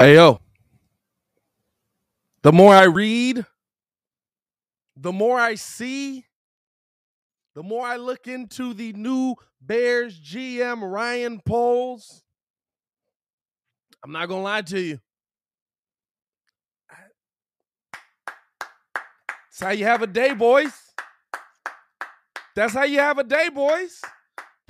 [0.00, 0.40] Hey, yo.
[2.40, 3.44] The more I read,
[4.96, 6.24] the more I see,
[7.54, 12.22] the more I look into the new Bears GM Ryan Poles.
[14.02, 15.00] I'm not to lie to you.
[19.50, 20.72] That's how you have a day, boys.
[22.56, 24.00] That's how you have a day, boys.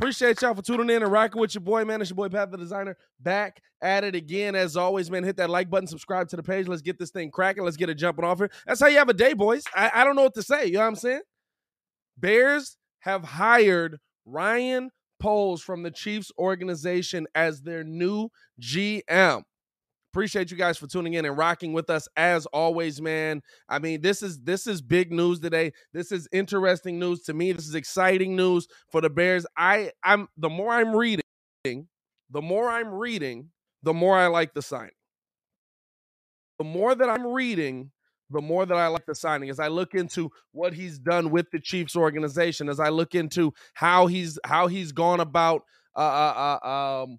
[0.01, 2.01] Appreciate y'all for tuning in and rocking with your boy, man.
[2.01, 4.55] It's your boy, Pat the Designer, back at it again.
[4.55, 6.69] As always, man, hit that like button, subscribe to the page.
[6.69, 7.65] Let's get this thing cracking.
[7.65, 8.51] Let's get it jumping off here.
[8.66, 9.62] That's how you have a day, boys.
[9.74, 10.65] I, I don't know what to say.
[10.65, 11.21] You know what I'm saying?
[12.16, 14.88] Bears have hired Ryan
[15.21, 19.43] Poles from the Chiefs organization as their new GM.
[20.12, 23.42] Appreciate you guys for tuning in and rocking with us as always, man.
[23.68, 25.73] I mean, this is this is big news today.
[25.92, 27.52] This is interesting news to me.
[27.52, 29.46] This is exciting news for the Bears.
[29.56, 31.23] I I'm the more I'm reading,
[31.65, 33.51] the more I'm reading,
[33.84, 34.91] the more I like the signing.
[36.59, 37.92] The more that I'm reading,
[38.30, 39.48] the more that I like the signing.
[39.48, 43.52] As I look into what he's done with the Chiefs organization, as I look into
[43.74, 45.63] how he's how he's gone about
[45.96, 47.18] uh, uh, uh um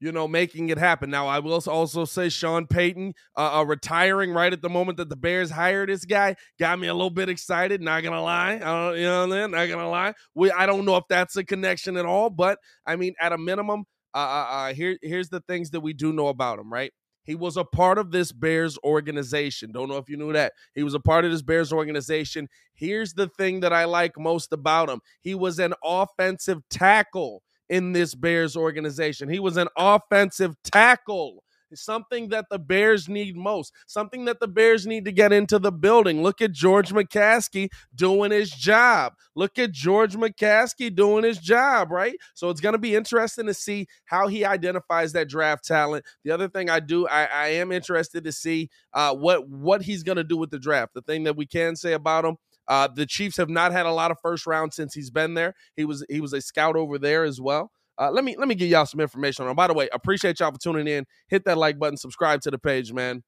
[0.00, 1.10] you know, making it happen.
[1.10, 5.08] Now, I will also say Sean Payton uh, uh, retiring right at the moment that
[5.10, 7.80] the Bears hired this guy got me a little bit excited.
[7.82, 10.14] Not gonna lie, uh, you know, not gonna lie.
[10.34, 13.38] We I don't know if that's a connection at all, but I mean, at a
[13.38, 13.84] minimum,
[14.14, 16.92] uh, uh, uh, here here's the things that we do know about him, right?
[17.24, 19.72] He was a part of this Bears organization.
[19.72, 20.52] Don't know if you knew that.
[20.74, 22.48] He was a part of this Bears organization.
[22.74, 25.00] Here's the thing that I like most about him.
[25.20, 29.30] He was an offensive tackle in this Bears organization.
[29.30, 31.42] He was an offensive tackle.
[31.72, 35.70] Something that the Bears need most, something that the Bears need to get into the
[35.70, 36.20] building.
[36.20, 39.12] Look at George McCaskey doing his job.
[39.36, 42.16] Look at George McCaskey doing his job, right?
[42.34, 46.04] So it's going to be interesting to see how he identifies that draft talent.
[46.24, 50.02] The other thing I do, I, I am interested to see uh, what what he's
[50.02, 50.94] going to do with the draft.
[50.94, 52.36] The thing that we can say about him,
[52.70, 55.54] uh, the Chiefs have not had a lot of first round since he's been there.
[55.76, 57.72] He was he was a scout over there as well.
[57.98, 59.56] Uh, let me let me give y'all some information on.
[59.56, 61.04] By the way, appreciate y'all for tuning in.
[61.26, 63.24] Hit that like button, subscribe to the page, man.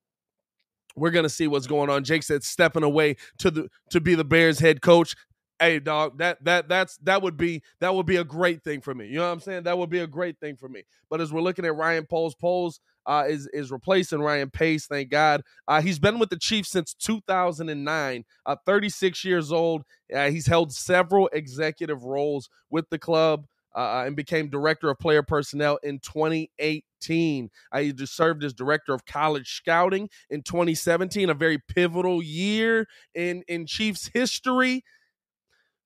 [0.94, 2.04] We're gonna see what's going on.
[2.04, 5.16] Jake said stepping away to the to be the Bears head coach.
[5.62, 8.92] Hey dog, that that that's that would be that would be a great thing for
[8.96, 9.06] me.
[9.06, 9.62] You know what I'm saying?
[9.62, 10.82] That would be a great thing for me.
[11.08, 14.88] But as we're looking at Ryan Poles, Poles uh, is is replacing Ryan Pace.
[14.88, 15.42] Thank God.
[15.68, 18.24] Uh, he's been with the Chiefs since 2009.
[18.44, 19.84] Uh, 36 years old.
[20.12, 23.46] Uh, he's held several executive roles with the club.
[23.74, 27.50] Uh, and became director of player personnel in 2018.
[27.72, 32.86] Uh, he just served as director of college scouting in 2017, a very pivotal year
[33.14, 34.84] in in Chiefs history.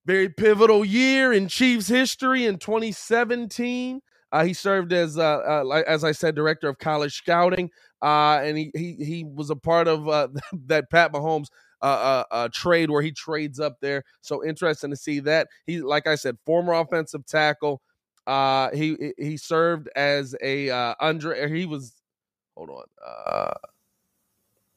[0.07, 4.01] Very pivotal year in Chiefs history in 2017.
[4.31, 7.71] Uh, he served as, uh, uh, as I said, director of college scouting,
[8.03, 10.29] uh, and he, he he was a part of uh,
[10.67, 11.49] that Pat Mahomes
[11.83, 14.05] uh, uh, trade where he trades up there.
[14.21, 15.49] So interesting to see that.
[15.67, 17.81] He, like I said, former offensive tackle.
[18.73, 21.49] he he served as a uh, under.
[21.49, 21.95] He was
[22.57, 23.53] hold on.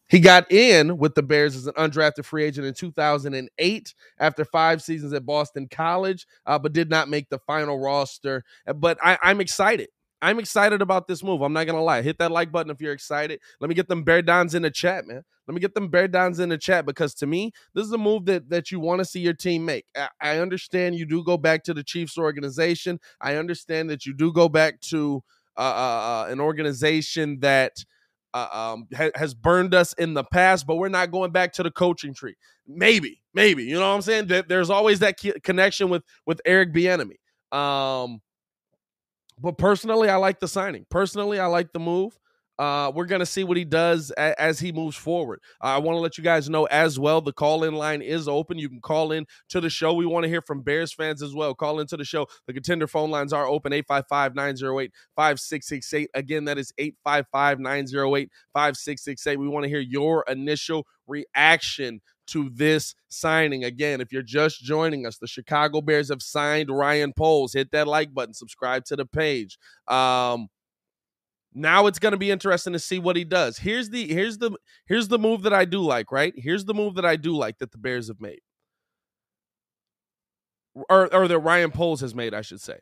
[0.09, 4.81] He got in with the Bears as an undrafted free agent in 2008 after five
[4.81, 8.43] seasons at Boston College, uh, but did not make the final roster.
[8.67, 9.89] Uh, but I, I'm excited.
[10.21, 11.41] I'm excited about this move.
[11.41, 12.01] I'm not gonna lie.
[12.01, 13.39] Hit that like button if you're excited.
[13.61, 15.23] Let me get them Bear Downs in the chat, man.
[15.47, 17.97] Let me get them Bear Downs in the chat because to me, this is a
[17.97, 19.85] move that that you want to see your team make.
[19.95, 22.99] I, I, understand you do go back to the Chiefs organization.
[23.21, 25.23] I understand that you do go back to
[25.55, 27.85] uh, uh, uh an organization that
[28.33, 31.63] uh, um, ha- has burned us in the past, but we're not going back to
[31.63, 32.35] the coaching tree.
[32.67, 34.29] Maybe, maybe you know what I'm saying.
[34.47, 37.17] There's always that connection with with Eric Bieniemy.
[37.51, 38.21] Um,
[39.39, 40.85] but personally, I like the signing.
[40.89, 42.17] Personally, I like the move.
[42.59, 45.39] Uh, we're going to see what he does a- as he moves forward.
[45.61, 48.57] I want to let you guys know as well the call in line is open.
[48.59, 49.93] You can call in to the show.
[49.93, 51.55] We want to hear from Bears fans as well.
[51.55, 52.27] Call into the show.
[52.47, 56.09] The contender phone lines are open 855 908 5668.
[56.13, 59.39] Again, that is 855 908 5668.
[59.39, 63.63] We want to hear your initial reaction to this signing.
[63.63, 67.53] Again, if you're just joining us, the Chicago Bears have signed Ryan Poles.
[67.53, 69.57] Hit that like button, subscribe to the page.
[69.87, 70.49] Um,
[71.53, 73.57] now it's going to be interesting to see what he does.
[73.59, 74.51] Here's the here's the
[74.85, 76.33] here's the move that I do like, right?
[76.35, 78.39] Here's the move that I do like that the Bears have made.
[80.89, 82.79] Or or that Ryan Poles has made, I should say.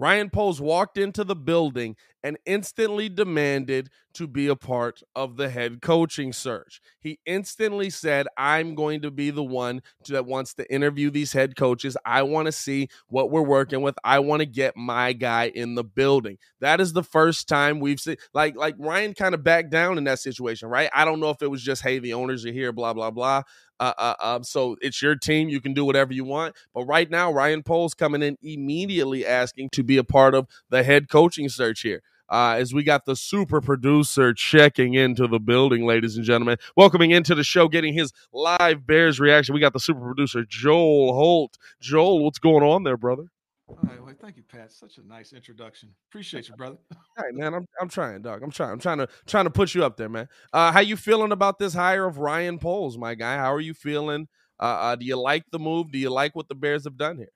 [0.00, 5.50] Ryan Poles walked into the building and instantly demanded to be a part of the
[5.50, 6.80] head coaching search.
[7.00, 11.54] He instantly said, I'm going to be the one that wants to interview these head
[11.54, 11.98] coaches.
[12.04, 13.94] I want to see what we're working with.
[14.02, 16.38] I want to get my guy in the building.
[16.60, 20.04] That is the first time we've seen like like Ryan kind of backed down in
[20.04, 20.88] that situation, right?
[20.94, 23.42] I don't know if it was just, hey, the owners are here, blah, blah, blah.
[23.80, 25.48] Uh, uh, uh, so it's your team.
[25.48, 26.54] You can do whatever you want.
[26.74, 30.82] But right now, Ryan Poles coming in immediately asking to be a part of the
[30.82, 32.02] head coaching search here.
[32.28, 36.58] Uh, as we got the super producer checking into the building, ladies and gentlemen.
[36.76, 39.52] Welcoming into the show, getting his live Bears reaction.
[39.52, 41.58] We got the super producer, Joel Holt.
[41.80, 43.24] Joel, what's going on there, brother?
[43.70, 44.72] All right, well, thank you, Pat.
[44.72, 45.90] Such a nice introduction.
[46.10, 46.76] Appreciate you, brother.
[47.18, 47.54] All right, man.
[47.54, 48.42] I'm I'm trying, dog.
[48.42, 48.72] I'm trying.
[48.72, 50.28] I'm trying to trying to put you up there, man.
[50.52, 53.36] Uh, how you feeling about this hire of Ryan Poles, my guy?
[53.36, 54.28] How are you feeling?
[54.58, 55.90] Uh, uh, do you like the move?
[55.92, 57.32] Do you like what the Bears have done here?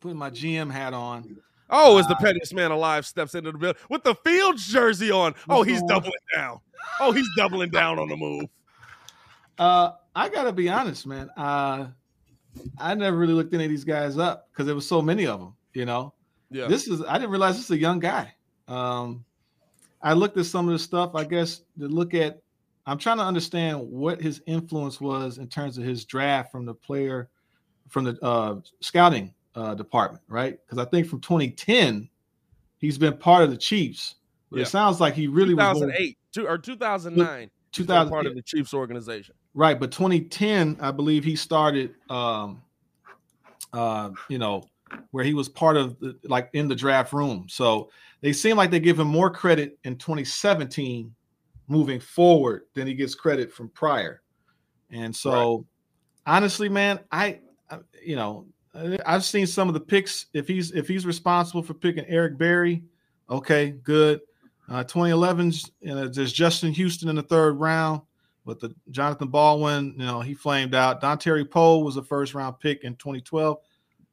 [0.00, 1.38] Putting my GM hat on.
[1.68, 5.10] Oh, is the uh, pettiest man alive steps into the building with the field jersey
[5.10, 5.34] on.
[5.48, 6.60] Oh, he's doubling down.
[7.00, 8.44] Oh, he's doubling down on the move.
[9.58, 11.30] Uh, I gotta be honest, man.
[11.36, 11.88] Uh,
[12.78, 15.40] I never really looked any of these guys up because there was so many of
[15.40, 15.54] them.
[15.72, 16.14] You know,
[16.50, 16.66] yeah.
[16.66, 18.34] This is I didn't realize this is a young guy.
[18.68, 19.24] Um,
[20.02, 21.14] I looked at some of the stuff.
[21.14, 22.40] I guess to look at,
[22.86, 26.74] I'm trying to understand what his influence was in terms of his draft from the
[26.74, 27.28] player,
[27.88, 30.58] from the uh, scouting uh, department, right?
[30.64, 32.08] Because I think from 2010,
[32.78, 34.16] he's been part of the Chiefs.
[34.50, 34.62] But yeah.
[34.62, 37.50] it sounds like he really 2008 was or 2009.
[37.72, 39.34] 2000 part of the Chiefs organization.
[39.52, 42.62] Right, but 2010, I believe he started um
[43.72, 44.64] uh you know
[45.10, 47.46] where he was part of the like in the draft room.
[47.48, 51.14] So they seem like they give him more credit in 2017
[51.68, 54.22] moving forward than he gets credit from prior.
[54.90, 55.64] And so right.
[56.36, 58.46] honestly, man, I, I you know,
[59.06, 60.26] I've seen some of the picks.
[60.32, 62.82] If he's if he's responsible for picking Eric Berry,
[63.28, 64.20] okay, good.
[64.68, 68.02] Uh, 2011's you know, there's Justin Houston in the third round
[68.50, 69.94] with the Jonathan Baldwin.
[69.96, 71.00] You know, he flamed out.
[71.00, 73.58] Dontari Poe was a first round pick in 2012.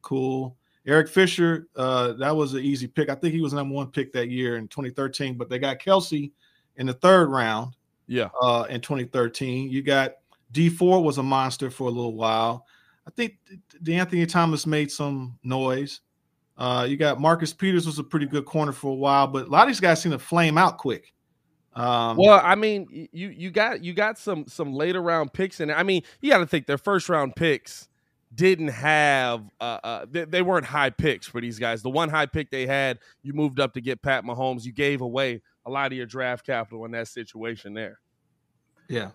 [0.00, 0.56] Cool.
[0.86, 3.10] Eric Fisher, uh, that was an easy pick.
[3.10, 6.32] I think he was number one pick that year in 2013, but they got Kelce
[6.76, 7.76] in the third round.
[8.06, 8.30] Yeah.
[8.40, 10.12] Uh, in 2013, you got
[10.52, 12.64] D4 was a monster for a little while.
[13.06, 13.36] I think
[13.82, 16.00] De'Anthony Thomas made some noise.
[16.56, 19.50] Uh, you got Marcus Peters was a pretty good corner for a while, but a
[19.50, 21.12] lot of these guys seem to flame out quick.
[21.74, 25.70] Um, well, I mean, you you got you got some some later round picks in
[25.70, 25.74] it.
[25.74, 27.88] I mean, you got to think their first round picks
[28.34, 31.82] didn't have uh, uh they, they, weren't high picks for these guys.
[31.82, 34.64] The one high pick they had, you moved up to get Pat Mahomes.
[34.64, 38.00] You gave away a lot of your draft capital in that situation there.
[38.88, 39.10] Yeah.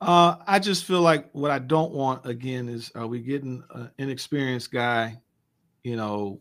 [0.00, 3.90] Uh, I just feel like what I don't want again is are we getting an
[3.98, 5.20] inexperienced guy?
[5.84, 6.40] You know,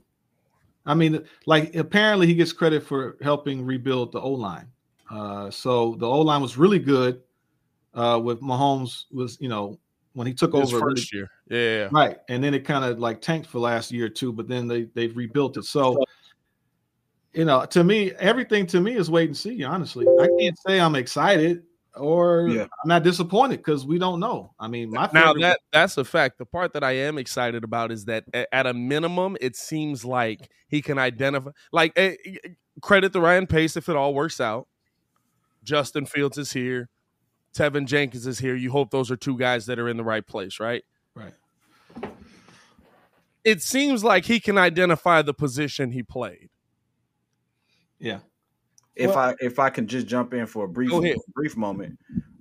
[0.86, 4.68] I mean, like apparently he gets credit for helping rebuild the O line.
[5.10, 7.22] Uh, so the O line was really good.
[7.94, 9.80] Uh, with Mahomes was you know
[10.14, 13.20] when he took His over first year, yeah, right, and then it kind of like
[13.22, 14.32] tanked for last year too.
[14.32, 15.66] But then they they rebuilt it.
[15.66, 16.04] So
[17.34, 19.64] you know, to me, everything to me is wait and see.
[19.64, 21.64] Honestly, I can't say I'm excited
[21.96, 22.64] or yeah.
[22.64, 24.54] I'm not disappointed because we don't know.
[24.60, 26.38] I mean, my now that that's a fact.
[26.38, 30.50] The part that I am excited about is that at a minimum, it seems like
[30.68, 31.52] he can identify.
[31.72, 32.50] Like eh, eh,
[32.82, 34.68] credit to Ryan Pace if it all works out.
[35.64, 36.90] Justin Fields is here.
[37.54, 38.56] Teven Jenkins is here.
[38.56, 40.84] You hope those are two guys that are in the right place, right?
[41.16, 41.34] Right.
[43.44, 46.50] It seems like he can identify the position he played.
[47.98, 48.20] Yeah
[49.00, 50.92] if well, I if I can just jump in for a brief
[51.34, 51.98] brief moment,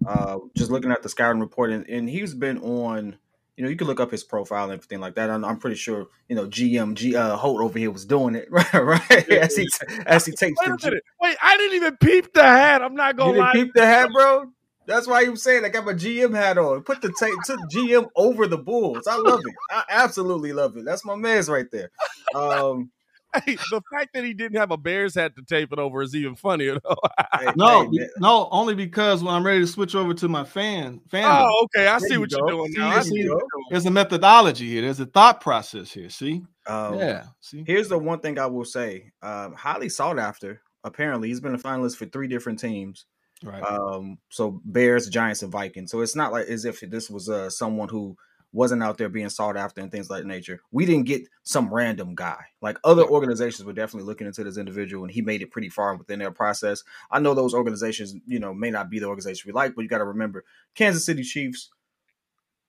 [0.06, 3.16] uh, just looking at the scouting report, and, and, he's been on.
[3.58, 5.30] You know, you can look up his profile and everything like that.
[5.30, 8.46] I'm, I'm pretty sure you know GM G uh, Holt over here was doing it
[8.52, 9.28] right, right?
[9.30, 9.68] as he
[10.06, 11.00] as he takes Wait the.
[11.20, 12.82] Wait, I didn't even peep the hat.
[12.82, 13.52] I'm not gonna you lie.
[13.52, 14.52] Peep the hat, bro.
[14.86, 16.82] That's why he was saying I got my GM hat on.
[16.82, 19.08] Put the tape, took GM over the Bulls.
[19.08, 19.54] I love it.
[19.70, 20.84] I absolutely love it.
[20.84, 21.90] That's my man's right there.
[22.36, 22.92] Um,
[23.34, 26.14] Hey, the fact that he didn't have a Bears hat to tape it over is
[26.14, 26.78] even funnier.
[26.82, 26.96] Though.
[27.56, 31.24] no, hey, no, only because when I'm ready to switch over to my fan, fan.
[31.26, 33.00] Oh, okay, I see what you are doing now.
[33.02, 33.30] See, see
[33.70, 34.82] there's a methodology here.
[34.82, 36.08] There's a thought process here.
[36.08, 37.24] See, um, yeah.
[37.40, 40.62] See, here's the one thing I will say: um, highly sought after.
[40.84, 43.04] Apparently, he's been a finalist for three different teams.
[43.42, 43.62] Right.
[43.62, 44.18] Um.
[44.30, 45.90] So Bears, Giants, and Vikings.
[45.90, 48.16] So it's not like as if this was uh someone who
[48.52, 50.60] wasn't out there being sought after and things like nature.
[50.70, 52.38] We didn't get some random guy.
[52.62, 55.96] Like other organizations were definitely looking into this individual, and he made it pretty far
[55.96, 56.82] within their process.
[57.10, 59.88] I know those organizations, you know, may not be the organization we like, but you
[59.88, 61.70] got to remember Kansas City Chiefs,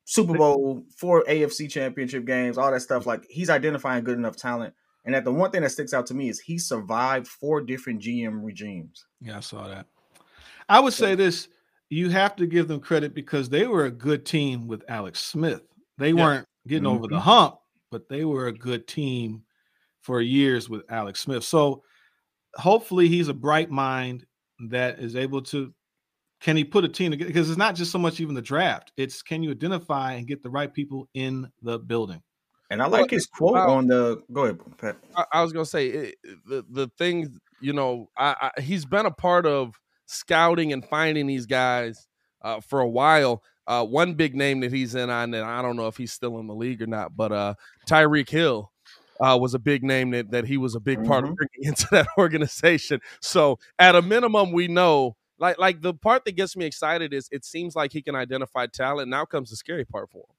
[0.04, 3.06] Super Bowl, four AFC championship games, all that stuff.
[3.06, 4.74] Like he's identifying good enough talent
[5.06, 8.02] And that the one thing that sticks out to me is he survived four different
[8.02, 9.06] GM regimes.
[9.22, 9.86] Yeah, I saw that.
[10.68, 11.48] I would say this:
[11.90, 15.62] you have to give them credit because they were a good team with Alex Smith.
[16.00, 16.24] They Yeah.
[16.24, 17.22] weren't getting over the Mhm.
[17.22, 17.60] hump,
[17.92, 19.44] but they were a good team
[20.02, 21.44] for years with Alex Smith.
[21.44, 21.84] So
[22.56, 24.26] hopefully he's a bright mind
[24.70, 25.74] that is able to
[26.42, 28.92] can he put a team together because it's not just so much even the draft
[28.98, 32.22] it's can you identify and get the right people in the building
[32.70, 33.70] And I Well, like his quote wow.
[33.70, 34.98] on the go ahead, Pat.
[35.16, 36.16] I, I was gonna say it,
[36.46, 41.28] the the thing, you know, I, I he's been a part of scouting and finding
[41.28, 42.08] these guys
[42.42, 43.44] uh, for a while.
[43.70, 46.40] Uh, one big name that he's in on, and I don't know if he's still
[46.40, 47.54] in the league or not, but uh,
[47.88, 48.72] Tyreek Hill
[49.22, 51.36] uh, was a big name that that he was a big part of Mhm.
[51.36, 53.00] bringing into that organization.
[53.22, 55.16] So at a minimum, we know.
[55.38, 58.66] Like, like the part that gets me excited is it seems like he can identify
[58.68, 59.08] talent.
[59.10, 60.36] Now comes the scary part for him.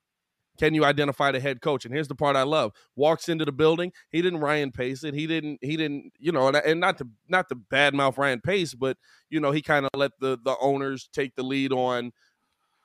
[0.59, 1.87] Can you identify the head coach?
[1.87, 3.93] And here's the part I love: walks into the building.
[4.11, 5.15] He didn't Ryan Pace it.
[5.15, 5.59] He didn't.
[5.63, 6.13] He didn't.
[6.19, 8.99] You know, and, and not to not to badmouth Ryan Pace, but
[9.31, 12.13] you know, he kind of let the the owners take the lead on.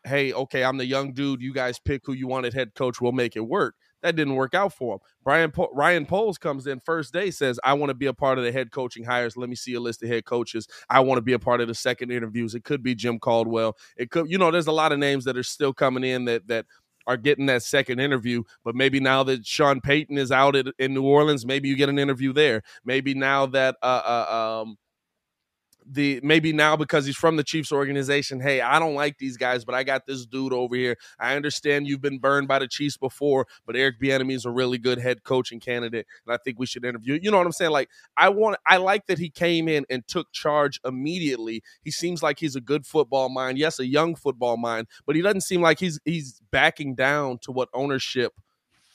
[0.05, 1.41] Hey, okay, I'm the young dude.
[1.41, 3.01] You guys pick who you want at head coach.
[3.01, 3.75] We'll make it work.
[4.03, 4.99] That didn't work out for him.
[5.23, 8.37] Brian po- Ryan Poles comes in first day, says, "I want to be a part
[8.37, 9.35] of the head coaching hires.
[9.35, 10.67] Let me see a list of head coaches.
[10.91, 12.53] I want to be a part of the second interviews.
[12.53, 13.75] It could be Jim Caldwell.
[13.97, 16.47] It could, you know, there's a lot of names that are still coming in that
[16.47, 16.67] that
[17.07, 18.43] are getting that second interview.
[18.63, 21.89] But maybe now that Sean Payton is out at, in New Orleans, maybe you get
[21.89, 22.61] an interview there.
[22.83, 24.77] Maybe now that uh, uh um
[25.89, 29.63] the maybe now because he's from the Chiefs organization, hey, I don't like these guys,
[29.65, 30.97] but I got this dude over here.
[31.19, 34.77] I understand you've been burned by the Chiefs before, but Eric Bieniemy is a really
[34.77, 37.19] good head coaching candidate, and I think we should interview.
[37.21, 37.71] You know what I'm saying?
[37.71, 41.61] Like I want, I like that he came in and took charge immediately.
[41.83, 43.57] He seems like he's a good football mind.
[43.57, 47.51] Yes, a young football mind, but he doesn't seem like he's he's backing down to
[47.51, 48.33] what ownership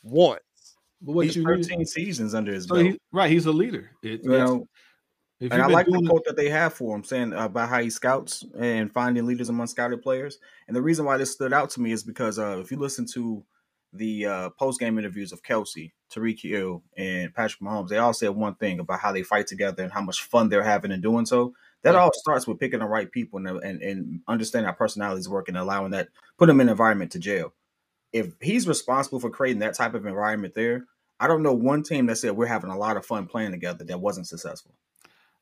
[0.02, 0.78] wants.
[1.00, 2.86] but what He's you need, 13 seasons under his so belt.
[2.86, 4.66] he, right he's a leader it, you know,
[5.40, 7.88] if and I like the quote that they have for him, saying about how he
[7.88, 10.38] scouts and finding leaders among scouted players.
[10.68, 13.06] And the reason why this stood out to me is because uh, if you listen
[13.14, 13.42] to
[13.94, 18.30] the uh, post game interviews of Kelce, Tyreek Hill, and Patrick Mahomes, they all said
[18.30, 21.24] one thing about how they fight together and how much fun they're having in doing
[21.24, 21.54] so.
[21.82, 25.48] That all starts with picking the right people and, and, and understanding how personalities work
[25.48, 27.54] and allowing that, put them in an environment to jail.
[28.12, 30.84] If he's responsible for creating that type of environment there,
[31.18, 33.84] I don't know one team that said we're having a lot of fun playing together
[33.84, 34.74] that wasn't successful.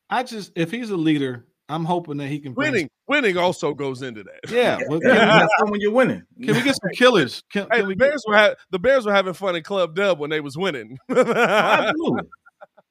[0.09, 3.73] I just if he's a leader i'm hoping that he can bring Winning, winning also
[3.73, 4.51] goes into that.
[4.51, 6.23] yeah, well, Yeah, can, you when you're winning.
[6.43, 8.79] can we get some killers can, Hey, can the we get, Bears were ha- the
[8.79, 10.97] Bears were having fun in Club Dub when they was winning.
[11.09, 12.29] Absolutely.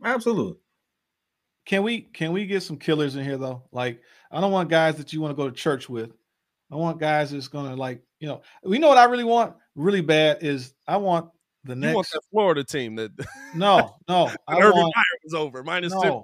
[0.05, 0.55] Absolutely.
[1.67, 3.65] Can we can we get some killers in here though?
[3.73, 6.11] Like I don't want guys that you want to go to church with.
[6.71, 8.43] I want guys that's gonna like you know.
[8.63, 11.31] We know what I really want really bad is I want
[11.65, 12.13] the you want next.
[12.13, 13.11] that Florida team that
[13.55, 15.99] No, no, I Urban want Meyer was over minus two.
[16.03, 16.23] no.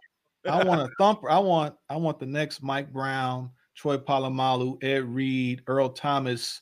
[0.48, 1.30] I want a thumper.
[1.30, 6.60] I want I want the next Mike Brown, Troy Polamalu, Ed Reed, Earl Thomas.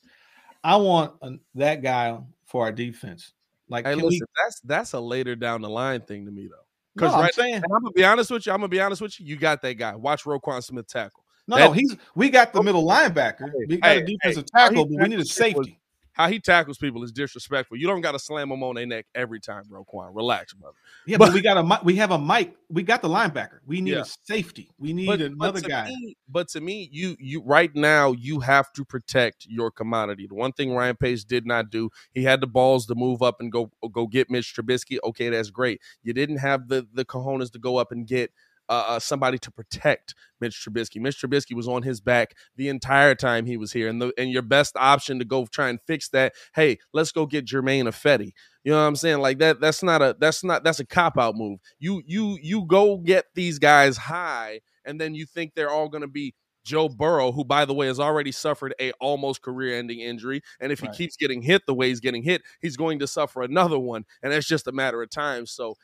[0.64, 3.32] I want a, that guy for our defense.
[3.68, 6.56] Like, Hey, listen, that's that's a later down the line thing to me though.
[6.94, 7.02] we?
[7.02, 8.52] No, Because I'm saying I'm gonna be honest with you.
[8.52, 9.26] I'm gonna be honest with you.
[9.26, 9.96] You got that guy.
[9.96, 11.24] Watch Roquan Smith tackle.
[11.48, 11.72] no, that- no.
[11.72, 13.50] He's we got the oh, middle linebacker.
[13.68, 15.78] We got Hey, a defensive hey, tackle, but we need a safety.
[16.14, 17.76] How he tackles people is disrespectful.
[17.78, 20.14] You don't got to slam them on their neck every time, Roquan.
[20.14, 20.76] Relax, brother.
[21.06, 22.54] Yeah, But- but, we got a we have a mic.
[22.68, 23.60] We got the linebacker.
[23.66, 24.00] We need Yeah.
[24.02, 24.70] a safety.
[24.78, 25.86] We need But, another but guy.
[25.88, 30.26] Me, but to me, you you right now you have to protect your commodity.
[30.26, 33.40] The one thing Ryan Pace did not do, he had the balls to move up
[33.40, 34.98] and go go get Mitch Trubisky.
[35.04, 35.80] Okay, that's great.
[36.02, 38.32] You didn't have the the cojones to go up and get
[38.72, 41.00] uh, uh, somebody to protect Mitch Trubisky.
[41.00, 44.30] Mitch Trubisky was on his back the entire time he was here, and the and
[44.30, 46.32] your best option to go try and fix that.
[46.54, 48.32] Hey, let's go get Germain Ifedi.
[48.64, 49.18] You know what I'm saying?
[49.18, 49.60] Like that.
[49.60, 50.16] That's not a.
[50.18, 50.64] That's not.
[50.64, 51.58] That's a cop out move.
[51.78, 56.02] You you you go get these guys high, and then you think they're all going
[56.02, 60.42] to be Joe Burrow, who by the way has already suffered a almost career-ending injury,
[60.60, 60.96] and if he Right.
[60.96, 64.32] keeps getting hit the way he's getting hit, he's going to suffer another one, and
[64.32, 65.44] that's just a matter of time.
[65.46, 65.74] So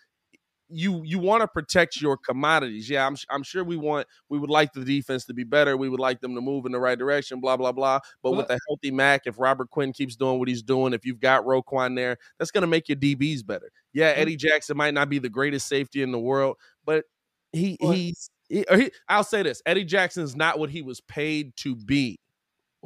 [0.71, 2.89] you you want to protect your commodities.
[2.91, 5.77] Yeah, I'm I'm sure we want we would like the defense to be better.
[5.77, 7.41] We would like them to move in the right direction.
[7.41, 8.01] Blah blah blah.
[8.23, 11.05] But with Well- a healthy Mac, if Robert Quinn keeps doing what he's doing, if
[11.07, 13.71] you've got Roquan there, that's going to make your DBs better.
[13.93, 14.13] Yeah.
[14.17, 17.05] Eddie Jackson might not be the greatest safety in the world, but
[17.53, 21.57] he he's he, he, I'll say this: Eddie Jackson is not what he was paid
[21.59, 22.19] to be.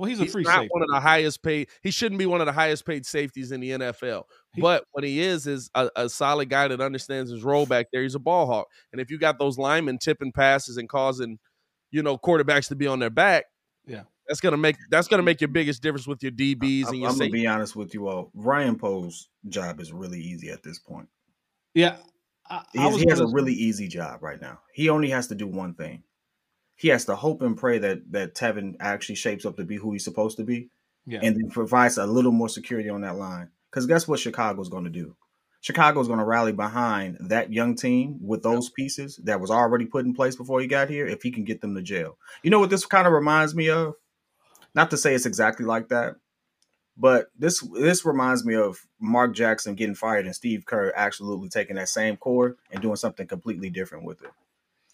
[0.02, 0.68] Well, he's a He's free not safety.
[0.72, 1.68] one of the highest paid.
[1.80, 4.24] He shouldn't be one of the highest paid safeties in the NFL.
[4.52, 7.86] He- but what he is is a, a solid guy that understands his role back
[7.92, 8.02] there.
[8.02, 11.38] He's a ball hawk, and if you got those linemen tipping passes and causing,
[11.92, 13.44] you know, quarterbacks to be on their back,
[13.86, 14.02] Yeah.
[14.26, 17.10] that's gonna make that's gonna make your biggest difference with your DBs I'm, and your
[17.10, 18.32] I'm gonna be honest with you all.
[18.34, 21.08] Ryan Poe's job is really easy at this point.
[21.74, 21.98] Yeah,
[22.50, 24.58] I, He, I has, he has a gonna- really easy job right now.
[24.74, 26.02] He only has to do one thing.
[26.82, 29.92] He has to hope and pray that that Teven actually shapes up to be who
[29.92, 30.68] he's supposed to be,
[31.06, 31.20] yeah.
[31.22, 33.50] and then provides a little more security on that line.
[33.70, 35.14] Because guess what Chicago's going to do?
[35.60, 40.04] Chicago's going to rally behind that young team with those pieces that was already put
[40.04, 41.06] in place before he got here.
[41.06, 43.70] If he can get them to jail, you know what this kind of reminds me
[43.70, 43.94] of?
[44.74, 46.16] Not to say it's exactly like that,
[46.96, 51.76] but this this reminds me of Mark Jackson getting fired and Steve Kerr absolutely taking
[51.76, 54.30] that same core and doing something completely different with it.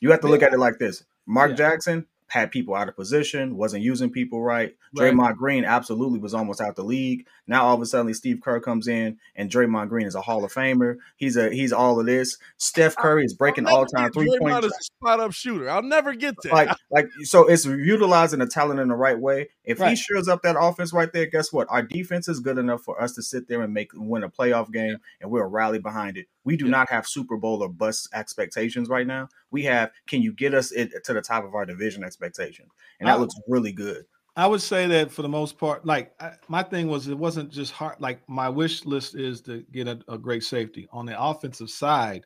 [0.00, 1.56] You have to look at it like this: Mark Yeah.
[1.56, 4.74] Jackson had people out of position, wasn't using people right.
[4.94, 5.14] Right.
[5.14, 7.26] Draymond Green absolutely was almost out the league.
[7.46, 10.44] Now all of a sudden Steve Kerr comes in and Draymond Green is a Hall
[10.44, 10.96] of Famer.
[11.16, 12.36] He's a he's all of this.
[12.58, 15.32] Steph oh, Curry is breaking all time get three Draymond point as a spot up
[15.32, 15.70] shooter.
[15.70, 16.52] I'll never get there.
[16.52, 19.48] like like so it's utilizing the talent in the right way.
[19.64, 19.98] If he Right.
[19.98, 21.66] shows up that offense right there, guess what?
[21.70, 24.70] Our defense is good enough for us to sit there and make win a playoff
[24.70, 26.26] game and we'll rally behind it.
[26.48, 26.70] We do Yeah.
[26.70, 29.28] not have Super Bowl or bust expectations right now.
[29.50, 32.70] We have can you get us it to the top of our division expectations?
[33.00, 34.06] And that I- looks really good.
[34.34, 37.50] I would say that for the most part, like I, my thing was, it wasn't
[37.50, 37.96] just hard.
[38.00, 42.24] Like my wish list is to get a, a great safety on the offensive side.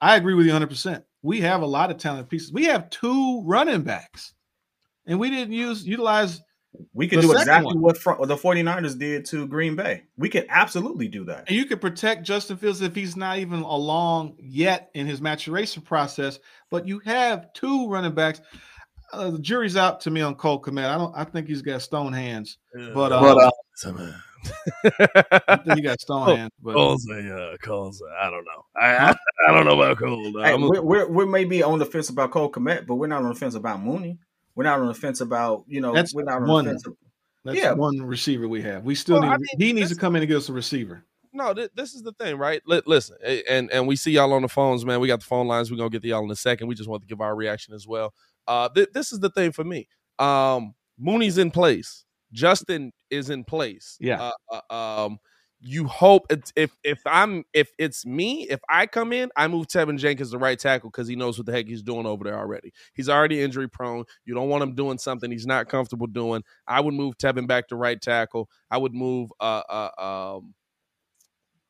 [0.00, 0.66] I agree with you 100.
[0.68, 2.52] percent We have a lot of talented pieces.
[2.52, 4.34] We have two running backs,
[5.06, 6.40] and we didn't use utilize.
[6.92, 7.80] We could do exactly one.
[7.80, 10.04] what front, the 49ers did to Green Bay.
[10.16, 11.44] We could absolutely do that.
[11.48, 15.82] And you could protect Justin Fields if he's not even along yet in his maturation
[15.82, 16.38] process.
[16.70, 18.40] But you have two running backs.
[19.12, 20.84] Uh, the jury's out to me on Cole Kmet.
[20.88, 21.14] I don't.
[21.16, 22.58] I think he's got stone hands.
[22.92, 23.52] But, uh, But,
[25.48, 26.50] I think he got stone Oh, hands.
[26.62, 28.64] But Cole's a, uh, Cole's a, I don't know.
[28.80, 29.14] I, I,
[29.48, 30.32] I don't know about Cole.
[30.42, 32.96] Hey, I'm a- we're, we're, we may be on the fence about Cole Kmet, but
[32.96, 34.18] we're not on the fence about Mooney.
[34.56, 36.64] We're not on the fence about, you know, That's we're not on one.
[36.64, 36.86] the fence.
[36.86, 36.96] Of,
[37.44, 37.72] That's Yeah.
[37.74, 38.82] one receiver we have.
[38.82, 39.34] We still Well, need.
[39.34, 41.04] I mean, he needs to come in and get us a receiver.
[41.32, 42.60] no, th- this is the thing, right?
[42.66, 43.16] Li- listen,
[43.48, 44.98] and and we see y'all on the phones, man.
[45.00, 45.70] We got the phone lines.
[45.70, 46.66] We're gonna get to y'all in a second.
[46.66, 48.12] We just want to give our reaction as well.
[48.48, 49.86] Uh, th- this is the thing for me.
[50.18, 52.04] Um, Mooney's in place.
[52.32, 53.96] Justin is in place.
[54.00, 54.32] Yeah.
[54.50, 55.18] Uh, uh, um,
[55.66, 59.98] you hope if if I'm if it's me, if I come in, I move Teven
[59.98, 62.72] Jenkins to right tackle because he knows what the heck he's doing over there already.
[62.94, 64.04] He's already injury prone.
[64.24, 66.42] You don't want him doing something he's not comfortable doing.
[66.68, 68.48] I would move Teven back to right tackle.
[68.70, 70.54] I would move uh uh um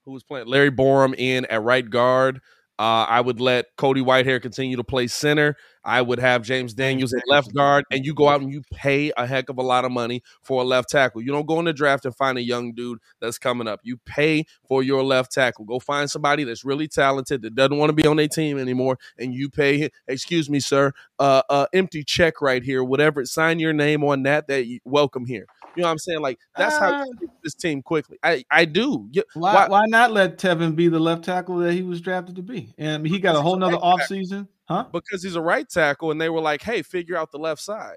[0.05, 2.41] who was playing Larry Borom in at right guard.
[2.79, 5.57] Uh, I would let Cody Whitehair continue to play center.
[5.87, 9.13] I would have James Daniels at left guard, and you go out and you pay
[9.17, 11.23] a heck of a lot of money for a left tackle.
[11.23, 13.81] You don't go in the draft and find a young dude that's coming up.
[13.85, 15.65] You pay for your left tackle.
[15.65, 18.99] Go find somebody that's really talented that doesn't want to be on their team anymore,
[19.19, 19.89] and you pay.
[20.09, 20.93] Excuse me, sir.
[21.19, 22.83] Uh, uh, empty check right here.
[22.83, 23.25] Whatever.
[23.25, 24.49] Sign your name on that.
[24.49, 25.47] That you, welcome here.
[25.77, 26.21] You know what I'm saying?
[26.21, 28.19] Like that's how Uh, you this team quickly.
[28.23, 29.09] I I do.
[29.35, 32.43] Why, Why- why not let Teven be the left tackle that he was drafted to
[32.43, 32.75] be?
[32.79, 34.85] And he got a whole a nother offseason, huh?
[34.93, 37.97] because he's a right tackle, and they were like, "Hey, figure out the left side."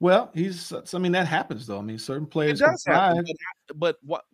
[0.00, 0.72] Well, he's.
[0.72, 1.78] Uh, I mean, that happens though.
[1.78, 3.24] I mean, certain players can does happen,
[3.68, 4.24] but, but what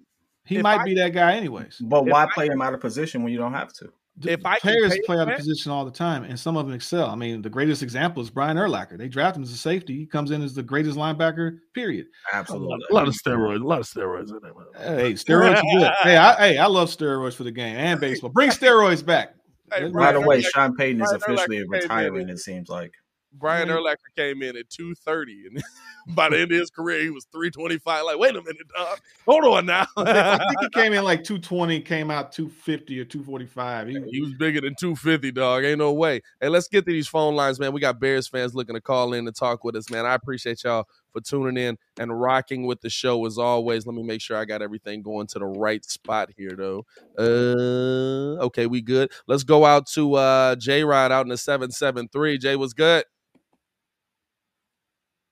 [0.44, 1.78] He might I- be that guy anyways.
[1.80, 3.90] but If why I- play him out of position when you don't have to?
[4.16, 6.72] D- If I players play out of position all the time, and some of them
[6.74, 7.08] excel.
[7.10, 8.96] I mean, the greatest example is Brian Urlacher.
[8.96, 9.96] They draft him as a safety.
[9.96, 11.58] He comes in as the greatest linebacker.
[11.74, 12.06] Period.
[12.32, 12.78] Absolutely.
[12.90, 14.96] a lot of steroids, a lot of steroids in there.
[14.98, 15.90] Hey, steroids are good.
[16.04, 18.30] Hey, I, hey, I love steroids for the game and baseball.
[18.30, 19.34] Bring steroids back.
[19.74, 22.28] Hey, By the way, Sean Payton is Brian officially retiring.
[22.28, 22.92] It seems like.
[23.36, 23.78] Brian Mhm.
[23.78, 25.56] Urlacher came in at two thirty, and
[26.16, 28.04] by the end of his career, he was three twenty five.
[28.04, 29.00] Like, wait a minute, dog.
[29.26, 29.86] Hold on now.
[29.96, 33.88] I think he came in like 220, came out 250 or 245.
[33.88, 35.64] He, He was bigger than 250, dog.
[35.64, 36.20] Ain't no way.
[36.40, 37.72] Hey, let's get to these phone lines, man.
[37.72, 40.06] We got Bears fans looking to call in and talk with us, man.
[40.06, 43.86] I appreciate y'all for tuning in and rocking with the show as always.
[43.86, 46.86] Let me make sure I got everything going to the right spot here, though.
[47.18, 49.12] Uh, okay, we good.
[49.28, 52.38] Let's go out to uh J Rod out in the 773.
[52.38, 53.06] Jay was good.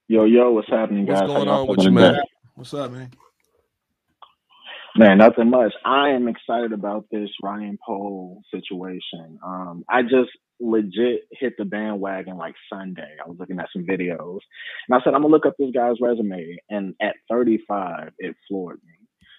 [0.09, 1.23] Yo, yo, what's happening, What's guys?
[1.23, 2.15] going How on with you, man?
[2.15, 2.21] today?
[2.55, 3.13] what's up, man?
[4.97, 5.73] Man, nothing much.
[5.87, 9.39] I am excited about this Ryan Pohl situation.
[9.45, 10.31] Um, I just
[10.63, 13.17] legit hit the bandwagon like Sunday.
[13.25, 14.41] I was looking at some videos
[14.89, 16.59] and I said, I'm gonna look up this guy's resume.
[16.71, 18.95] And at 35, it floored me.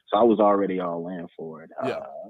[0.10, 1.72] So I was already all in for it.
[1.84, 2.00] Yeah.
[2.00, 2.30] Uh,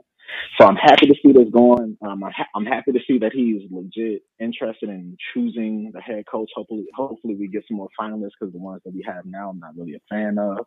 [0.59, 1.97] so I'm happy to see this going.
[2.05, 6.25] Um, I'm, ha- I'm happy to see that he's legit interested in choosing the head
[6.31, 6.49] coach.
[6.55, 9.59] Hopefully, hopefully we get some more finalists because the ones that we have now, I'm
[9.59, 10.59] not really a fan of.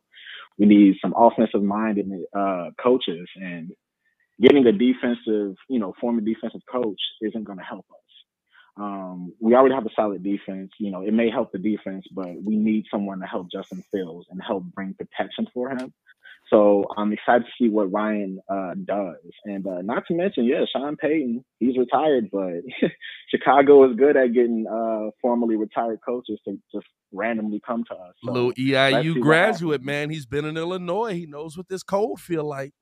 [0.59, 3.73] We need some offensive minded uh, coaches, and
[4.41, 8.06] getting a defensive, you know, former defensive coach isn't going to help us.
[8.77, 10.71] Um, we already have a solid defense.
[10.79, 14.27] You know, it may help the defense, but we need someone to help Justin Fields
[14.31, 15.93] and help bring protection for him.
[16.51, 19.17] So I'm excited to see what Ryan uh, does.
[19.45, 22.62] And uh, not to mention, yeah, Sean Payton, he's retired, but
[23.31, 28.15] Chicago is good at getting uh, formerly retired coaches to just randomly come to us.
[28.25, 30.11] So Little EIU graduate, man.
[30.11, 31.15] He's been in Illinois.
[31.15, 32.73] He knows what this cold feel like.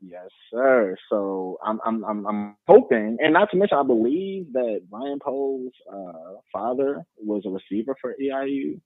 [0.00, 0.96] Yes, sir.
[1.10, 5.72] So I'm I'm I'm, I'm hoping, and not to mention, I believe that Ryan Poles'
[5.92, 8.80] uh, father was a receiver for EIU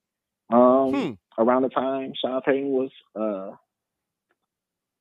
[0.53, 1.43] um, hmm.
[1.43, 3.57] around the time Sean Payton was uh,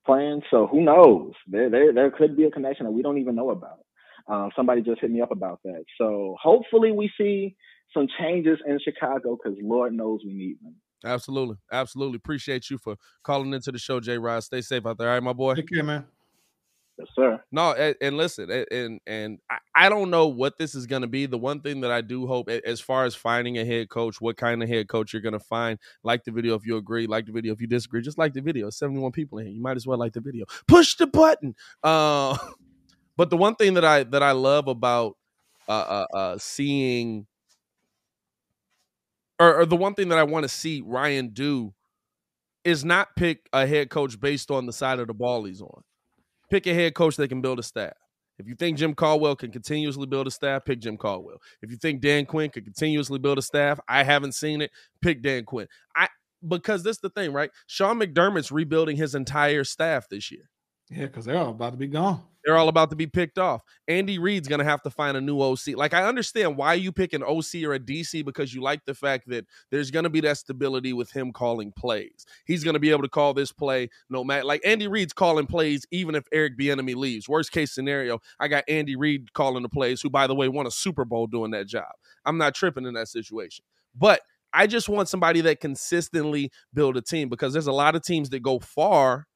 [0.06, 0.42] playing.
[0.50, 1.32] So who knows?
[1.48, 3.80] There, there, there could be a connection that we don't even know about.
[4.26, 5.84] Um, somebody just hit me up about that.
[5.98, 7.56] So hopefully we see
[7.92, 10.76] some changes in Chicago because Lord knows we need them.
[11.04, 12.16] Absolutely, absolutely.
[12.16, 14.18] Appreciate you for calling into the show, J.
[14.18, 14.42] Rod.
[14.42, 15.54] Stay safe out there, all right, my boy.
[15.54, 16.06] Take care, man.
[16.98, 17.42] Yes, sir.
[17.50, 21.08] No, and, and listen, and and I, I don't know what this is going to
[21.08, 21.26] be.
[21.26, 24.36] The one thing that I do hope, as far as finding a head coach, what
[24.36, 25.78] kind of head coach you're going to find.
[26.04, 27.08] Like the video if you agree.
[27.08, 28.00] Like the video if you disagree.
[28.00, 28.70] Just like the video.
[28.70, 29.54] 71 people in here.
[29.54, 30.44] You might as well like the video.
[30.68, 31.56] Push the button.
[31.82, 32.36] Uh,
[33.16, 35.16] but the one thing that I that I love about
[35.68, 37.26] uh, uh, uh seeing,
[39.38, 41.74] or, or the one thing that I want to see Ryan do,
[42.64, 45.82] is not pick a head coach based on the side of the ball he's on
[46.54, 47.94] pick a head coach that can build a staff.
[48.38, 51.40] If you think Jim Caldwell can continuously build a staff, pick Jim Caldwell.
[51.62, 54.70] If you think Dan Quinn can continuously build a staff, I haven't seen it,
[55.00, 55.66] pick Dan Quinn.
[55.96, 56.08] I
[56.46, 57.50] because this is the thing, right?
[57.66, 60.50] Sean McDermott's rebuilding his entire staff this year.
[60.90, 62.22] Yeah, because they're all about to be gone.
[62.44, 63.62] They're all about to be picked off.
[63.88, 65.76] Andy Reid's going to have to find a new OC.
[65.76, 68.94] Like, I understand why you pick an OC or a DC because you like the
[68.94, 72.26] fact that there's going to be that stability with him calling plays.
[72.44, 74.44] He's going to be able to call this play no matter.
[74.44, 77.28] Like, Andy Reid's calling plays even if Eric Bieniemy leaves.
[77.28, 80.66] Worst case scenario, I got Andy Reid calling the plays, who, by the way, won
[80.66, 81.92] a Super Bowl doing that job.
[82.24, 83.64] I'm not tripping in that situation.
[83.94, 84.20] But
[84.52, 88.30] I just want somebody that consistently build a team because there's a lot of teams
[88.30, 89.26] that go far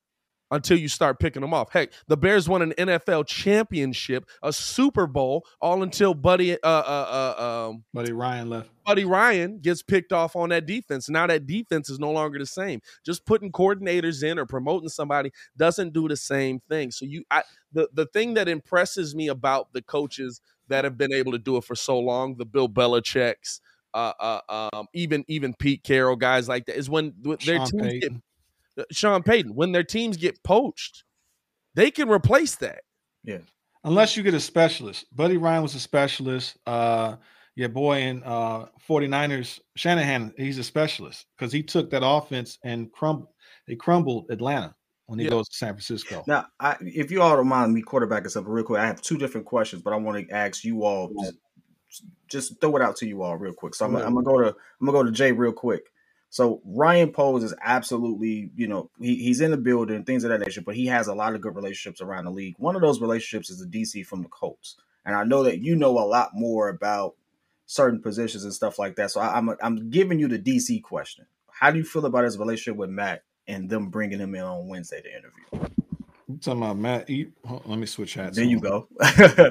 [0.50, 1.72] until you start picking them off.
[1.72, 7.34] Heck, the Bears won an NFL championship, a Super Bowl, all until Buddy uh, uh,
[7.38, 8.70] uh, um, Buddy Ryan left.
[8.84, 11.08] Buddy Ryan gets picked off on that defense.
[11.08, 12.80] Now that defense is no longer the same.
[13.04, 16.90] Just putting coordinators in or promoting somebody doesn't do the same thing.
[16.90, 21.12] So you, I, the the thing that impresses me about the coaches that have been
[21.12, 23.60] able to do it for so long, the Bill Belichick's.
[23.94, 27.82] Uh, uh, um, even even Pete Carroll, guys like that, is when their Sean teams
[27.82, 28.00] Payton.
[28.00, 28.22] get
[28.90, 31.04] Sean Payton, when their teams get poached,
[31.74, 32.82] they can replace that.
[33.24, 33.38] Yeah.
[33.84, 35.06] Unless you get a specialist.
[35.14, 36.56] Buddy Ryan was a specialist.
[36.66, 37.16] Uh
[37.54, 42.92] your boy in uh 49ers, Shanahan, he's a specialist because he took that offense and
[42.92, 43.28] crumbled
[43.66, 44.74] they crumbled Atlanta
[45.06, 45.30] when he yeah.
[45.30, 46.22] goes to San Francisco.
[46.26, 49.16] Now, I, if you all don't mind me quarterbacking something real quick, I have two
[49.16, 51.10] different questions, but I want to ask you all
[51.88, 53.74] just, just throw it out to you all real quick.
[53.74, 55.86] So I'm, I'm, gonna go to I'm gonna go to Jay real quick.
[56.30, 60.40] So Ryan Poles is absolutely, you know, he, he's in the building, things of that
[60.40, 62.54] nature, but he has a lot of good relationships around the league.
[62.58, 64.76] One of those relationships is the DC from the Colts.
[65.04, 67.14] And I know that you know a lot more about
[67.64, 69.10] certain positions and stuff like that.
[69.10, 71.26] So I, am I'm, I'm giving you the DC question.
[71.50, 74.68] How do you feel about his relationship with Matt and them bringing him in on
[74.68, 75.77] Wednesday to interview?
[76.28, 77.08] I'm talking about Matt.
[77.08, 77.32] Eat.
[77.64, 78.36] let me switch hats.
[78.36, 78.86] There you go.
[79.16, 79.44] there you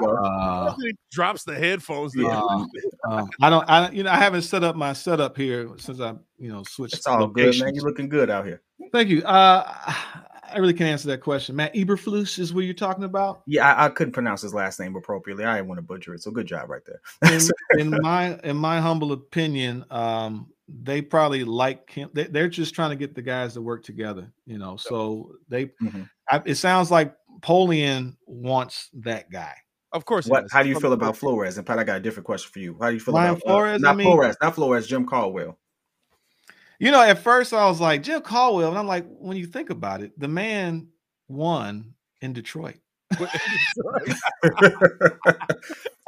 [0.00, 0.16] go.
[0.24, 0.74] Uh,
[1.10, 2.16] drops the headphones.
[2.16, 2.66] Uh,
[3.08, 3.68] uh, I don't.
[3.68, 6.94] I you know I haven't set up my setup here since I you know switched.
[6.94, 7.58] It's all locations.
[7.58, 7.74] good, man.
[7.74, 8.62] You're looking good out here.
[8.92, 9.22] Thank you.
[9.22, 9.64] Uh,
[10.54, 11.56] I really can't answer that question.
[11.56, 13.42] Matt Eberflus is what you're talking about.
[13.46, 15.44] Yeah, I, I, couldn't pronounce his last name appropriately.
[15.44, 16.22] I didn't want to butcher it.
[16.22, 17.00] So good job right there.
[17.32, 22.10] in, in my in my humble opinion, um, they probably like him.
[22.12, 24.76] They, are just trying to get the guys to work together, you know.
[24.76, 26.02] So they, mm-hmm.
[26.30, 29.54] I, it sounds like Polian wants that guy.
[29.92, 30.26] Of course.
[30.26, 30.50] What?
[30.50, 31.58] How do you feel about Flores?
[31.58, 32.76] And Pat, I got a different question for you.
[32.80, 33.74] How do you feel Ryan about uh, Flores?
[33.74, 34.86] Uh, not I mean, Flores, not Flores.
[34.86, 35.58] Jim Caldwell.
[36.82, 39.70] You know, at first I was like Jim Caldwell, and I'm like, when you think
[39.70, 40.88] about it, the man
[41.28, 42.74] won in Detroit.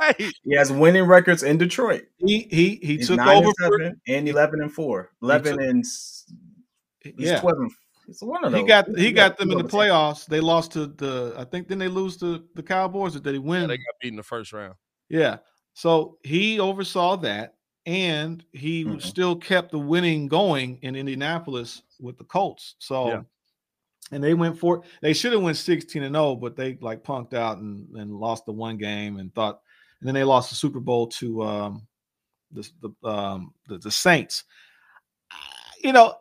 [0.00, 0.32] hey.
[0.42, 2.06] He has winning records in Detroit.
[2.18, 5.12] He he he he's took over and, for, and eleven and four.
[5.22, 5.84] Eleven took, and
[7.02, 7.40] he's yeah.
[7.40, 7.70] twelve and
[8.08, 8.60] it's one of those.
[8.60, 10.26] He got he, he got, got them in the playoffs.
[10.26, 13.38] They lost to the I think then they lose to the Cowboys or did he
[13.38, 13.60] win?
[13.60, 14.74] Yeah, they got beat in the first round.
[15.08, 15.36] Yeah.
[15.74, 17.53] So he oversaw that
[17.86, 18.98] and he mm-hmm.
[18.98, 22.76] still kept the winning going in Indianapolis with the Colts.
[22.78, 23.22] So yeah
[24.12, 27.34] and they went for they should have went 16 and 0 but they like punked
[27.34, 29.60] out and, and lost the one game and thought
[30.00, 31.86] and then they lost the super bowl to um
[32.52, 34.44] the the um the, the saints
[35.82, 36.14] you know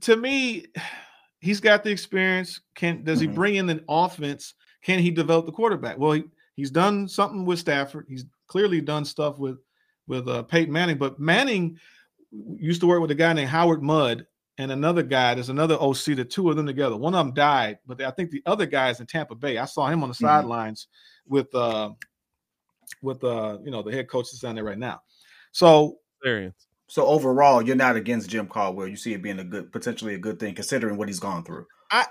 [0.00, 0.66] to me
[1.40, 3.30] he's got the experience can does mm-hmm.
[3.30, 7.44] he bring in the offense can he develop the quarterback well he, he's done something
[7.44, 9.58] with stafford he's clearly done stuff with
[10.10, 11.78] with uh, peyton manning but manning
[12.58, 14.26] used to work with a guy named howard mudd
[14.58, 15.34] and another guy.
[15.34, 16.16] There's another OC.
[16.16, 16.96] The two of them together.
[16.96, 19.56] One of them died, but I think the other guy is in Tampa Bay.
[19.56, 20.26] I saw him on the Mhm.
[20.28, 20.88] sidelines
[21.26, 21.90] with uh
[23.02, 25.00] with uh you know the head coach that's down there right now.
[25.52, 26.66] So Experience.
[26.88, 28.88] So overall, you're not against Jim Caldwell.
[28.88, 31.66] You see it being a good, potentially a good thing, considering what he's gone through.
[31.92, 32.04] I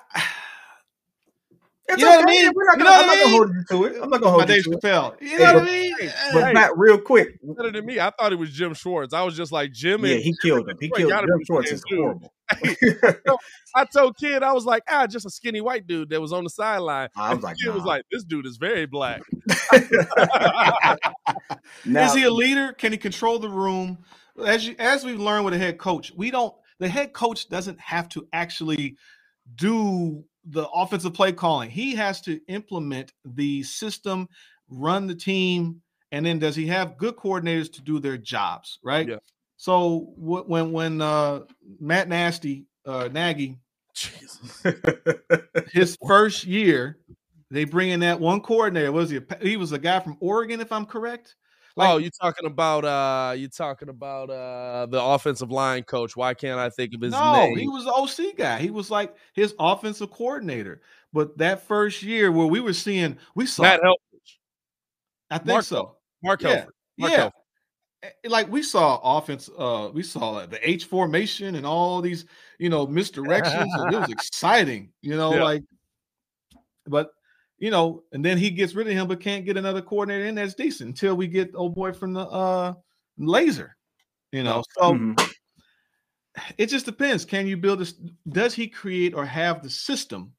[1.90, 2.26] It's You know what I okay.
[2.26, 2.52] mean?
[2.56, 4.04] We're not You gonna, know I'm what I not gonna hold you to it.
[4.04, 4.84] I'm not gonna my hold you Dave to it.
[4.84, 5.16] Chappelle.
[5.22, 5.96] You Hey, know what I mean?
[6.32, 6.54] But Hey.
[6.54, 8.00] Pat, real quick, Better than me.
[8.00, 9.14] I thought it was Jim Schwartz.
[9.14, 10.06] I was just like Jim.
[10.06, 10.78] yeah, he killed him.
[10.80, 12.00] He Boy, killed gotta Jim Schwartz is dude.
[12.00, 12.34] horrible.
[13.76, 16.44] I told kid I was like, ah, just a skinny white dude that was on
[16.44, 17.10] the sideline.
[17.16, 19.24] I was like, Kid was like, this dude is very black.
[21.86, 22.74] now, is he a leader?
[22.74, 24.00] Can he control the room?
[24.46, 26.54] As you, as we've learned with a head coach, we don't.
[26.80, 28.98] The head coach doesn't have to actually
[29.56, 31.70] do the offensive play calling.
[31.70, 34.28] He has to implement the system,
[34.70, 38.80] run the team, and then does he have good coordinators to do their jobs?
[38.84, 39.08] Right.
[39.08, 39.18] Yeah.
[39.58, 41.42] So wh- when when uh,
[41.80, 43.60] Matt Nasty uh, Nagy
[43.94, 44.64] Jesus.
[45.72, 46.98] his first year,
[47.52, 48.92] they bring in that one coordinator.
[48.92, 49.20] Was he?
[49.42, 51.36] He was a guy from Oregon, if I'm correct.
[51.80, 56.16] Oh, you talking about uh you talking about uh the offensive line coach.
[56.16, 57.22] Why can't I think of his name?
[57.22, 57.58] no, name?
[57.58, 57.92] he was the
[58.26, 58.60] OC guy.
[58.60, 60.82] He was like his offensive coordinator.
[61.14, 64.38] But that first year where we were seeing, we saw, Matt Helfrich.
[65.32, 65.96] I think Mark so.
[66.24, 66.66] Mark Yeah.
[66.98, 67.18] Mark yeah.
[68.04, 68.30] Helfrich.
[68.30, 72.26] Like we saw offense, uh, we saw the H formation and all these,
[72.58, 73.68] you know, misdirections.
[73.74, 75.44] and it was exciting, you know, Yeah.
[75.44, 75.64] like,
[76.88, 77.12] but
[77.60, 80.36] you know, and then he gets rid of him, but can't get another coordinator in
[80.36, 82.74] that's decent until we get old boy from the uh
[83.18, 83.76] laser,
[84.32, 84.64] you know.
[84.78, 85.32] So Mhm.
[86.58, 87.26] it just depends.
[87.26, 87.94] Can you build this?
[88.28, 90.34] Does he create or have the system?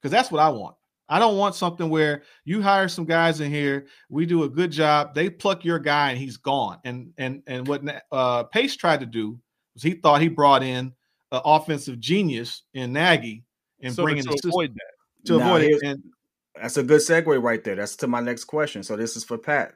[0.00, 0.76] Because that's what I want.
[1.08, 4.72] I don't want something where you hire some guys in here, we do a good
[4.72, 6.78] job, they pluck your guy and he's gone.
[6.84, 9.38] And and and what uh, Pace tried to do
[9.74, 10.92] was he thought he brought in
[11.32, 13.44] an offensive genius in Nagy
[13.80, 15.26] and So bringing to the system avoid that.
[15.26, 15.82] to Now, avoid it.
[15.82, 16.02] And
[16.60, 17.76] That's a good segue right there.
[17.76, 18.82] That's to my next question.
[18.82, 19.74] So this is for Pat.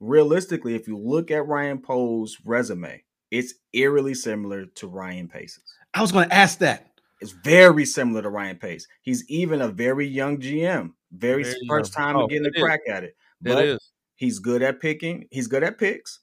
[0.00, 5.62] Realistically, if you look at Ryan Poe's resume, it's eerily similar to Ryan Pace's.
[5.94, 6.90] I was going to ask that.
[7.20, 8.86] It's very similar to Ryan Pace.
[9.02, 12.06] He's even a very young GM, very, Very first young.
[12.08, 12.62] time Oh, getting it a is.
[12.62, 13.16] crack at it.
[13.40, 13.90] But It is.
[14.16, 15.26] he's good at picking.
[15.30, 16.20] He's good at picks,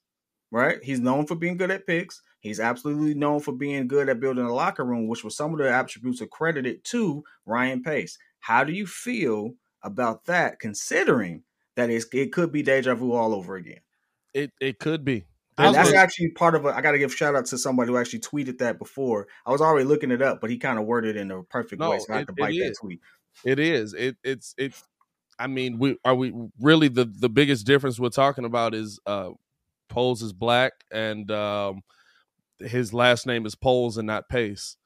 [0.52, 0.78] right?
[0.84, 2.22] He's known for being good at picks.
[2.42, 5.58] He's absolutely known for being good at building a locker room, which was some of
[5.58, 8.18] the attributes accredited to Ryan Pace.
[8.40, 11.44] How do you feel about that, considering
[11.76, 13.80] that it's, it could be deja vu all over again?
[14.34, 15.26] It it could be.
[15.58, 16.70] I And that's actually part of a.
[16.70, 19.28] I got to give shout out to somebody who actually tweeted that before.
[19.46, 21.80] I was already looking it up, but he kind of worded it in a perfect
[21.80, 22.78] No, way, so I it- had to it bite that is.
[22.80, 23.00] tweet.
[23.46, 23.94] It is.
[23.94, 24.74] It it's it.
[25.38, 29.32] I mean, we are we really the the biggest difference we're talking about is uh
[29.90, 31.82] Poles is black and um
[32.60, 34.78] his last name is Poles and not Pace.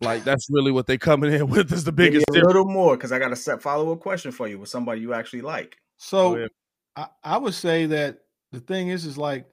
[0.00, 2.46] Like that's really what they coming in with is the Give me biggest a difference.
[2.48, 5.14] little more because I got a set follow up question for you with somebody you
[5.14, 5.76] actually like.
[5.96, 6.50] So Go ahead.
[6.96, 8.18] I, I would say that
[8.52, 9.46] the thing is, is like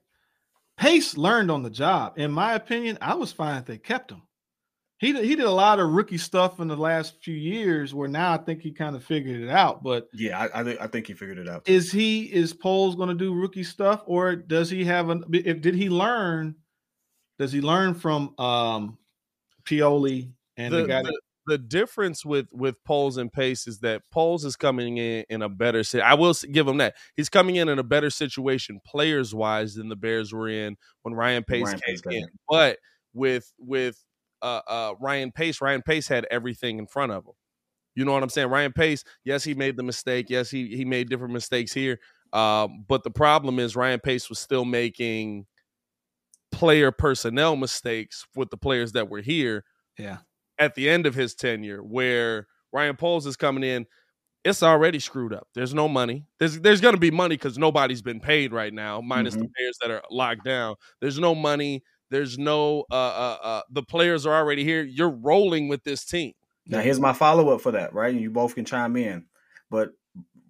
[0.78, 2.14] Pace learned on the job.
[2.18, 4.22] In my opinion, I was fine if they kept him.
[5.00, 8.08] He did, he did a lot of rookie stuff in the last few years where
[8.08, 9.84] now I think he kind of figured it out.
[9.84, 11.68] But Yeah, I, I, think- I think he figured it out.
[11.68, 15.62] is he is Poles going to do rookie stuff or does he have an if
[15.62, 16.56] did he learn
[17.40, 18.98] does he learn from um
[19.66, 24.02] Pioli and the, the, guy the, the difference with with Poles and Pace is that
[24.12, 26.02] Poles is coming in in a better sit.
[26.02, 29.90] I will give him that he's coming in in a better situation players wise than
[29.90, 32.14] the Bears were in when Ryan Pace Ryan came Pace in.
[32.14, 32.28] in.
[32.50, 32.78] But
[33.14, 34.04] with with
[34.42, 37.34] uh, uh, Ryan Pace, Ryan Pace had everything in front of him.
[37.96, 38.50] You know what I'm saying?
[38.50, 40.30] Ryan Pace, yes, he made the mistake.
[40.30, 42.00] Yes, he he made different mistakes here.
[42.32, 45.46] Um, but the problem is Ryan Pace was still making
[46.64, 49.64] player personnel mistakes with the players that were here
[49.98, 50.18] yeah
[50.60, 53.86] at the end of his tenure where Ryan Poles is coming in,
[54.44, 55.48] it's already screwed up.
[55.56, 56.26] There's no money.
[56.40, 59.92] There's there's gonna be money because nobody's been paid right now, minus the players that
[59.92, 60.76] are locked down.
[61.00, 61.84] There's no money.
[62.10, 64.84] There's no uh uh uh the players are already here.
[64.84, 66.34] You're rolling with this team.
[66.68, 68.14] Now here's my follow up for that, right?
[68.14, 69.26] And you both can chime in.
[69.70, 69.92] But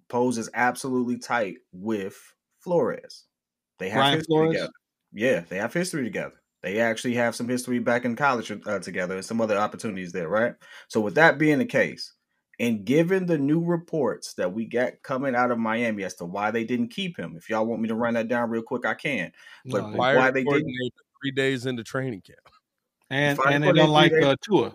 [0.08, 2.16] Pose is absolutely tight with
[2.60, 3.24] Flores.
[3.78, 4.52] They have Brian history Flores?
[4.54, 4.72] together.
[5.14, 6.34] Yeah, they have history together.
[6.62, 10.28] They actually have some history back in college uh, together and some other opportunities there,
[10.28, 10.54] right?
[10.88, 12.12] So with that being the case,
[12.58, 16.50] and given the new reports that we got coming out of Miami as to why
[16.50, 18.94] they didn't keep him, if y'all want me to run that down real quick, I
[18.94, 19.32] can.
[19.66, 22.38] But No, why Fired they didn't- three days into training camp.
[23.10, 24.28] and and they don't like three days.
[24.28, 24.72] uh Tua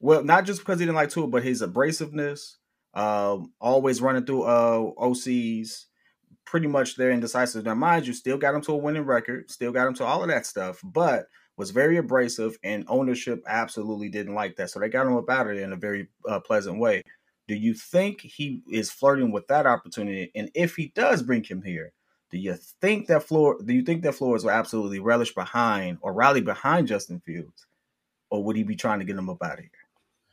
[0.00, 2.56] Well, not just because he didn't like Tua, but his abrasiveness,
[2.94, 5.86] um, always running through uh OCs,
[6.44, 7.64] pretty much their indecisive.
[7.64, 10.22] Now, mind you, still got him to a winning record, still got him to all
[10.22, 10.80] of that stuff.
[10.84, 11.26] But
[11.56, 14.70] was very abrasive, and ownership absolutely didn't like that.
[14.70, 17.02] So they got him up out of there in a very uh, pleasant way.
[17.48, 20.30] Do you think he is flirting with that opportunity?
[20.34, 21.92] And if he does bring him here,
[22.30, 23.58] do you think that floor?
[23.62, 27.66] Do you think that Flores will absolutely relish behind or rally behind Justin Fields,
[28.30, 29.81] or would he be trying to get him up out of here?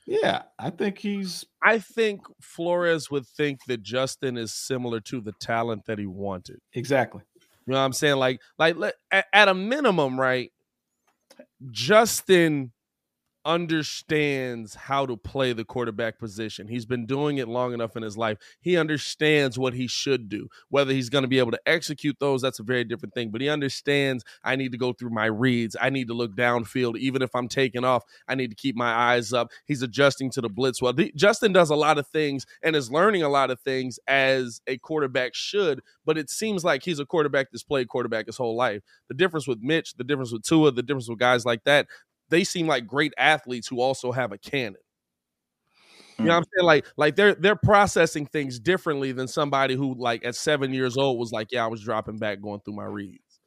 [0.09, 1.45] Yeah, I think he's.
[1.63, 6.57] I think Flores would think that Justin is similar to the talent that he wanted.
[6.73, 7.21] Exactly.
[7.67, 8.15] You know what I'm saying?
[8.15, 8.75] Like, like
[9.11, 10.51] at, at a minimum, right?
[11.69, 12.71] Justin
[13.45, 16.67] understands how to play the quarterback position.
[16.67, 18.37] He's been doing it long enough in his life.
[18.59, 20.49] He understands what he should do.
[20.69, 23.31] Whether he's going to be able to execute those, that's a very different thing.
[23.31, 25.75] But he understands I need to go through my reads.
[25.79, 26.97] I need to look downfield.
[26.97, 29.49] Even if I'm taking off, I need to keep my eyes up.
[29.65, 30.93] He's adjusting to the blitz well.
[31.15, 34.77] Justin does a lot of things and is learning a lot of things as a
[34.77, 38.81] quarterback should, but it seems like he's a quarterback that's played quarterback his whole life.
[39.07, 41.87] The difference with Mitch, the difference with Tua, the difference with guys like that,
[42.29, 44.75] they seem like great athletes who also have a cannon.
[46.17, 46.35] You know mm.
[46.35, 46.65] what I'm saying?
[46.65, 51.17] Like, like they're they're processing things differently than somebody who, like, at seven years old,
[51.17, 53.39] was like, "Yeah, I was dropping back, going through my reads."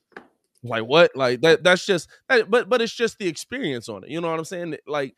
[0.65, 1.11] Like what?
[1.15, 1.63] Like that?
[1.65, 2.09] That's just.
[2.29, 4.11] But but it's just the experience on it.
[4.11, 4.77] You know what I'm saying?
[4.87, 5.15] Like,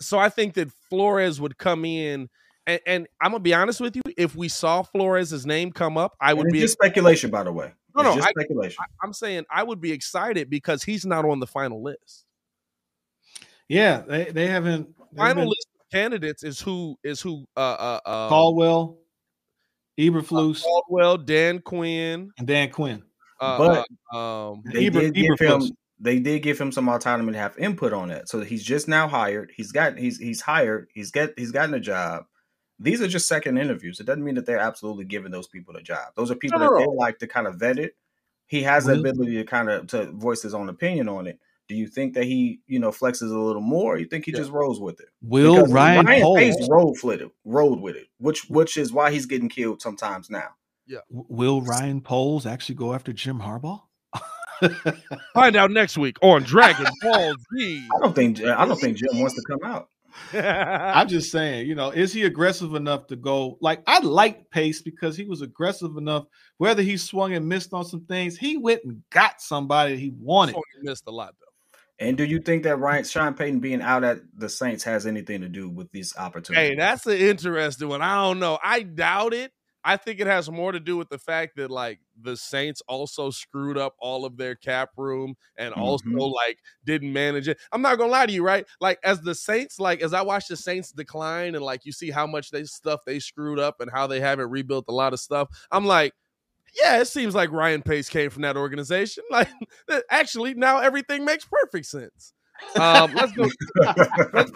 [0.00, 2.28] so I think that Flores would come in,
[2.66, 4.02] and, and I'm gonna be honest with you.
[4.16, 7.72] If we saw Flores' name come up, I would be just speculation, by the way.
[7.96, 8.76] No, it's no, just I, speculation.
[8.80, 12.26] I, I'm saying I would be excited because he's not on the final list.
[13.68, 14.88] Yeah, they they haven't.
[15.16, 18.98] Final been, list of candidates is who is who uh uh, uh Caldwell,
[19.98, 23.02] Eberflus, Caldwell, Dan Quinn, and Dan Quinn.
[23.40, 25.68] uh, But- uh, um They Eber- did give Eberflus.
[25.68, 25.76] him.
[26.00, 28.28] They did give him some autonomy to have input on that.
[28.28, 29.52] So he's just now hired.
[29.54, 29.96] He's got.
[29.96, 30.88] He's he's hired.
[30.92, 31.32] He's get.
[31.38, 32.24] He's gotten a job.
[32.80, 34.00] These are just second interviews.
[34.00, 36.08] It doesn't mean that they're absolutely giving those people a job.
[36.16, 37.94] Those are people No, no, that they like to kind of vet it.
[38.48, 41.38] He has the ability to kind of to voice his own opinion on it.
[41.68, 43.94] Do you think that he, you know, flexes a little more?
[43.94, 44.38] Or you think he Yeah.
[44.38, 45.08] just rolls with it?
[45.22, 49.10] Will Because Ryan, Pace Poles rolled with it, rolled with it, which which is why
[49.10, 50.48] he's getting killed sometimes now.
[50.86, 50.98] Yeah.
[51.08, 53.82] Will Ryan Poles actually go after Jim Harbaugh?
[55.34, 57.88] find out next week on Dragon Ball Z.
[57.96, 59.88] I don't think I don't think Jim wants to come out.
[60.34, 63.56] I'm just saying, you know, is he aggressive enough to go?
[63.62, 66.26] Like, I like Pace because he was aggressive enough.
[66.58, 70.52] Whether he swung and missed on some things, he went and got somebody he wanted.
[70.52, 71.41] Tony missed a lot though.
[71.98, 75.40] And do you think that Ryan Sean Payton being out at the Saints has anything
[75.42, 76.70] to do with these opportunities?
[76.70, 78.02] Hey, that's an interesting one.
[78.02, 78.58] I don't know.
[78.62, 79.52] I doubt it.
[79.84, 83.30] I think it has more to do with the fact that like the Saints also
[83.30, 86.30] screwed up all of their cap room and also Mhm.
[86.46, 87.58] like didn't manage it.
[87.72, 88.64] I'm not gonna lie to you, right?
[88.80, 92.10] Like as the Saints, like as I watch the Saints decline and like you see
[92.12, 95.18] how much they stuff they screwed up and how they haven't rebuilt a lot of
[95.20, 95.48] stuff.
[95.72, 96.12] I'm like,
[96.80, 99.24] yeah, it seems like Ryan Pace came from that organization.
[99.30, 99.48] Like
[100.10, 102.32] actually now everything makes perfect sense.
[102.76, 103.48] Um, let's go
[104.32, 104.52] let's,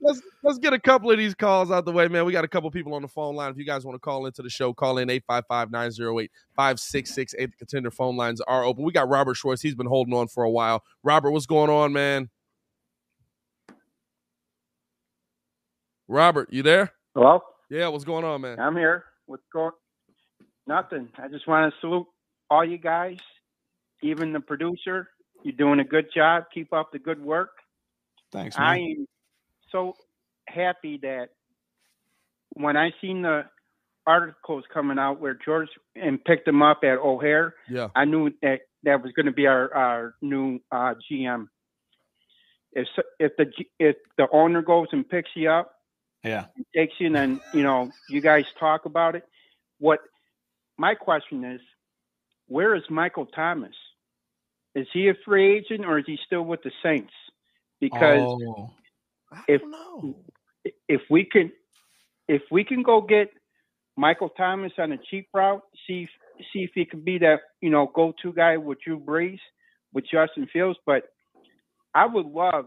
[0.00, 2.24] let's let's get a couple of these calls out the way, man.
[2.24, 3.50] We got a couple people on the phone line.
[3.50, 7.36] If you guys want to call into the show, call in 855-908-5668.
[7.36, 8.84] The contender phone lines are open.
[8.84, 9.60] We got Robert Schwartz.
[9.60, 10.82] He's been holding on for a while.
[11.02, 12.30] Robert, what's going on, man?
[16.08, 16.92] Robert, you there?
[17.14, 18.60] Hello, Yeah, what's going on, man?
[18.60, 19.04] I'm here.
[19.26, 19.72] What's going?
[20.66, 21.08] Nothing.
[21.18, 22.06] I just want to salute
[22.50, 23.18] all you guys,
[24.02, 25.08] even the producer.
[25.42, 26.44] You're doing a good job.
[26.52, 27.50] Keep up the good work.
[28.32, 28.66] Thanks, Man.
[28.66, 29.06] I am
[29.70, 29.94] so
[30.48, 31.28] happy that
[32.54, 33.44] when I seen the
[34.06, 37.88] articles coming out where George and picked him up at O'Hare, Yeah.
[37.94, 41.46] I knew that that was going to be our our new uh, GM.
[42.72, 43.46] If if the
[43.78, 45.72] if the owner goes and picks you up,
[46.24, 46.46] Yeah.
[46.74, 49.24] takes you, and then you know you guys talk about it.
[49.78, 50.00] What
[50.78, 51.60] my question is,
[52.48, 53.74] where is Michael Thomas?
[54.74, 57.12] Is he a free agent or is he still with the Saints?
[57.80, 58.70] Because Oh,
[59.48, 60.14] If- know.
[60.88, 61.52] if we can,
[62.28, 63.30] if we can go get
[63.96, 66.10] Michael Thomas on a cheap route, see if,
[66.52, 69.40] see if he can be that you know go-to guy with Drew Brees,
[69.92, 70.78] with Justin Fields.
[70.84, 71.04] But
[71.94, 72.66] I would love,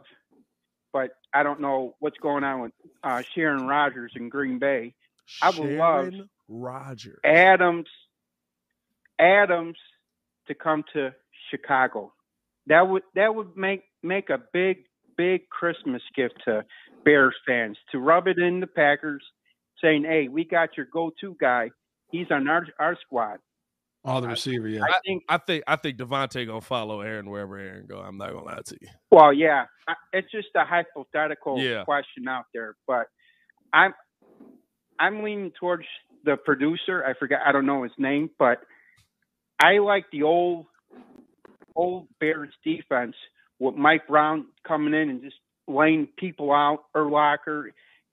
[0.91, 2.71] but I don't know what's going on with
[3.03, 4.95] uh, Aaron Rodgers in Green Bay.
[5.41, 7.19] I would love- Aaron Rodgers.
[7.23, 7.89] Adams,
[9.19, 9.77] Adams
[10.47, 11.13] to come to
[11.51, 12.13] Chicago.
[12.67, 14.85] That would that would make make a big
[15.17, 16.65] big Christmas gift to
[17.03, 19.23] Bears fans to rub it in the Packers,
[19.81, 21.71] saying, "Hey, we got your go-to guy.
[22.11, 23.39] He's on our our squad."
[24.05, 24.67] oh, the receiver.
[24.67, 24.83] Yeah.
[24.83, 25.23] I think.
[25.27, 27.99] I think I think Davante gonna follow Aaron wherever Aaron go.
[27.99, 28.87] I'm not gonna lie to you.
[29.11, 29.65] Well, yeah,
[30.13, 31.83] it's just a hypothetical Yeah.
[31.83, 33.07] question out there, but
[33.73, 33.93] I'm
[34.99, 35.85] I'm leaning towards
[36.25, 37.05] the producer.
[37.05, 38.59] I forgot, I don't know his name, but
[39.61, 40.67] I like the old
[41.75, 43.15] old Bears defense
[43.59, 45.37] with Mike Brown coming in and just
[45.67, 47.65] laying people out, Urlacher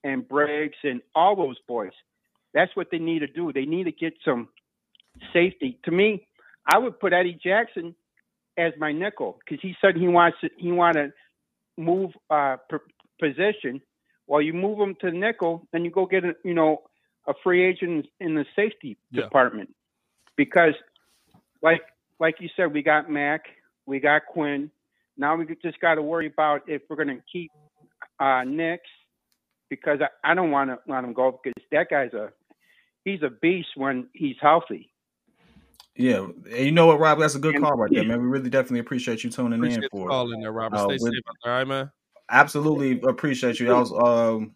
[0.03, 1.91] and Briggs and all those boys.
[2.53, 3.51] That's what they need to do.
[3.53, 4.49] They need to get some
[5.33, 5.79] safety.
[5.85, 6.27] To me,
[6.67, 7.95] I would put Eddie Jackson
[8.57, 11.13] as my nickel because he said he wants to, he want to
[11.77, 12.77] move uh, p-
[13.21, 13.81] position.
[14.27, 16.83] Well, you move them to nickel, then you go get a you know
[17.27, 19.23] a free agent in the safety Yeah.
[19.23, 19.73] department
[20.35, 20.73] because,
[21.61, 21.81] like
[22.19, 23.45] like you said, we got Mack,
[23.85, 24.69] we got Quinn.
[25.17, 27.51] Now we just got to worry about if we're going to keep
[28.19, 28.83] uh, Nix
[29.69, 32.31] because I, I don't want to let him go because that guy's a
[33.03, 34.89] he's a beast when he's healthy.
[35.95, 37.17] Yeah, and you know what, Rob?
[37.19, 38.21] That's a good And- call right there, man.
[38.21, 40.09] We really definitely appreciate you tuning Appreciate in for it.
[40.09, 40.77] call in there, Robert.
[40.77, 41.91] Uh, Stay with- safe out there, all right, man.
[42.29, 43.67] Absolutely appreciate you.
[43.67, 44.55] That was um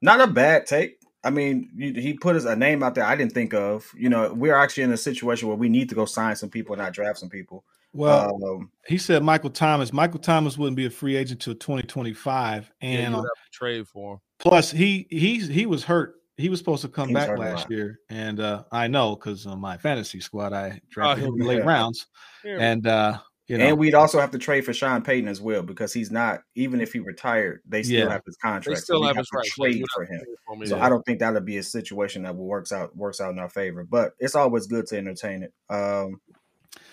[0.00, 0.98] not a bad take.
[1.24, 3.90] I mean, you, he put his, a name out there I didn't think of.
[3.96, 6.74] You know, we're actually in a situation where we need to go sign some people,
[6.74, 7.64] and not draft some people.
[7.92, 9.92] Well, um, he said Michael Thomas.
[9.92, 14.14] Michael Thomas wouldn't be a free agent till 2025, and you have to trade for
[14.14, 14.20] him.
[14.38, 16.14] plus he he he was hurt.
[16.36, 19.76] He was supposed to come back last year, and uh, I know because on my
[19.76, 22.06] fantasy squad I drafted here him in the we late rounds,
[22.44, 22.58] Here.
[22.60, 23.18] and uh,
[23.48, 26.10] you know, and we'd also have to trade for Sean Payton as well because he's
[26.10, 28.12] not even if he retired, they still Yeah.
[28.12, 28.66] have his contract.
[28.66, 28.84] They contract.
[28.84, 29.72] still so have have his to right.
[29.72, 30.20] trade for him.
[30.46, 30.84] for So yeah.
[30.84, 33.84] I don't think that'll be a situation that works out works out in our favor.
[33.84, 35.54] But it's always good to entertain it.
[35.70, 36.20] Um,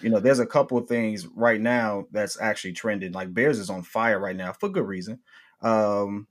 [0.01, 3.11] you know, there's a couple of things right now that's actually trending.
[3.11, 5.19] Like Bears is on fire right now for good reason,
[5.61, 6.27] um,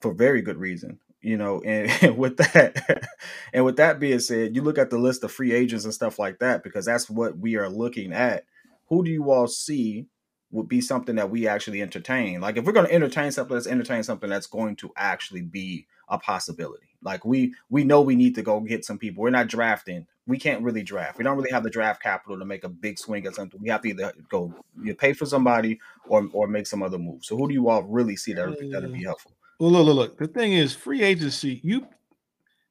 [0.00, 1.00] for very good reason.
[1.20, 3.08] You know, and, and with that,
[3.52, 6.18] and with that being said, you look at the list of free agents and stuff
[6.18, 8.44] like that because that's what we are looking at.
[8.88, 10.06] Who do you all see
[10.50, 12.40] would be something that we actually entertain?
[12.40, 15.86] Like if we're going to entertain something, let's entertain something that's going to actually be
[16.08, 16.86] a possibility.
[17.02, 19.22] Like we we know we need to go get some people.
[19.22, 20.06] We're not drafting.
[20.26, 21.18] We can't really draft.
[21.18, 23.60] We don't really have the draft capital to make a big swing at something.
[23.60, 25.78] We have to either go you pay for somebody
[26.08, 27.24] or or make some other move.
[27.24, 29.32] So who do you all really see that that'll be helpful?
[29.58, 30.18] Well, look, look, look.
[30.18, 31.86] The thing is, free agency, you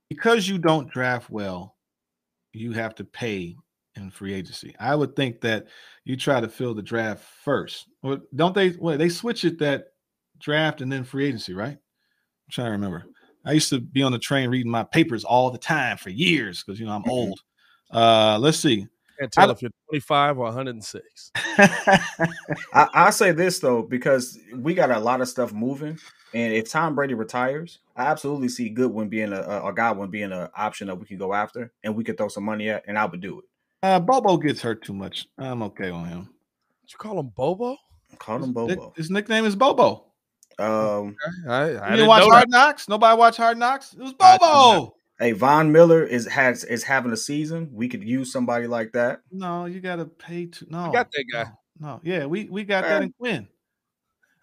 [0.09, 1.75] because you don't draft well,
[2.53, 3.55] you have to pay
[3.95, 4.75] in free agency.
[4.79, 5.67] I would think that
[6.03, 7.87] you try to fill the draft first.
[8.03, 8.71] Or don't they?
[8.71, 9.85] Well, they switch it that
[10.39, 11.77] draft and then free agency, right?
[11.77, 13.05] I'm trying to remember.
[13.45, 16.63] I used to be on the train reading my papers all the time for years
[16.63, 17.09] because you know I'm Mhm.
[17.09, 17.39] old.
[17.91, 18.87] Uh, let's see.
[19.19, 21.31] Can't tell I- if you're 25 or 106.
[21.57, 21.99] I,
[22.73, 25.97] I say this though because we got a lot of stuff moving,
[26.33, 30.31] and if Tom Brady retires, I absolutely see Goodwin being a, a, a Godwin being
[30.31, 32.97] an option that we can go after, and we could throw some money at, and
[32.97, 33.45] I would do it.
[33.85, 35.27] Uh, Bobo gets hurt too much.
[35.37, 36.21] I'm okay on him.
[36.81, 37.77] Did you call him Bobo?
[38.19, 38.93] Call him Nick- Bobo.
[38.95, 40.05] His nickname is Bobo.
[40.57, 41.15] Um,
[41.47, 42.49] I, I You didn't didn't watch know Hard that.
[42.49, 42.87] Knocks?
[42.87, 43.93] Nobody watch Hard Knocks?
[43.93, 44.95] It was Bobo.
[45.19, 47.69] hey, Von Miller is has is having a season.
[47.73, 49.21] We could use somebody like that.
[49.31, 50.65] No, you got to pay to.
[50.69, 51.45] No, got that guy.
[51.79, 52.01] No, no.
[52.03, 53.47] yeah, we we got that in Quinn.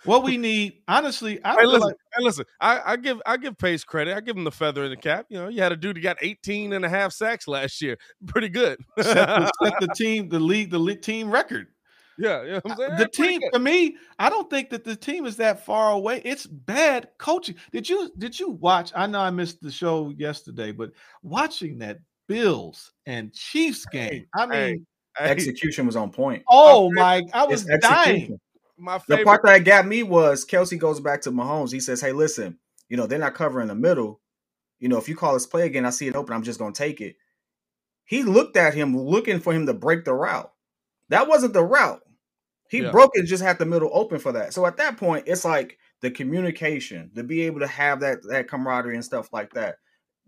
[0.05, 2.45] What we need, honestly, I Hey, listen, like hey, listen.
[2.61, 4.17] I, I give I give Pace credit.
[4.17, 5.27] I give him the feather in the cap.
[5.29, 7.97] You know, you had a dude who got 18 and a half sacks last year.
[8.27, 8.79] Pretty good.
[9.01, 11.69] set the, set the team, the league, the league team record.
[12.19, 12.91] yeah, you know I'm saying?
[12.99, 13.51] The Pretty team, good.
[13.53, 16.21] for me, I don't think that the team is that far away.
[16.25, 17.55] It's bad coaching.
[17.71, 18.93] Did you did you watch?
[18.97, 20.91] I know I missed the show yesterday, but
[21.23, 21.99] watching that
[22.29, 24.81] Bills and Chiefs game, I mean, hey,
[25.19, 26.43] Hey, Execution was on point.
[26.49, 28.41] oh my, I was It's dying.
[28.83, 31.71] My The part that got me was Kelce goes back to Mahomes.
[31.73, 32.59] He says, "Hey, listen,
[32.89, 34.21] you know they're not covering the middle.
[34.81, 36.35] You know if you call this play again, I see it open.
[36.35, 37.15] I'm just going to take it."
[38.05, 40.53] He looked at him, looking for him to break the route.
[41.11, 42.03] That wasn't the route.
[42.69, 42.91] He Yeah.
[42.91, 44.53] broke it, just had the middle open for that.
[44.53, 48.49] So at that point, it's like the communication to be able to have that that
[48.49, 49.77] camaraderie and stuff like that.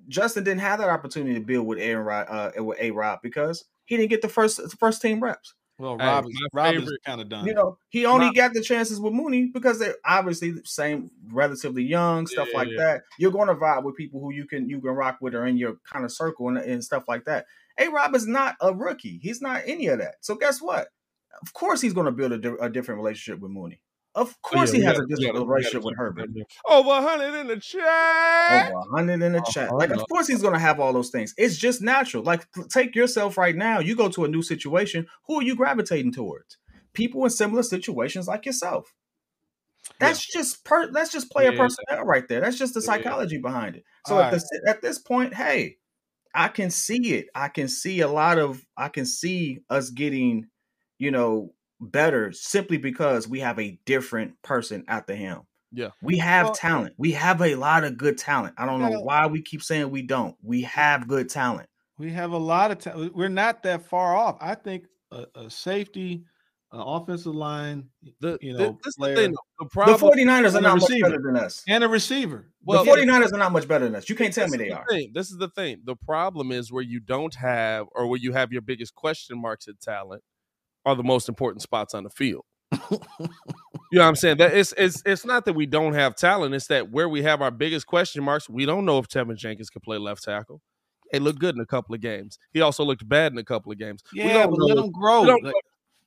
[0.06, 3.64] Justin didn't have that opportunity to build with Aaron Rod, uh, with A Rob because
[3.84, 5.54] he didn't get the first the first team reps.
[5.78, 7.46] Well, Hey, Rob, is, Rob is kind of done.
[7.46, 11.10] You know, he only My- got the chances with Mooney because they're obviously the same,
[11.32, 12.76] relatively young, stuff Yeah, like yeah.
[12.78, 13.02] that.
[13.18, 15.56] You're going to vibe with people who you can you can rock with or in
[15.56, 17.46] your kind of circle and, and stuff like that.
[17.78, 19.18] A Rob is not a rookie.
[19.20, 20.14] He's not any of that.
[20.20, 20.88] So guess what?
[21.42, 23.80] Of course, he's going to build a, di- a different relationship with Mooney.
[24.14, 25.96] Of course, Oh, Yeah, he has gotta- a we different gotta- we gotta relationship with
[25.96, 26.30] Herbert.
[26.66, 28.70] Over 100 in the chat.
[28.70, 29.70] Over 100 in the oh, chat.
[29.72, 31.34] Oh, Like, of course, he's going to have all those things.
[31.36, 32.22] It's just natural.
[32.22, 33.80] Like, take yourself right now.
[33.80, 35.06] You go to a new situation.
[35.26, 36.58] Who are you gravitating towards?
[36.92, 38.94] People in similar situations like yourself.
[39.98, 40.90] That's just per.
[40.92, 41.58] That's just player Yeah.
[41.58, 42.40] personnel right there.
[42.40, 42.86] That's just the Yeah.
[42.86, 43.84] psychology behind it.
[44.06, 45.76] So at, the, at this point, hey,
[46.34, 47.26] I can see it.
[47.34, 48.64] I can see a lot of.
[48.76, 50.46] I can see us getting,
[50.98, 51.52] you know,
[51.90, 55.42] better simply because we have a different person at the helm.
[55.72, 55.90] Yeah.
[56.02, 56.94] We have Well- talent.
[56.98, 58.54] We have a lot of good talent.
[58.58, 60.36] I don't know why we keep saying we don't.
[60.42, 61.68] We have good talent.
[61.98, 63.14] We have a lot of talent.
[63.14, 64.36] We're not that far off.
[64.40, 66.24] I think a, a safety,
[66.72, 67.88] an offensive line,
[68.20, 69.14] The, you know, the player.
[69.14, 70.00] The The problem.
[70.00, 71.10] 49ers are and a not much receiver.
[71.10, 71.62] better than us.
[71.68, 72.50] and a receiver.
[72.64, 74.08] well, the 49ers are not much better than us.
[74.08, 74.86] You can't tell this me they the are.
[74.88, 75.12] Thing.
[75.14, 75.82] This is the thing.
[75.84, 79.68] The problem is where you don't have, or where you have your biggest question marks
[79.68, 80.22] at talent,
[80.84, 82.44] are the most important spots on the field.
[82.72, 84.38] you know what I'm saying?
[84.38, 86.54] That it's it's it's not that we don't have talent.
[86.54, 89.70] It's that where we have our biggest question marks, we don't know if Teven Jenkins
[89.70, 90.60] can play left tackle.
[91.12, 92.38] He looked good in a couple of games.
[92.52, 94.02] He also looked bad in a couple of games.
[94.12, 95.20] we Yeah, don't but know let if- him grow.
[95.20, 95.60] we don't, Like, know,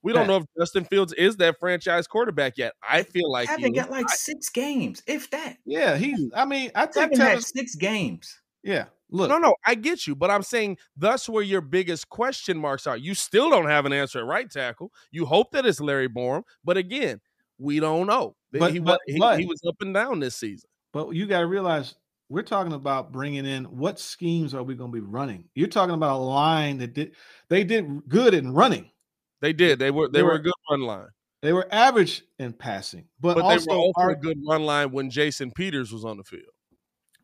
[0.03, 2.73] we don't know if Justin Fields is that franchise quarterback yet.
[2.88, 3.82] I feel like he Haven't is.
[3.84, 5.57] got like six games, if that.
[5.65, 6.30] yeah, he's.
[6.36, 8.41] I mean, I think Haven't had six games.
[8.68, 12.57] Yeah, look, No, no, I get you, but I'm saying thus where your biggest question
[12.57, 12.97] marks are.
[12.97, 14.91] You still don't have an answer at right tackle.
[15.11, 17.22] You hope that it's Larry Borom, but again,
[17.57, 18.36] we don't know.
[18.51, 20.70] But- he, but- he, but- he was up and down this season.
[20.93, 21.95] But you got to realize
[22.30, 25.45] we're talking about bringing in what schemes are we going to be running?
[25.55, 27.15] You're talking about a line that did
[27.49, 28.91] they did good in running.
[29.41, 29.80] They did.
[29.80, 31.07] They were they, They were, were- a good run line,
[31.41, 34.63] They were average in passing, but, but, also, they were also are- a good run
[34.65, 36.43] line when Jason Peters was on the field.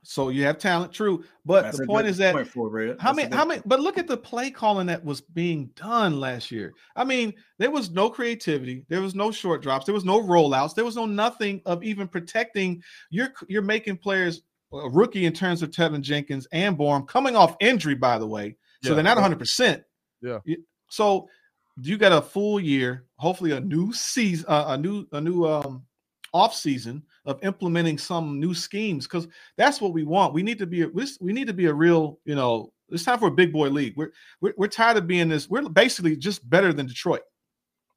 [0.04, 1.24] So you have talent, true.
[1.46, 4.08] But That's the point is that point for how many how many but look at
[4.08, 6.74] the play calling that was being done last year.
[6.96, 10.76] I mean, there was no creativity, there was no short drops, there was no rollouts,
[10.76, 14.42] there was no nothing of even protecting you're you're making players
[14.74, 18.58] a rookie in terms of Teven Jenkins and Borom coming off injury, by the way.
[18.84, 18.96] So Yeah.
[18.96, 19.84] they're not 100 percent.
[20.22, 20.40] Yeah.
[20.90, 21.30] So
[21.82, 25.84] you got a full year, hopefully a new season, uh, a new a new um
[26.34, 29.28] off season of implementing some new schemes because
[29.58, 30.34] that's what we want.
[30.34, 33.04] We need to be a, we we need to be a real, you know, it's
[33.04, 33.94] time for a big boy league.
[33.96, 34.12] We're
[34.42, 35.50] we're, we're tired of being this.
[35.50, 37.22] We're basically just better than Detroit.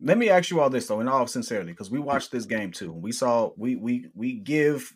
[0.01, 2.71] Let me ask you all this though, in all sincerity, because we watched this game
[2.71, 2.93] too.
[2.93, 4.93] We saw we we we give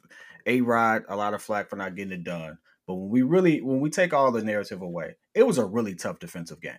[0.46, 3.62] a Rod a lot of flack for not getting it done, but when we really
[3.62, 6.74] when we take all the narrative away, it was a really tough defensive game.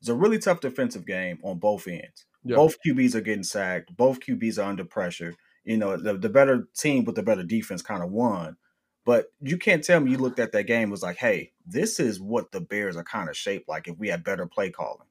[0.00, 2.26] It's a really tough defensive game on both ends.
[2.44, 2.56] Yeah.
[2.56, 3.96] Both QBs are getting sacked.
[3.96, 5.34] Both QBs are under pressure.
[5.64, 8.56] You know, the, the better team with the better defense kind of won.
[9.04, 12.20] But you can't tell me you looked at that game was like, hey, this is
[12.20, 15.08] what the Bears are kind of shaped like if we had better play calling.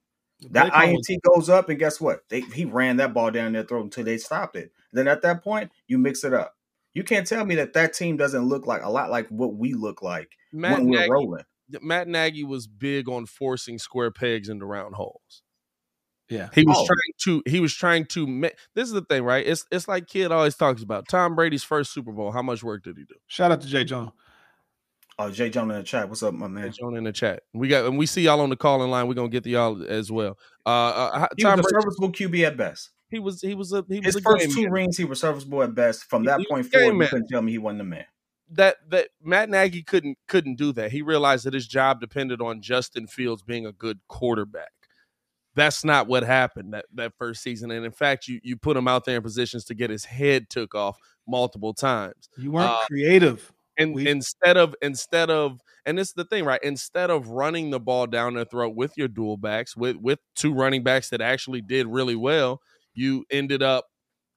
[0.50, 2.28] That Play call INT goes up, and guess what?
[2.30, 4.72] They he ran that ball down their throat until they stopped it.
[4.92, 6.56] Then at that point, you mix it up.
[6.94, 9.74] You can't tell me that that team doesn't look like a lot like what we
[9.74, 11.44] look like Matt when we're Nagy, rolling.
[11.82, 15.44] Matt Nagy was big on forcing square pegs into round holes.
[16.32, 16.50] Yeah.
[16.56, 16.86] He was Oh.
[16.88, 17.14] trying
[17.44, 17.44] to.
[17.52, 18.26] He was trying to.
[18.26, 19.46] ma- This is the thing, right?
[19.46, 22.32] It's it's like kid always talks about Tom Brady's first Super Bowl.
[22.32, 23.16] How much work did he do?
[23.28, 24.12] Shout out to Jay John.
[25.20, 26.10] Oh, Jay John in the chat.
[26.10, 26.72] What's up, my man?
[26.72, 27.44] Shown in the chat.
[27.54, 29.08] We got and we see y'all on the calling line.
[29.08, 30.38] We're gonna get to y'all as well.
[30.66, 32.90] Uh, uh He Tom was a Brady, serviceable QB at best.
[33.10, 34.72] he was he was a he was His a first two man.
[34.72, 36.06] rings, he was serviceable at best.
[36.06, 37.10] From He- that he point a game forward, you man.
[37.10, 38.06] couldn't tell me he wasn't the man.
[38.54, 40.92] that that Matt Nagy couldn't couldn't do that.
[40.92, 44.72] He realized that his job depended on Justin Fields being a good quarterback.
[45.56, 47.72] That's not what happened that, that first season.
[47.72, 50.50] And in fact, you you put him out there in positions to get his head
[50.50, 50.98] took off
[51.28, 52.30] multiple times.
[52.38, 53.52] You weren't Uh, creative.
[53.78, 56.60] And We- instead of instead of and this is the thing, right?
[56.64, 60.54] Instead of running the ball down their throat with your dual backs, with with two
[60.54, 62.62] running backs that actually did really well,
[62.94, 63.86] you ended up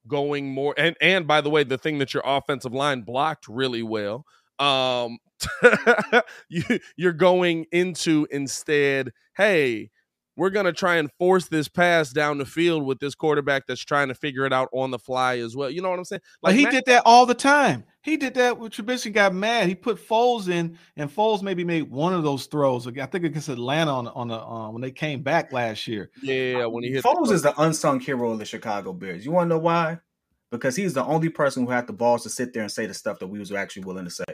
[0.09, 3.83] going more and and by the way, the thing that your offensive line blocked really
[3.83, 4.25] well.
[4.59, 5.19] Um
[6.49, 6.63] you
[6.97, 9.91] you're going into instead, hey,
[10.37, 13.85] we're going to try and force this pass down the field with this quarterback that's
[13.85, 15.71] trying to figure it out on the fly as well.
[15.71, 16.23] You know what I'm saying?
[16.43, 17.85] Like he Matt- did that all the time.
[18.03, 19.67] He did that when Trubisky got mad.
[19.69, 22.87] He put Foles in, and Foles maybe made one of those throws.
[22.87, 26.11] I think against Atlanta on on the uh, when they came back last year.
[26.23, 29.25] Yeah, when he hit the Foles is the unsung hero of the Chicago Bears.
[29.25, 30.01] You want to know why?
[30.51, 32.93] Because he's the only person who had the balls to sit there and say the
[32.95, 34.25] stuff that we was actually willing to say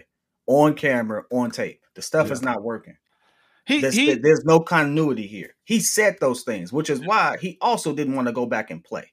[0.47, 1.81] on camera, on tape.
[1.95, 2.33] The stuff Yeah.
[2.33, 2.97] is not working.
[3.71, 5.55] He There's, he there's no continuity here.
[5.65, 8.83] He said those things, which is why he also didn't want to go back and
[8.83, 9.13] play.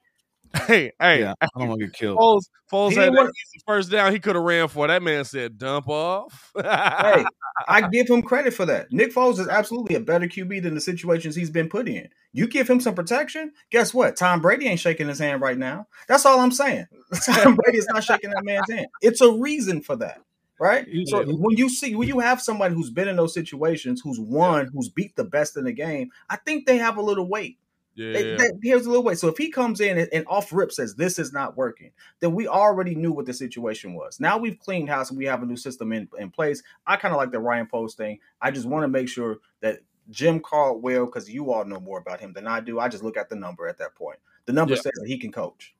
[0.66, 1.34] Hey, hey, yeah.
[1.42, 2.18] I don't want to get killed.
[2.18, 3.32] Foles, Foles He had that wanna-
[3.66, 4.14] first down.
[4.14, 4.88] He could have ran for.
[4.88, 6.64] That man said, "Dump off." Hey,
[7.68, 8.92] I give him credit for that.
[8.92, 12.08] Nick Foles is absolutely a better QB than the situations he's been put in.
[12.32, 14.16] You give him some protection, guess what?
[14.16, 15.88] Tom Brady ain't shaking his hand right now.
[16.08, 16.86] That's all I'm saying.
[17.26, 18.88] Tom Brady is not shaking that man's hand.
[19.02, 20.22] It's a reason for that,
[20.60, 20.88] right?
[20.88, 21.04] Yeah.
[21.08, 24.68] So when you see when you have somebody who's been in those situations, who's won,
[24.74, 27.58] who's beat the best in the game, I think they have a little weight.
[27.96, 29.18] yeah, They- they- here's a little weight.
[29.18, 32.36] So if he comes in and, and off rip says this is not working, then
[32.36, 34.20] we already knew what the situation was.
[34.20, 36.62] Now we've cleaned house and we have a new system in, in place.
[36.86, 38.20] I kind of like the Ryan Poles thing.
[38.42, 39.80] I just want to make sure that
[40.12, 42.80] Jim Caldwell, because you all know more about him than I do.
[42.80, 44.20] I just look at the number at that point.
[44.46, 44.82] The number Yeah.
[44.82, 45.76] says that he can coach.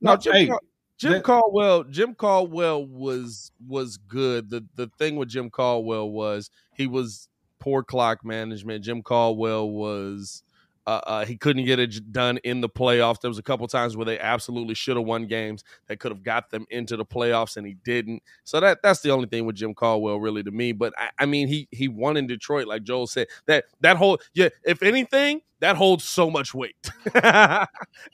[0.00, 0.50] no, Jim, hey,
[0.98, 1.84] Jim that- Caldwell.
[1.84, 4.50] Jim Caldwell was was good.
[4.50, 7.28] the The thing with Jim Caldwell was he was
[7.60, 8.84] poor clock management.
[8.84, 10.42] Jim Caldwell was
[10.88, 13.20] uh, uh, he couldn't get it done in the playoffs.
[13.20, 16.22] There was a couple times where they absolutely should have won games that could have
[16.22, 18.22] got them into the playoffs, and he didn't.
[18.44, 20.72] So that that's the only thing with Jim Caldwell, really, to me.
[20.72, 23.26] But I, I mean, he he won in Detroit, like Joel said.
[23.44, 24.48] That that whole yeah.
[24.64, 26.90] If anything, that holds so much weight.
[27.12, 27.66] hey,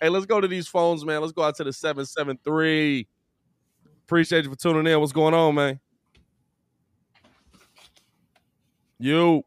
[0.02, 1.20] let's go to these phones, man.
[1.20, 3.06] Let's go out to the seven seven three.
[4.04, 4.98] Appreciate you for tuning in.
[4.98, 5.78] What's going on, man?
[8.98, 9.44] You.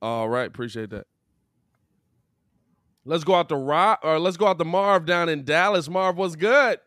[0.00, 1.06] All right, appreciate that.
[3.04, 5.88] Let's go out to Rob or let's go out to Marv down in Dallas.
[5.88, 6.78] Marv, what's good?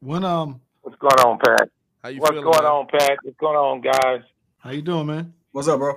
[0.00, 1.68] When um, What's going on, Pat?
[2.02, 2.44] How you What's feeling?
[2.44, 2.72] going man?
[2.72, 3.18] on, Pat?
[3.22, 4.22] What's going on, guys?
[4.58, 5.34] how you doing, man?
[5.52, 5.94] What's up, bro?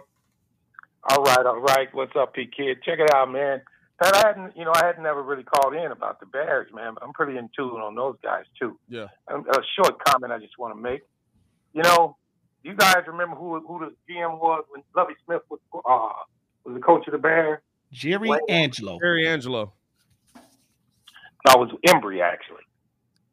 [1.08, 1.88] All right, all right.
[1.94, 2.78] What's up, P Kid?
[2.84, 3.62] Check it out, man.
[4.02, 6.94] Pat, I hadn't, you know, I had never really called in about the Bears, man.
[6.96, 8.78] But I'm pretty in tune on those guys too.
[8.90, 9.08] Yeah.
[9.32, 11.02] Um, A short comment I just want to make.
[11.74, 12.18] You know,
[12.70, 16.24] you guys remember who who the GM was when Lovie Smith was uh,
[16.64, 17.60] was the coach of the Bears?
[17.92, 18.98] Jerry Well- Angelo.
[19.00, 19.74] Jerry Angelo.
[21.48, 22.64] No, it was Emery actually.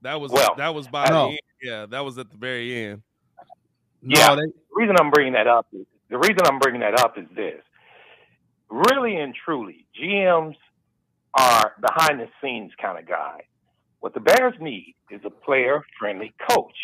[0.02, 1.38] That was Well, that was by the end.
[1.62, 3.02] Yeah, that was at the very end.
[4.02, 4.34] No, Yeah.
[4.34, 7.24] they, The reason I'm bringing that up is the reason I'm bringing that up is
[7.34, 7.62] this.
[8.68, 10.56] Really and truly, GMs
[11.34, 13.42] are behind the scenes kind of guy.
[14.00, 16.76] What the Bears need is a player friendly coach.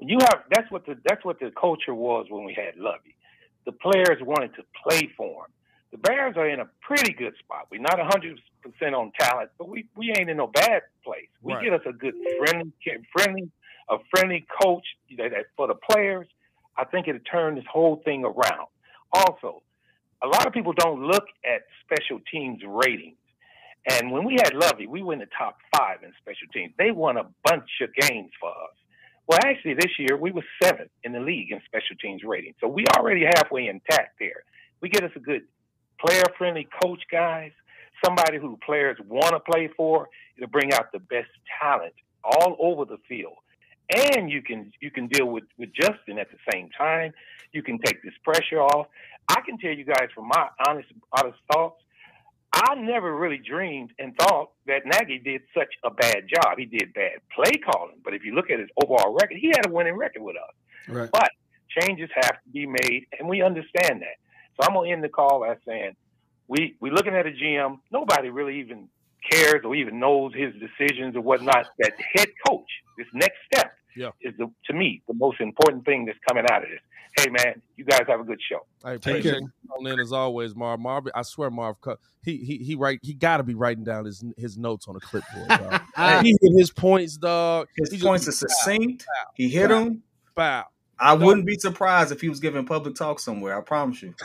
[0.00, 3.16] You have that's what the that's what the culture was when we had Lovie.
[3.64, 5.52] The players wanted to play for him.
[5.92, 7.68] The Bears are in a pretty good spot.
[7.70, 11.28] We're not hundred percent on talent, but we, we ain't in no bad place.
[11.40, 11.64] We Right.
[11.64, 12.72] get us a good friendly
[13.16, 13.50] friendly
[13.88, 14.84] a friendly coach
[15.18, 16.26] that, that for the players.
[16.76, 18.66] I think it'll turn this whole thing around.
[19.12, 19.62] Also,
[20.22, 23.16] a lot of people don't look at special teams ratings.
[23.88, 26.72] And when we had Lovie, we were in the top five in special teams.
[26.78, 28.74] They won a bunch of games for us.
[29.26, 32.54] Well, actually, this year we were seventh in the league in special teams rating.
[32.60, 34.44] So we already halfway intact there.
[34.80, 35.42] We get us a good
[36.04, 37.52] player-friendly coach, guys.
[38.04, 40.08] Somebody who players want to play for.
[40.36, 43.36] It'll bring out the best talent all over the field
[43.90, 47.12] and you can you can deal with with Justin at the same time.
[47.52, 48.86] You can take this pressure off.
[49.28, 51.80] I can tell you guys from my honest honest thoughts.
[52.54, 56.56] I never really dreamed and thought that Nagy did such a bad job.
[56.56, 59.66] He did bad play calling, but if you look at his overall record, he had
[59.66, 60.54] a winning record with us.
[61.12, 61.28] right.
[61.80, 64.16] Changes have to be made, and we understand that.
[64.56, 65.96] So I'm gonna end the call by saying
[66.46, 67.80] we we looking at a GM.
[67.90, 68.88] Nobody really even
[69.28, 71.66] cares or even knows his decisions or whatnot.
[71.80, 74.10] That head coach, this next step, Yeah.
[74.20, 76.80] is the, to me the most important thing that's coming out of this.
[77.16, 78.66] Hey man, you guys have a good show.
[78.82, 79.40] I Take appreciate care.
[79.40, 80.80] you calling in as always, Marv.
[80.80, 81.76] Marv, I swear, Marv,
[82.24, 85.00] he he he write he got to be writing down his his notes on a
[85.00, 85.46] clipboard.
[85.48, 85.80] Dog.
[86.24, 87.68] he hit his points, dog.
[87.76, 89.06] His He just- points are succinct.
[89.34, 90.02] He hit them.
[90.34, 90.64] Bow.
[90.98, 93.58] I wouldn't be surprised if he was giving public talk somewhere.
[93.58, 94.14] I promise you.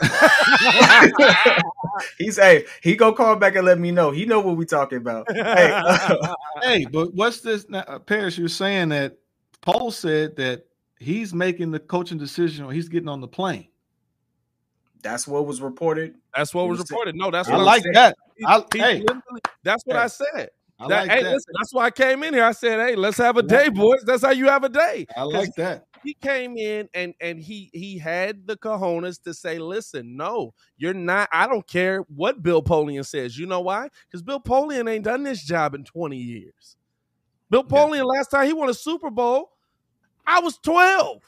[2.18, 4.10] He's hey, he go call back and let me know.
[4.10, 5.30] He know what we talking about.
[5.30, 7.68] Hey, uh, hey, but what's this?
[7.68, 9.18] Now, uh, Paris, you're saying that
[9.62, 10.66] Paul said that
[10.98, 13.68] he's making the coaching decision or he's getting on the plane.
[15.02, 16.14] that's what was reported.
[16.36, 17.14] That's what was was- reported.
[17.16, 18.16] No, that's I what I'm like that.
[18.46, 19.04] I- he hey.
[19.62, 20.02] that's what Hey.
[20.02, 20.50] I said.
[20.78, 21.32] I That- like hey, that.
[21.32, 22.44] listen, that's why I came in here.
[22.44, 24.02] I said, "Hey, let's have a day, boys.
[24.04, 25.86] That's how you have a day." I like that.
[26.02, 30.94] he came in and and he he had the cojones to say, "Listen, no, you're
[30.94, 31.28] not.
[31.32, 33.38] I don't care what Bill Polian says.
[33.38, 33.88] You know why?
[34.06, 36.76] Because Bill Polian ain't done this job in 20 years.
[37.50, 37.78] Bill Yeah.
[37.78, 39.50] Polian last time he won a Super Bowl,
[40.26, 41.22] I was 12.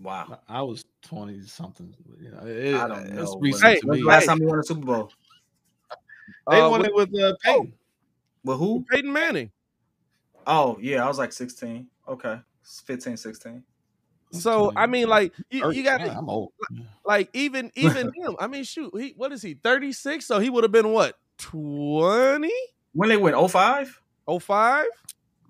[0.00, 0.40] Wow.
[0.48, 1.94] I was twenty something.
[2.20, 3.40] You know, it, I don't know.
[3.62, 4.00] Hey, to When's me.
[4.00, 5.12] the last time he won a Super Bowl?
[6.50, 7.72] They Uh, won with it with uh, Peyton.
[8.44, 8.84] With who?
[8.90, 9.50] Peyton Manning.
[10.46, 11.88] Oh, yeah, I was like 16.
[12.08, 12.40] Okay.
[12.62, 13.62] 15, 16.
[14.32, 16.52] So I mean, like you, you got I'm old.
[17.04, 18.36] like even even him.
[18.40, 19.54] I mean, shoot, he what is he?
[19.54, 20.26] 36.
[20.26, 22.50] So he would have been what 20?
[22.94, 24.00] When they went 05?
[24.26, 24.86] 05?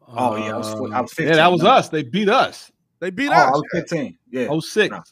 [0.09, 1.73] Oh, yeah, I was- I was Uh, Yeah, that was 15.
[1.79, 1.89] us.
[1.89, 2.71] They beat us.
[3.01, 3.43] They beat us.
[3.43, 4.19] Oh, I was 15.
[4.31, 4.47] Yeah.
[4.51, 4.91] Oh six.
[4.93, 5.03] No.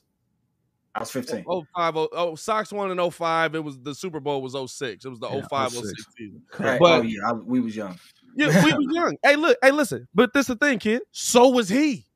[0.94, 1.44] I was 15.
[1.48, 3.54] Oh five oh oh Sox won in 05.
[3.54, 5.04] It was the Super Bowl was 06.
[5.04, 5.88] It was the Yeah, 05 06.
[5.88, 6.42] 06 season.
[6.58, 6.78] Right.
[6.78, 7.98] But- oh, yeah, I, we was young.
[8.36, 9.16] Yeah, we were young.
[9.22, 10.06] Hey, look, hey, listen.
[10.14, 11.02] But this the thing, kid.
[11.12, 12.06] So was he.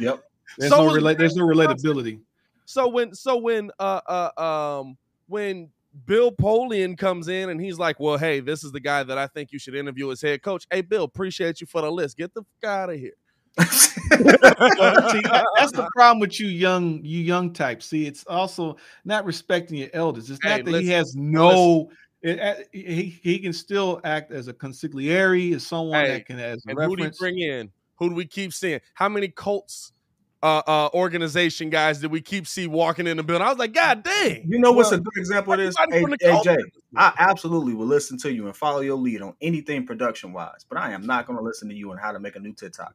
[0.00, 0.22] Yep.
[0.58, 1.18] There's So no was relate.
[1.18, 2.20] There's no relatability.
[2.64, 4.40] So when so when uh uh
[4.80, 4.96] um
[5.28, 5.70] when
[6.04, 9.26] Bill Polian comes in and he's like, Well, hey, this is the guy that I
[9.28, 10.66] think you should interview as head coach.
[10.70, 12.16] Hey, Bill, appreciate you for the list.
[12.18, 13.14] Get the fuck out of here.
[13.62, 15.22] See,
[15.56, 17.86] that's the problem with you young, you young types.
[17.86, 20.28] See, it's also not respecting your elders.
[20.28, 21.88] It's Hey, not that listen, he has no.
[22.22, 26.62] it- he he can still act as a consigliere, as someone Hey, that can as
[26.66, 27.70] a And who do you bring in?
[27.98, 28.80] Who do we keep seeing?
[28.94, 29.92] How many Colts
[30.46, 33.44] uh, uh, organization guys that we keep see walking in the building.
[33.44, 34.46] I was like, God dang!
[34.48, 35.74] You know what's Well, a good example of this?
[35.80, 36.64] everybody A- from the AJ.
[36.96, 40.78] I absolutely will listen to you and follow your lead on anything production wise, but
[40.78, 42.94] I am not going to listen to you on how to make a new TikTok.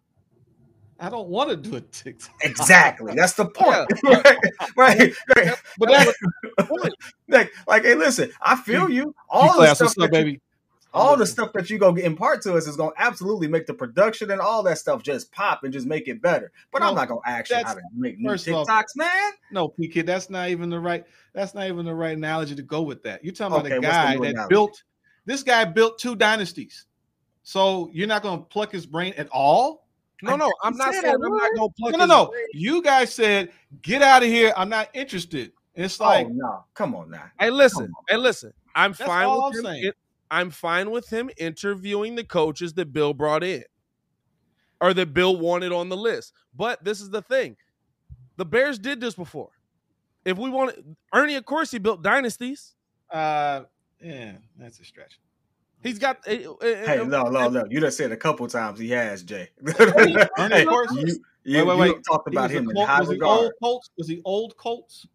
[0.99, 2.35] I don't want to do a TikTok.
[2.41, 3.13] Exactly.
[3.15, 3.85] That's the point.
[4.05, 4.25] right,
[4.77, 5.55] right, right.
[5.77, 6.13] But that's
[7.27, 9.13] Like, like, hey, listen, I feel you.
[9.29, 10.39] All the stuff what's up, baby?
[10.93, 13.73] All the stuff that you go impart to us is going to absolutely make the
[13.73, 16.51] production and all that stuff just pop and just make it better.
[16.71, 18.95] But I'm not going to ask you how to make new first of all- TikToks,
[18.95, 19.31] man.
[19.51, 21.05] No, P kid, that's not even the right.
[21.33, 23.23] That's not even the right analogy to go with that.
[23.23, 24.49] You're talking Okay, about a what's the guy that analogy?
[24.49, 24.83] built.
[25.25, 26.85] This guy built two dynasties.
[27.43, 29.87] So you're not going to pluck his brain at all.
[30.23, 31.91] No, no, I'm not saying I I'm not gonna pluck.
[31.93, 32.25] No, no, his no.
[32.27, 32.45] brain.
[32.53, 33.49] You guys said,
[33.81, 34.53] "Get out of here.
[34.55, 37.23] I'm not interested." It's oh, like, oh no, come on now.
[37.39, 37.91] Hey, listen, on.
[38.07, 38.53] hey, listen.
[38.75, 39.85] I'm That's fine all with I'm saying.
[39.85, 39.95] it-
[40.31, 43.63] I'm fine with him interviewing the coaches that Bill brought in,
[44.79, 46.33] or that Bill wanted on the list.
[46.55, 47.57] But this is the thing:
[48.37, 49.49] the Bears did this before.
[50.25, 50.75] If we want
[51.13, 52.75] Ernie, of course, he built dynasties.
[53.11, 53.61] uh,
[54.01, 55.19] yeah, that's a stretch.
[55.83, 56.19] He's got.
[56.27, 57.65] eh, Hey, no, no, no.
[57.69, 59.49] You just said a couple times he has, Jay.
[59.97, 60.91] Ernie, hey, of course.
[60.93, 62.03] you, you, Wait, wait, you wait.
[62.07, 63.39] talked about was, a him in Colt- high was he regard.
[63.41, 63.89] old Colts?
[63.97, 65.07] Was he old Colts?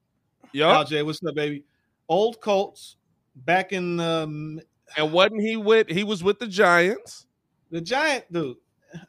[0.53, 0.89] Yup.
[0.89, 1.62] Jay, what's up, baby?
[2.09, 2.97] Old Colts
[3.45, 4.61] back in um,
[4.97, 5.88] And wasn't he with?
[5.88, 7.26] He was with the Giants.
[7.70, 8.57] the Giant dude.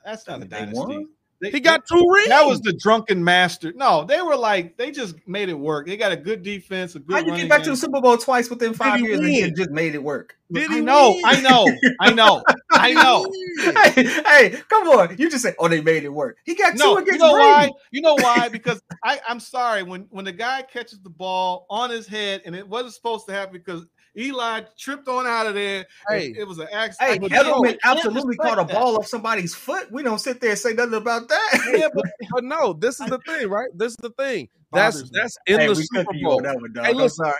[0.03, 0.77] That's not a dynasty.
[0.77, 1.07] won?
[1.39, 2.29] They- He got two rings.
[2.29, 3.71] that was the drunken master.
[3.71, 5.85] No, they were like they just made it work.
[5.85, 7.13] They got a good defense, a good.
[7.13, 9.33] How you get back to the Super Bowl twice within five he years and win?
[9.35, 10.35] you just made it work?
[10.51, 11.21] Did I know, win?
[11.23, 11.67] I know,
[12.01, 13.31] I know, I know.
[13.93, 15.15] hey, hey, come on.
[15.19, 16.37] You just say, oh, they made it work.
[16.43, 17.69] He got No, two you against know why?
[17.91, 18.49] You know why?
[18.49, 22.55] Because I, I'm sorry when when the guy catches the ball on his head and
[22.55, 23.85] it wasn't supposed to happen because
[24.17, 25.85] Eli tripped on out of there.
[26.09, 26.27] Hey.
[26.27, 27.11] it, it was an accident.
[27.11, 28.73] Hey, But Edelman you absolutely caught a that.
[28.73, 29.91] ball off somebody's foot.
[29.91, 31.73] We don't sit there and say nothing about that.
[31.77, 33.69] Yeah, but But no, this is the thing, right?
[33.73, 34.49] This is the thing.
[34.73, 35.19] That's Bothers me.
[35.21, 36.37] that's in hey, the Super Bowl.
[36.37, 36.85] on that one, dog.
[36.85, 37.31] Hey, I'm listen,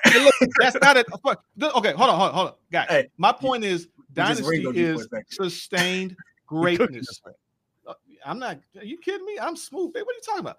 [0.60, 1.08] that's not it.
[1.14, 2.88] Okay, hold on, hold on, hold on, guys.
[2.90, 6.16] Hey, my point is dynasty ringoed you for a is sustained
[6.48, 7.22] greatness.
[7.86, 7.94] Uh,
[8.26, 8.60] I'm not.
[8.78, 9.38] Are you kidding me?
[9.42, 9.94] I'm smooth.
[9.94, 10.04] Babe.
[10.06, 10.58] What are you talking about?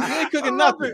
[0.00, 0.92] You, you ain't cooking nothing.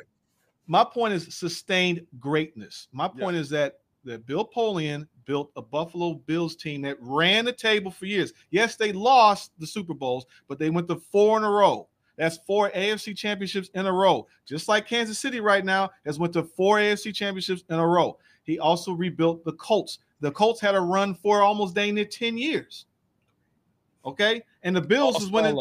[0.66, 2.88] My point is sustained greatness.
[2.92, 7.52] My point is that that Bill Polian built a Buffalo Bills team that ran the
[7.52, 8.32] table for years.
[8.50, 11.88] Yes, they lost the Super Bowls, but they went to four in a row.
[12.16, 14.26] That's four AFC championships in a row.
[14.46, 18.18] Just like Kansas City right now has went to four AFC championships in a row.
[18.44, 19.98] He also rebuilt the Colts.
[20.20, 22.86] The Colts had a run for almost dang near 10 years.
[24.04, 24.42] Okay?
[24.62, 25.56] And the Bills is winning.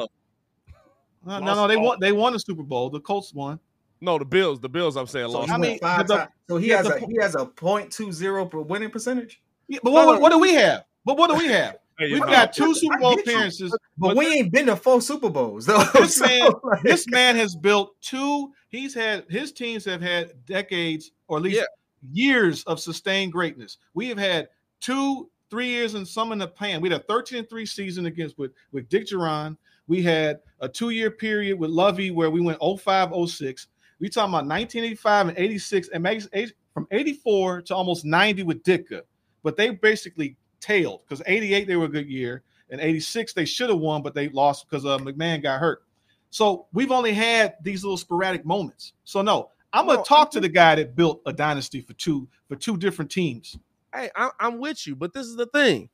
[1.25, 2.89] No, no, no, they won they won the Super Bowl.
[2.89, 3.57] The Colts won.
[4.03, 4.59] No, the Bills.
[4.59, 4.95] The Bills.
[4.97, 5.47] I'm saying So lost.
[5.49, 6.29] he I mean, five the- times.
[6.49, 8.89] So he yeah, has the a po- he has a point two zero per winning
[8.91, 9.41] percentage.
[9.67, 10.83] Yeah, but what, what, what do we have?
[11.05, 11.77] But what do we have?
[11.99, 12.25] Hey, We've no.
[12.25, 13.33] got two Super Bowl get you.
[13.33, 13.69] appearances.
[13.99, 15.83] But, But we ain't been to four Super Bowls though.
[15.93, 18.51] This So, man- like- This man has built two.
[18.69, 21.65] He's had his teams have had decades or at least Yeah.
[22.11, 23.77] years of sustained greatness.
[23.93, 24.49] We have had
[24.81, 26.81] two, three years and some in the pan.
[26.81, 29.55] We had a 13 and 3 season against with, with Dick Jauron.
[29.87, 33.67] We had a two-year period with Lovie where we went 05, 06.
[34.03, 36.27] We talking about 1985 and 86 and makes
[36.73, 39.03] from 84 to almost 90 with Ditka.
[39.43, 43.69] But they basically tailed because 88 they were a good year and 86 they should
[43.69, 45.83] have won, but they lost because uh, McMahon got hurt.
[46.31, 48.91] So we've only had these little sporadic moments.
[49.05, 52.27] So no, I'm gonna No, talk to the guy that built a dynasty for two
[52.49, 53.57] for two different teams.
[53.95, 55.87] Hey, I, I'm with you, but this is the thing.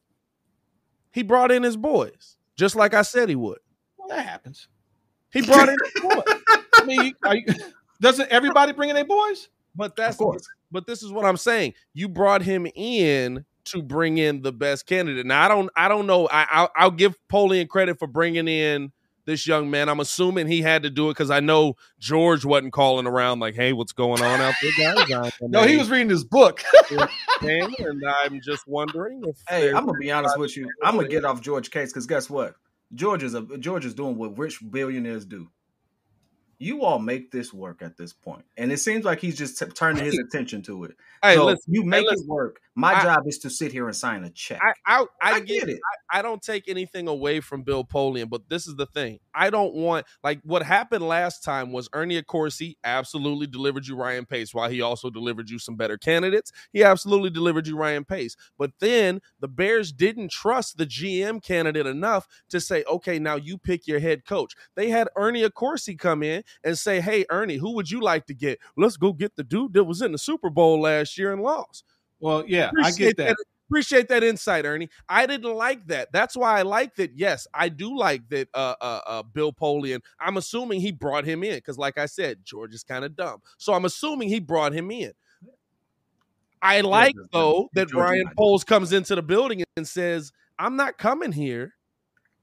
[1.11, 3.59] He brought in his boys, just like I said he would.
[3.99, 4.67] Well, that happens.
[5.31, 6.23] He brought in his boys.
[6.75, 7.45] I mean, are you,
[8.01, 9.49] doesn't everybody bring in their boys?
[9.75, 10.47] But that's Of course.
[10.71, 11.73] but this is what I'm saying.
[11.93, 15.25] You brought him in to bring in the best candidate.
[15.25, 16.27] Now I don't I don't know.
[16.31, 18.91] I I'll, I'll give Polian credit for bringing in
[19.25, 19.89] this young man.
[19.89, 23.53] I'm assuming he had to do it because I know George wasn't calling around like,
[23.53, 26.63] "Hey, what's going on out there, guys?" No, he was reading his book.
[27.41, 30.67] and I'm just wondering if Hey, I'm gonna be honest with you.
[30.83, 32.55] I'm gonna get off George Case because guess what?
[32.95, 35.47] George is a George is doing what rich billionaires do.
[36.59, 39.65] You all make this work at this point, and it seems like he's just t-
[39.67, 40.95] turning his attention to it.
[41.21, 42.25] Hey, so listen, you make listen.
[42.25, 42.59] it work.
[42.75, 44.59] My I- job is to sit here and sign a check.
[44.61, 45.79] I I, I, I get get it.
[46.11, 49.19] I don't take anything away from Bill Polian, but this is the thing.
[49.35, 54.25] I don't want like what happened last time was Ernie Accorsi absolutely delivered you Ryan
[54.25, 56.51] Pace, while he also delivered you some better candidates.
[56.71, 58.35] He absolutely delivered you Ryan Pace.
[58.57, 63.57] But then the Bears didn't trust the GM candidate enough to say, okay, now you
[63.57, 64.53] pick your head coach.
[64.75, 68.33] They had Ernie Accorsi come in and say, Hey, Ernie, who would you like to
[68.33, 68.59] get?
[68.77, 71.83] Let's go get the dude that was in the Super Bowl last year and lost.
[72.19, 73.35] Well, yeah, I get that.
[73.69, 74.89] appreciate that insight, Ernie.
[75.07, 76.11] I didn't like that.
[76.11, 77.11] That's why I like that.
[77.15, 78.49] Yes, I do like that.
[78.53, 80.01] Uh, uh, uh Bill Polian.
[80.19, 83.41] I'm assuming he brought him in because, like I said, George is kind of dumb.
[83.57, 85.13] So I'm assuming he brought him in.
[86.61, 88.29] I like though that George Brian.
[88.37, 91.75] Poles comes into the building and says, "I'm not coming here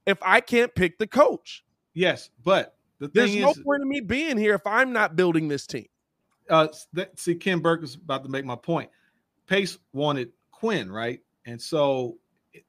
[0.05, 1.63] if I can't pick the coach.
[1.93, 5.49] Yes, but the There's thing no point in me being here if I'm not building
[5.49, 5.85] this team."
[6.49, 8.89] Uh, that, see, Ken Burke is about to make my point.
[9.47, 11.21] Pace wanted Quinn, right?
[11.45, 12.17] And so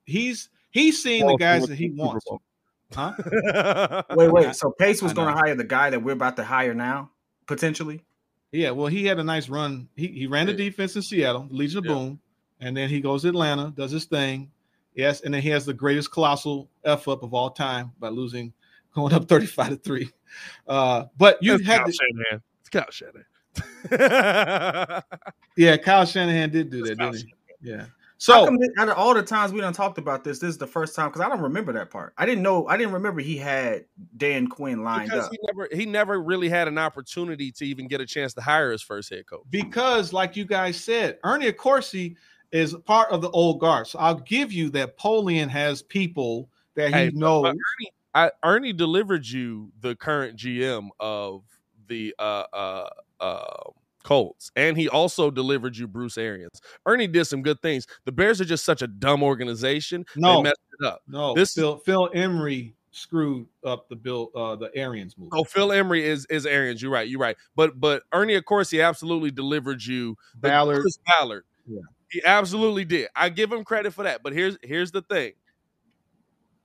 [0.05, 2.24] he's he's seeing the guys that he wants.
[2.95, 3.12] Huh?
[4.14, 4.57] Wait, wait.
[4.57, 7.11] So Pace was going to hire the guy that we're about to hire now,
[7.47, 8.03] potentially.
[8.51, 9.89] Yeah, well, he had a nice run.
[9.95, 11.93] He he ran the defense in Seattle, Legion of Yeah.
[11.93, 12.20] Boom,
[12.61, 14.51] and then he goes to Atlanta, does his thing.
[14.95, 18.55] Yes, and then he has the greatest colossal f up of all time by losing,
[18.95, 20.11] going up thirty five to three.
[20.66, 22.43] Uh, but you It's had Kyle to, Shanahan.
[22.61, 23.24] It's Kyle Shanahan.
[25.56, 27.34] yeah, Kyle Shanahan did do that, didn't he?
[27.62, 27.86] Yeah.
[28.20, 30.66] So come out of all the times we done talked about this, this is the
[30.66, 32.14] first time because I don't remember that part.
[32.18, 32.66] I didn't know.
[32.66, 33.84] I didn't remember he had
[34.16, 35.32] Dan Quinn lined because up.
[35.32, 38.72] he never he never really had an opportunity to even get a chance to hire
[38.72, 39.44] his first head coach.
[39.50, 42.16] because, like you guys said, Ernie Accorsi
[42.50, 43.86] is part of the old guard.
[43.86, 47.42] So I'll give you that Polian has people that he Hey, but- knows.
[47.42, 51.44] but Ernie, I, Ernie delivered you the current GM of
[51.86, 52.88] the uh, uh,
[53.21, 53.71] uh,
[54.05, 56.61] Colts, and he also delivered you Bruce Arians.
[56.87, 57.87] Ernie did some good things.
[58.05, 60.07] The Bears are just such a dumb organization.
[60.16, 60.37] No.
[60.37, 61.03] they messed it up.
[61.09, 65.29] no, this- Phil Phil Emery screwed up the bill uh the Arians move.
[65.33, 66.81] Oh, Phil Emery is is Arians.
[66.81, 67.09] You're right.
[67.09, 67.37] You're right.
[67.55, 70.85] But but Ernie, of course, he absolutely delivered you Ballard.
[71.07, 71.45] Ballard.
[71.66, 71.81] Yeah.
[72.11, 73.09] He absolutely did.
[73.14, 74.23] I give him credit for that.
[74.23, 75.33] But here's here's the thing.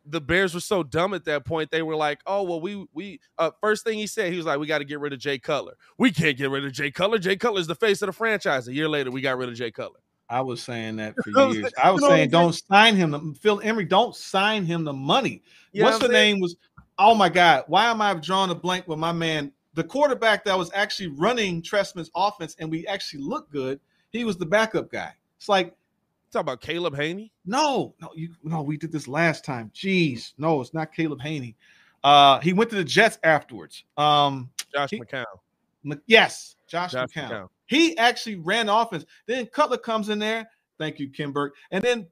[0.05, 1.71] The Bears were so dumb at that point.
[1.71, 4.59] They were like, "Oh well, we we." Uh, first thing he said, he was like,
[4.59, 5.75] "We got to get rid of Jay Cutler.
[5.97, 7.19] We can't get rid of Jay Cutler.
[7.19, 9.71] Jay Cutler's the face of the franchise." A year later, we got rid of Jay
[9.71, 9.99] Cutler.
[10.29, 11.73] I was saying that You know what for years.
[11.83, 13.11] I was saying, don't sign him.
[13.11, 15.43] The, Phil Emery, don't sign him the money.
[15.73, 16.35] You What's what the saying?
[16.35, 16.41] name?
[16.41, 16.55] Was
[16.97, 19.51] oh my god, why am I drawing a blank with my man?
[19.75, 23.79] The quarterback that was actually running Trestman's offense, and we actually looked good.
[24.11, 25.13] He was the backup guy.
[25.37, 25.75] It's like
[26.33, 27.29] Talk about Caleb Hanie.
[27.45, 29.71] no, no, you no, we did this last time.
[29.73, 31.55] Jeez, no, it's not Caleb Hanie.
[32.03, 33.83] Uh, he went to the Jets afterwards.
[33.97, 35.25] Um, Josh He- McCown.
[35.83, 37.29] Mc- yes, Josh, Josh McCown.
[37.29, 37.49] McCown.
[37.67, 39.05] He actually ran offense.
[39.27, 40.49] Then Cutler comes in there.
[40.79, 41.53] Thank you, Kim Burke.
[41.71, 42.07] And then,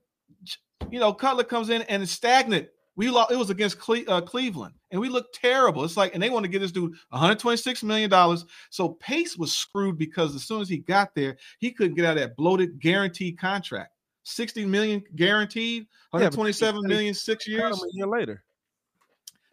[0.91, 2.69] you know, Cutler comes in and it's stagnant.
[2.95, 3.31] We lost.
[3.31, 5.83] It was against Cle- uh, Cleveland, and we looked terrible.
[5.83, 8.45] It's like, and they want to give this dude 126 million dollars.
[8.69, 12.17] So Pace was screwed because as soon as he got there, he couldn't get out
[12.17, 13.93] of that bloated guaranteed contract.
[14.23, 17.77] 60 million guaranteed, but 127 he- million six Cut years.
[17.77, 18.43] him a year later.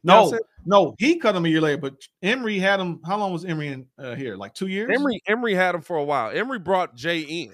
[0.04, 3.00] No, That's no, he cut him a year later, but Emery had him.
[3.04, 4.36] How long was Emery in uh, here?
[4.36, 4.90] Like two years?
[4.94, 6.30] Emery Emery had him for a while.
[6.30, 7.52] Emery brought Jay in.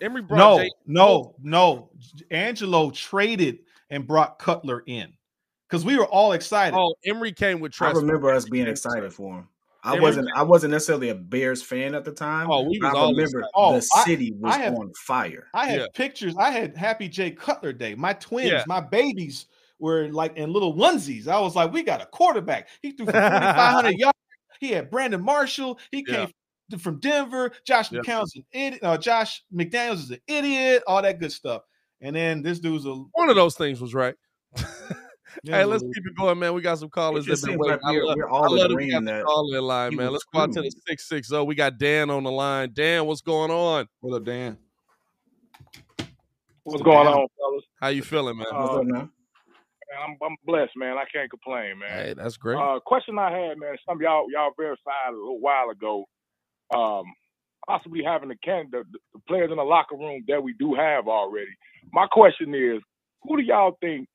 [0.00, 0.70] Emery brought No, Jay.
[0.86, 1.90] no, no.
[2.30, 3.58] Angelo traded
[3.90, 5.12] and brought Cutler in
[5.68, 6.74] because we were all excited.
[6.76, 7.94] Oh, Emery came with trust.
[7.94, 9.48] I remember us being excited for him.
[9.82, 10.28] I Yeah, wasn't.
[10.36, 12.50] I wasn't necessarily a Bears fan at the time.
[12.50, 13.44] Oh, we was I all remember.
[13.54, 15.46] Oh, the I- city was I have- on fire.
[15.54, 15.86] I had yeah.
[15.94, 16.34] pictures.
[16.38, 17.94] I had Happy J Cutler Day.
[17.94, 18.64] My twins, Yeah.
[18.66, 19.46] my babies
[19.78, 21.26] were like in little onesies.
[21.26, 22.68] I was like, we got a quarterback.
[22.82, 24.18] He threw for 4,500 yards.
[24.60, 25.78] He had Brandon Marshall.
[25.90, 26.26] He Yeah.
[26.26, 27.50] came from Denver.
[27.66, 28.00] Josh Yeah.
[28.00, 28.80] McCown's an idiot.
[28.82, 30.82] Uh, Josh McDaniels is an idiot.
[30.86, 31.62] All that good stuff.
[32.02, 32.92] And then this dude's a.
[32.94, 34.14] One of those things was right.
[35.42, 36.54] Yeah, hey, let's keep it going, man.
[36.54, 37.78] We got some callers It that just been waiting.
[37.82, 40.12] like I love, we're I love we agreeing got the that call in line, man.
[40.12, 40.84] Let's go out to the screwed.
[40.88, 41.44] six six zero.
[41.44, 42.70] We got Dan on the line.
[42.72, 43.86] Dan, what's going on?
[44.00, 44.58] What up, Dan?
[46.64, 47.64] What's going on, fellas?
[47.80, 48.46] How you feeling, man?
[48.52, 49.10] What's up, man?
[50.04, 50.96] I'm, I'm blessed, man.
[50.96, 51.90] I can't complain, man.
[51.90, 52.56] Hey, that's great.
[52.56, 53.76] Uh, question I had, man.
[53.88, 56.04] Some of y'all y'all verified a little while ago,
[56.74, 57.04] um,
[57.66, 61.08] possibly having the can the, the players in the locker room that we do have
[61.08, 61.50] already.
[61.92, 62.80] My question is,
[63.22, 64.08] who do y'all think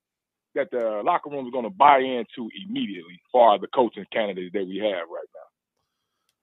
[0.56, 4.66] that the locker room is going to buy into immediately for the coaching candidates that
[4.66, 5.46] we have right now?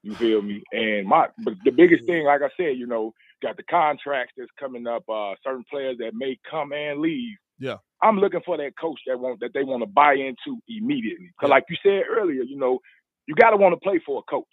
[0.02, 0.62] You feel me?
[0.72, 4.50] And my but the biggest thing, like I said, you know, got the contracts that's
[4.58, 5.04] coming up.
[5.08, 7.36] Uh, certain players that may come and leave.
[7.58, 7.76] Yeah.
[8.02, 11.30] I'm looking for that coach that want that they want to buy into immediately.
[11.36, 12.80] Because, like you said earlier, you know,
[13.26, 14.44] you got to want to play for a coach.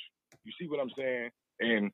[0.44, 1.30] You see what I'm saying?
[1.60, 1.92] And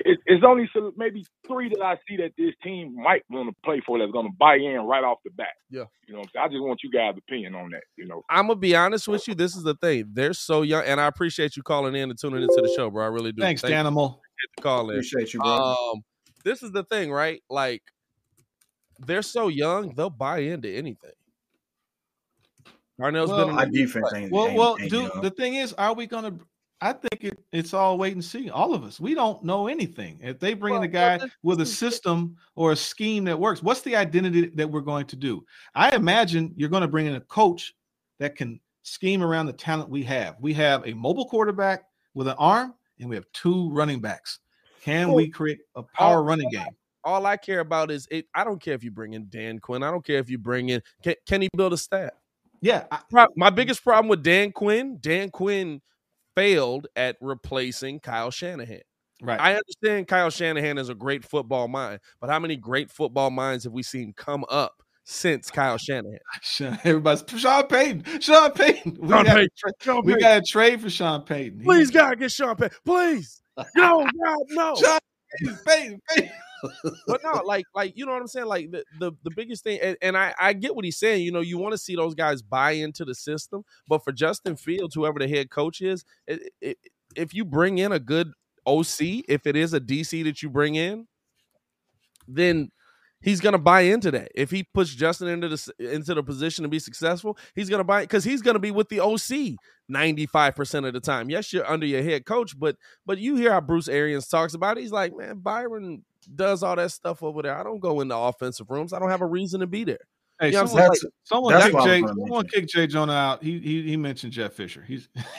[0.00, 3.56] it, it's only so maybe three that I see that this team might want to
[3.64, 5.48] play for that's going to buy in right off the bat.
[5.70, 5.84] Yeah.
[6.06, 6.44] You know, I'm saying?
[6.44, 7.82] I just want you guys' opinion on that.
[7.96, 9.34] You know, I'm gonna be honest with you.
[9.34, 10.10] This is the thing.
[10.12, 13.04] They're so young, and I appreciate you calling in and tuning into the show, bro.
[13.04, 13.42] I really do.
[13.42, 14.14] Thanks, Thank you Danimal.
[14.14, 14.20] for
[14.56, 14.96] the call in.
[14.96, 15.50] Appreciate you, bro.
[15.50, 16.02] Um,
[16.44, 17.40] this is the thing, right?
[17.48, 17.82] Like,
[18.98, 21.12] they're so young, they'll buy into anything.
[23.00, 24.30] Darnell's Well, been in Our the defense ain't.
[24.30, 25.10] Well, ain't, well, ain't dude.
[25.12, 25.22] young.
[25.22, 26.38] The thing is, are we gonna?
[26.82, 28.50] I think it, it's all wait and see.
[28.50, 30.18] All of us, we don't know anything.
[30.20, 33.62] If they bring in a guy this- with a system or a scheme that works,
[33.62, 35.44] what's the identity that we're going to do?
[35.76, 37.72] I imagine you're going to bring in a coach
[38.18, 40.36] that can scheme around the talent we have.
[40.40, 44.40] We have a mobile quarterback with an arm, and we have two running backs.
[44.82, 46.66] Can Well, we create a power all- running game?
[47.04, 48.26] All I care about is it.
[48.34, 49.82] I don't care if you bring in Dan Quinn.
[49.82, 50.82] I don't care if you bring in.
[51.02, 52.10] Can, can he build a staff?
[52.60, 55.80] Yeah, I, My biggest problem with Dan Quinn, Dan Quinn
[56.36, 58.80] failed at replacing Kyle Shanahan.
[59.22, 59.40] right.
[59.40, 63.64] I understand Kyle Shanahan is a great football mind, but how many great football minds
[63.64, 66.18] have we seen come up since Kyle Shanahan?
[66.84, 68.20] Everybody's Sean Payton.
[68.20, 68.98] Sean Payton.
[69.00, 69.48] We Sean got Payton.
[69.58, 70.20] tra- Sean we Payton.
[70.20, 71.60] got to trade for Sean Payton.
[71.64, 72.76] Please, God, get Sean Payton.
[72.84, 73.38] Please.
[73.76, 74.74] No, God, no.
[74.76, 74.98] Sean
[75.38, 76.30] Payton, Payton, Payton.
[77.06, 78.46] But no, like, like you know what I'm saying.
[78.46, 81.22] Like the the, the biggest thing, and, and I I get what he's saying.
[81.22, 84.56] You know, you want to see those guys buy into the system, but for Justin
[84.56, 86.78] Fields, whoever the head coach is, it, it,
[87.16, 88.32] if you bring in a good
[88.66, 91.06] OC, if it is a DC that you bring in,
[92.28, 92.70] then
[93.22, 94.30] he's gonna buy into that.
[94.34, 98.02] If he puts Justin into the into the position to be successful, he's gonna buy
[98.02, 99.56] because he's gonna be with the OC
[99.88, 101.30] 95 percent of the time.
[101.30, 104.76] Yes, you're under your head coach, but but you hear how Bruce Arians talks about
[104.76, 104.82] it.
[104.82, 106.04] He's like, man, Byron
[106.34, 107.56] does all that stuff over there.
[107.58, 108.92] I don't go in the offensive rooms.
[108.92, 109.98] I don't have a reason to be there.
[110.40, 112.00] Hey, Yeah, I'm someone, That's someone that's kicked what I was Jay.
[112.00, 112.60] gonna Someone mention.
[112.60, 113.42] kicked Jay Jonah out.
[113.42, 114.82] He he he mentioned Jeff Fisher.
[114.86, 115.08] He's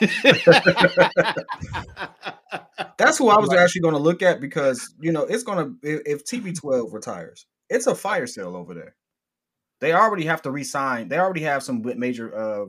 [2.96, 5.88] That's who I was actually going to look at because you know it's going to
[5.88, 8.94] if, if TB12 retires, it's a fire sale over there.
[9.80, 11.08] They already have to resign.
[11.08, 12.66] They already have some major, uh,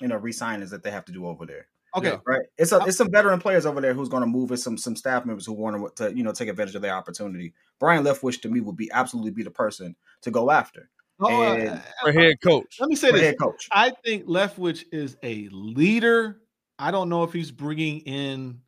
[0.00, 1.68] you know, re-signings that they have to do over there.
[1.96, 2.08] Okay.
[2.08, 2.18] Yeah.
[2.26, 2.42] Right?
[2.58, 4.52] It's a, it's some veteran players over there who's going to move.
[4.52, 7.54] It's some some staff members who want to you know take advantage of their opportunity.
[7.80, 11.54] Byron Leftwich to me would be absolutely be the person to go after Oh, uh,
[11.54, 12.76] And- uh, For head coach.
[12.80, 13.22] let me say for this.
[13.26, 13.68] head coach.
[13.72, 16.40] I think Leftwich is a leader.
[16.78, 18.60] I don't know if he's bringing in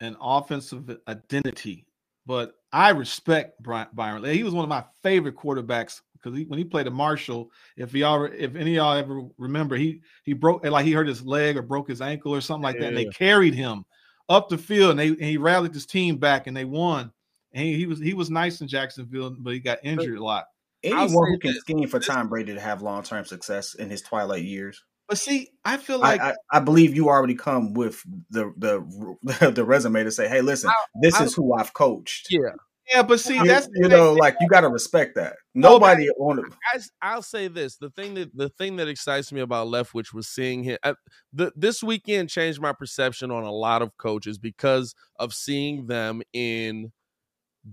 [0.00, 1.86] an offensive identity,
[2.26, 4.24] but I respect Brian Byron.
[4.24, 7.92] He was one of my favorite quarterbacks because he, when he played at Marshall, if
[7.92, 11.24] y'all, if any of y'all ever remember, he he broke eh, like he hurt his
[11.24, 13.84] leg or broke his ankle or something like that, and they carried him
[14.28, 17.12] up the field, and they and he rallied his team back, and they won.
[17.52, 20.46] And he, he was he was nice in Jacksonville, but he got injured a lot.
[20.82, 24.44] Anyone who can scheme for Tom Brady to have long term success in his twilight
[24.44, 24.82] years.
[25.08, 29.50] But see, I feel like I, I, I believe you already come with the the
[29.54, 30.70] the resume to say, hey, listen,
[31.00, 32.28] this I- is who I've coached.
[32.30, 32.54] Yeah.
[32.92, 35.32] Yeah, but see, that's you know, like you got to respect that.
[35.32, 39.32] Oh, Nobody on the I, I'll say this: the thing that the thing that excites
[39.32, 40.76] me about Leftwich was seeing him.
[40.82, 40.94] I,
[41.32, 46.20] the, this weekend changed my perception on a lot of coaches because of seeing them
[46.34, 46.92] in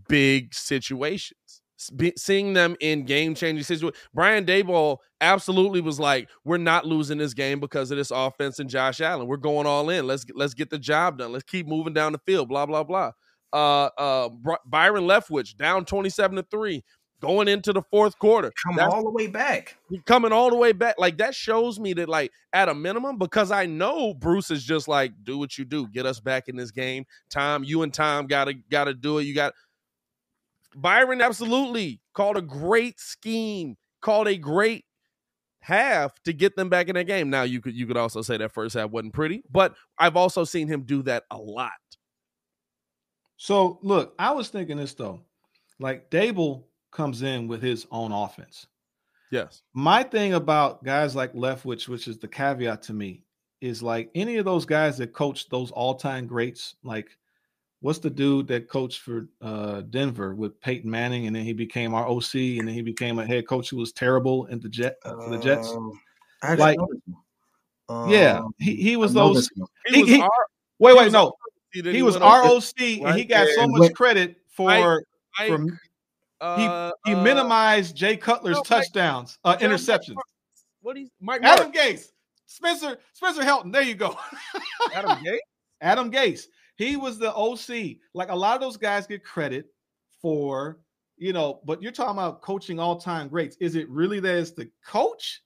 [0.08, 1.62] big situations,
[1.94, 4.02] be- seeing them in game changing situations.
[4.14, 8.70] Brian Daboll absolutely was like, "We're not losing this game because of this offense and
[8.70, 9.28] Josh Allen.
[9.28, 10.08] We're going all in.
[10.08, 11.34] Let's let's get the job done.
[11.34, 12.48] Let's keep moving down the field.
[12.48, 13.12] Blah blah blah."
[13.54, 14.30] Uh, uh,
[14.66, 16.84] Byron Leftwich down twenty seven to three.
[17.20, 19.78] Going into the fourth quarter, come That's- all the way back.
[20.08, 20.96] coming all the way back.
[20.98, 24.88] Like that shows me that, like, at a minimum, because I know Bruce is just
[24.88, 27.06] like, do what you do, get us back in this game.
[27.30, 29.26] Tom, you and Tom gotta gotta do it.
[29.26, 29.54] You got
[30.76, 34.86] Byron absolutely called a great scheme, called a great
[35.60, 37.30] half to get them back in that game.
[37.30, 40.44] Now you could you could also say that first half wasn't pretty, but I've also
[40.44, 41.74] seen him do that a lot.
[43.44, 45.20] So look, I was thinking this though.
[45.80, 48.68] Like Daboll comes in with his own offense.
[49.32, 49.64] Yes.
[49.74, 53.24] My thing about guys like Leftwich, which is the caveat to me,
[53.60, 57.10] is like any of those guys that coach those all-time greats, like
[57.80, 61.96] what's the dude that coached for uh Denver with Peyton Manning, and then he became
[61.96, 64.98] our OC, and then he became a head coach who was terrible in the jet
[65.04, 65.72] uh, for the Jets.
[65.72, 66.00] Um,
[66.44, 67.02] I Like- know this
[67.88, 68.10] one.
[68.12, 69.50] yeah, Um, he, he was those.
[69.88, 70.30] He, He- was he- our,
[70.78, 71.41] Wait, he wait, was no, our OC that
[71.74, 73.68] he was ROC, and he got Right so there.
[73.68, 75.04] much credit for Mike,
[75.40, 75.54] he
[76.42, 80.16] uh, he uh, minimized Jay Cutler's no, touchdowns, uh, interceptions.
[80.82, 82.08] What he's Mike Adam Mark, Gase,
[82.48, 83.72] Spencer Spencer Helton.
[83.72, 84.18] There you go.
[84.94, 85.40] Adam Gay.
[85.82, 86.48] Adam Gase.
[86.76, 87.98] He was the OC.
[88.14, 89.68] Like a lot of those guys get credit
[90.22, 90.80] for,
[91.18, 93.56] you know, but you're talking about coaching all-time greats.
[93.60, 95.42] Is it really that it's the coach?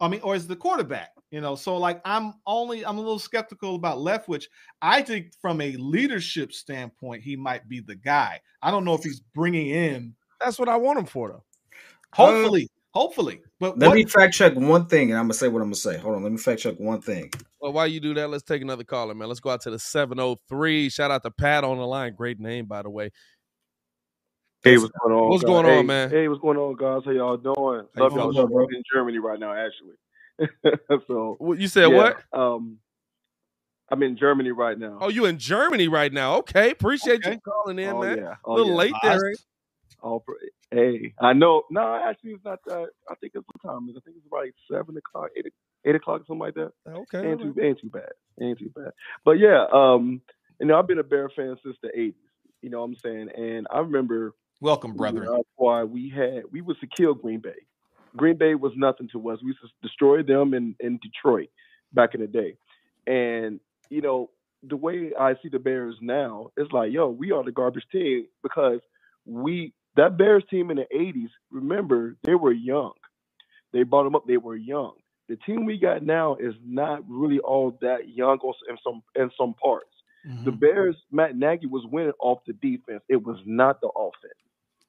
[0.00, 1.13] I mean, or is it the quarterback?
[1.34, 4.44] You know, so like I'm only I'm a little skeptical about Leftwich.
[4.80, 8.40] I think from a leadership standpoint, he might be the guy.
[8.62, 10.14] I don't know if he's bringing in.
[10.40, 11.44] That's what I want him for, though.
[12.12, 13.40] Hopefully, hopefully.
[13.58, 15.74] But Let what, me fact check one thing, and I'm gonna say what I'm gonna
[15.74, 15.98] say.
[15.98, 17.32] Hold on, let me fact check one thing.
[17.60, 19.26] Well, while you do that, let's take another caller, man.
[19.26, 20.88] Let's go out to the 703.
[20.88, 22.14] Shout out to Pat on the line.
[22.14, 23.10] Great name, by the way.
[24.62, 25.30] Hey, what's going on?
[25.30, 25.48] What's guys?
[25.48, 26.10] going on, Hey, man?
[26.10, 27.02] Hey, what's going on, guys?
[27.04, 27.56] How y'all doing?
[27.56, 28.66] How you Love feeling, y'all bro?
[28.68, 29.96] in Germany right now, actually.
[31.06, 32.22] so You said yeah, what?
[32.32, 32.78] Um,
[33.90, 34.98] I'm in Germany right now.
[35.00, 36.36] Oh, you in Germany right now?
[36.38, 37.32] Okay, appreciate Okay.
[37.32, 38.16] you calling in, Oh, man.
[38.18, 38.32] yeah.
[38.32, 38.78] A Oh, little yeah.
[38.78, 39.28] late there.
[39.28, 39.38] ain't
[40.02, 40.22] Oh,
[40.70, 41.62] hey, I know.
[41.70, 42.88] No, actually, it's not that.
[43.08, 43.96] I think it's what time is.
[43.96, 45.46] I think it's like seven o'clock, eight,
[45.86, 46.72] eight o'clock, something like that.
[46.86, 47.26] Okay.
[47.26, 48.10] ain't too, ain't too bad,
[48.40, 48.90] Ain't too bad.
[49.24, 50.20] But yeah, um,
[50.60, 52.14] you know, I've been a Bear fan since the '80s.
[52.60, 53.28] You know what I'm saying?
[53.36, 55.24] And I remember Welcome, you brethren.
[55.24, 57.66] know, that's why we had we was to kill Green Bay.
[58.16, 59.40] Green Bay was nothing to us.
[59.42, 61.48] We used to destroy them in, in Detroit
[61.92, 62.56] back in the day.
[63.06, 63.60] And,
[63.90, 64.30] you know,
[64.62, 68.26] the way I see the Bears now, it's like, yo, we are the garbage team
[68.42, 68.80] because
[69.26, 72.92] we that Bears team in the eighties, remember, they were young.
[73.72, 74.94] They brought them up, they were young.
[75.28, 78.38] The team we got now is not really all that young
[78.68, 79.90] in some in some parts.
[80.24, 80.60] The Mhm.
[80.60, 83.02] Bears, Matt Nagy was winning off the defense.
[83.08, 84.32] It was not the offense.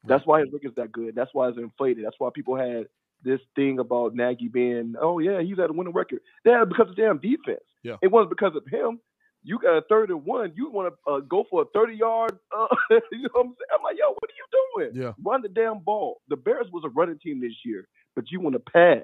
[0.07, 1.15] That's why his record's that good.
[1.15, 2.05] That's why it's inflated.
[2.05, 2.88] That's why people had
[3.26, 6.21] this thing about Nagy being, oh yeah, he's at a winning record.
[6.45, 7.65] Yeah, because of damn defense.
[7.84, 7.97] Yeah.
[8.01, 8.99] It wasn't because of him.
[9.43, 10.53] You got a third and one.
[10.55, 12.38] You want to uh, go for a thirty yard.
[12.55, 12.67] Uh,
[13.11, 13.73] you know what I'm saying?
[13.73, 15.03] I'm like, yo, what are you doing?
[15.03, 15.13] Yeah.
[15.23, 16.21] Run the damn ball.
[16.30, 19.03] The Bears was a running team this year, but you want to pass.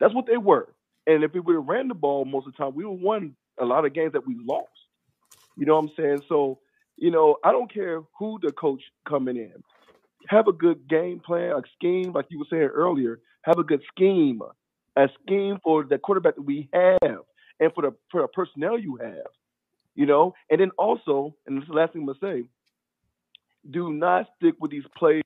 [0.00, 0.74] That's what they were.
[1.06, 3.00] And if we would have ran the ball most of the time, we would have
[3.00, 4.68] won a lot of games that we lost.
[5.56, 6.22] You know what I'm saying?
[6.28, 6.60] So,
[6.96, 9.54] you know, I don't care who the coach coming in.
[10.28, 13.20] Have a good game plan, a scheme, like you were saying earlier.
[13.42, 14.42] Have a good scheme,
[14.96, 17.20] a scheme for the quarterback that we have,
[17.60, 19.32] and for the for the personnel you have.
[19.94, 22.48] You know, and then also, and this is the last thing I'm gonna say.
[23.68, 25.24] Do not stick with these players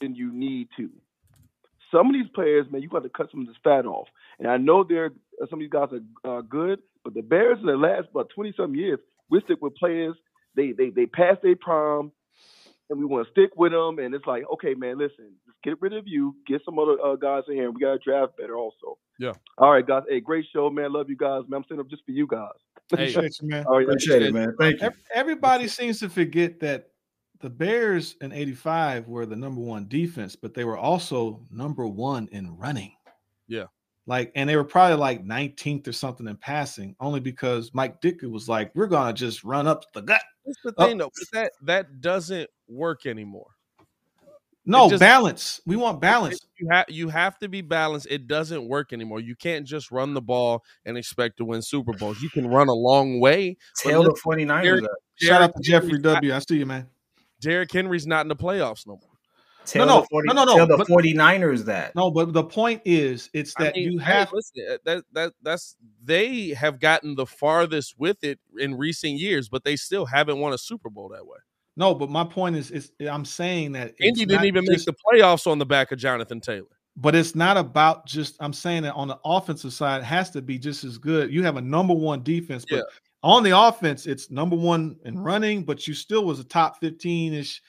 [0.00, 0.90] and you need to.
[1.90, 4.08] Some of these players, man, you got to cut some of this fat off.
[4.38, 5.12] And I know they're
[5.48, 5.88] some of these guys
[6.24, 8.98] are uh, good, but the Bears in the last about twenty some years,
[9.30, 10.16] we stick with players.
[10.54, 12.12] They they they pass their prime,
[12.90, 13.98] and we want to stick with them.
[13.98, 17.16] And it's like, okay, man, listen, just get rid of you, get some other uh,
[17.16, 17.70] guys in here.
[17.70, 18.98] We got to draft better, also.
[19.18, 19.32] Yeah.
[19.58, 20.02] All right, guys.
[20.08, 20.92] Hey, great show, man.
[20.92, 21.58] Love you guys, man.
[21.58, 22.50] I'm setting up just for you guys.
[22.90, 23.64] Hey, Appreciate you, man.
[23.66, 24.54] All right, Appreciate it, man.
[24.58, 24.86] Thank you.
[24.86, 26.90] Ev- Everybody seems to forget that
[27.40, 32.28] the Bears in 85 were the number one defense, but they were also number one
[32.32, 32.92] in running.
[33.48, 33.64] Yeah.
[34.06, 38.30] Like, and they were probably like 19th or something in passing, only because Mike Ditka
[38.30, 40.22] was like, we're going to just run up the gut.
[40.46, 40.86] That's the Oh.
[40.86, 41.10] thing, though.
[41.18, 43.48] but That that doesn't work anymore.
[44.68, 45.60] No, just- balance.
[45.64, 46.40] We want balance.
[46.58, 48.08] You have you have to be balanced.
[48.10, 49.20] It doesn't work anymore.
[49.20, 52.20] You can't just run the ball and expect to win Super Bowls.
[52.20, 53.56] You can run a long way.
[53.84, 54.84] but Tell the listen, 49ers Derek-
[55.16, 56.34] Shout out to Jeffrey Henry's W.
[56.34, 56.88] I see you, man.
[57.40, 59.15] Derrick Henry's not in the playoffs no more.
[59.66, 61.94] Tell no, the 40, no, no, no, Tell the but- 49ers that.
[61.94, 65.04] No, but the point is, it's I that mean, you hey, have listen, uh, that
[65.12, 70.06] that that's they have gotten the farthest with it in recent years, but they still
[70.06, 71.38] haven't won a Super Bowl that way.
[71.76, 71.94] no.
[71.94, 75.02] But my point is, is I'm saying that it's Indy didn't even just- make the
[75.18, 76.68] playoffs on the back of Jonathan Taylor.
[76.98, 80.40] but it's not about just i'm saying that on the offensive side it has to
[80.40, 82.82] be just as good you have a number one defense but Yeah.
[83.22, 87.60] on the offense it's number one in running but you still was a top 15ish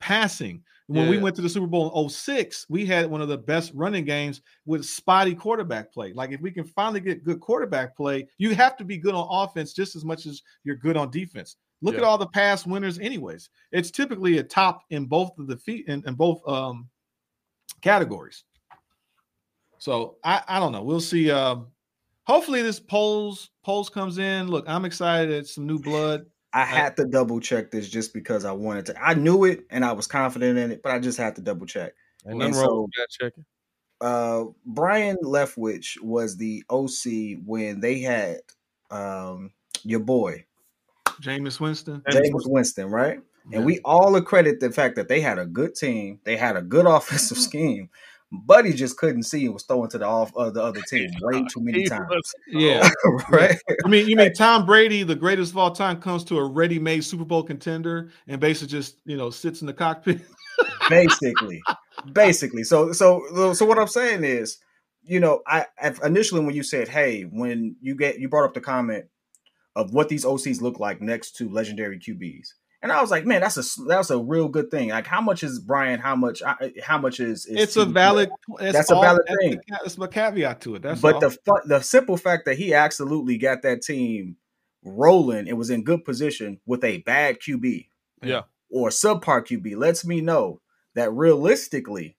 [0.00, 3.38] passing when we went to the super bowl in 06 we had one of the
[3.38, 7.96] best running games with spotty quarterback play like if we can finally get good quarterback
[7.96, 11.10] play you have to be good on offense just as much as you're good on
[11.10, 15.46] defense look at all the past winners anyways it's typically a top in both of
[15.46, 16.88] the feet in, in both um
[17.80, 18.44] categories
[19.84, 20.82] so I, I don't know.
[20.82, 21.30] We'll see.
[21.30, 21.66] Um,
[22.26, 24.48] hopefully this Poles Poles comes in.
[24.48, 25.30] Look, I'm excited.
[25.30, 26.24] It's some new blood.
[26.54, 29.02] I had to double check this just because I wanted to.
[29.04, 31.66] I knew it and I was confident in it, but I just had to double
[31.66, 31.94] check.
[32.24, 32.88] And And so-
[33.20, 33.44] checking.
[34.00, 38.40] Uh, Byron Leftwich was the OC when they had
[38.90, 39.52] um,
[39.82, 40.44] your boy
[41.22, 42.02] Jameis Winston.
[42.08, 43.20] Jameis Winston, right?
[43.52, 46.62] And we all accredit the fact that they had a good team, they had a
[46.62, 47.90] good offensive scheme,
[48.46, 51.10] but he just couldn't see and was throwing to the off uh, the other team
[51.22, 52.06] way too many times.
[52.10, 52.88] was- Yeah.
[53.30, 53.56] right?
[53.84, 57.04] I mean, you mean Tom Brady, the greatest of all time, comes to a ready-made
[57.04, 60.20] Super Bowl contender and basically just you know sits in the cockpit.
[60.88, 61.60] basically
[62.12, 64.58] basically so so so what i'm saying is
[65.02, 68.54] you know i I- initially when you said hey when you get you brought up
[68.54, 69.06] the comment
[69.74, 72.48] of what these ocs look like next to legendary qbs
[72.84, 75.42] and i was like man that's a that's a real good thing like how much
[75.42, 76.40] is brian how much
[76.84, 78.30] how much is, is it's a valid.
[78.60, 79.50] It's That's a valid that's thing.
[79.52, 80.82] the ca- That's a caveat to it.
[80.82, 81.20] That's but all.
[81.20, 84.36] the the simple fact that he absolutely got that team
[84.84, 87.88] rolling and was in good position with a bad qb
[88.22, 88.42] Yeah.
[88.70, 90.60] or subpar QB lets me know
[90.94, 92.16] that realistically,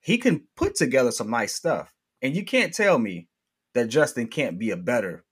[0.00, 1.92] he can put together some nice stuff.
[2.20, 3.28] And you can't tell me
[3.74, 5.24] that Justin can't be a better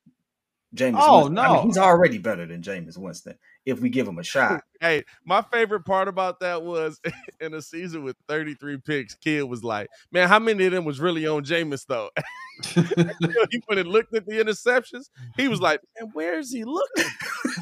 [0.73, 1.39] James Oh, Winston.
[1.39, 1.63] I mean, no.
[1.65, 3.35] he's already better than Jameis Winston.
[3.71, 4.63] If we give him a shot.
[4.83, 6.99] Hey, my favorite part about that was
[7.41, 10.99] in a season with 33 picks, Kid was like, Man, how many of them was
[10.99, 12.09] really on Jameis though?
[12.65, 15.11] he went and looked at the interceptions.
[15.37, 17.05] He was like, Man, where is he looking?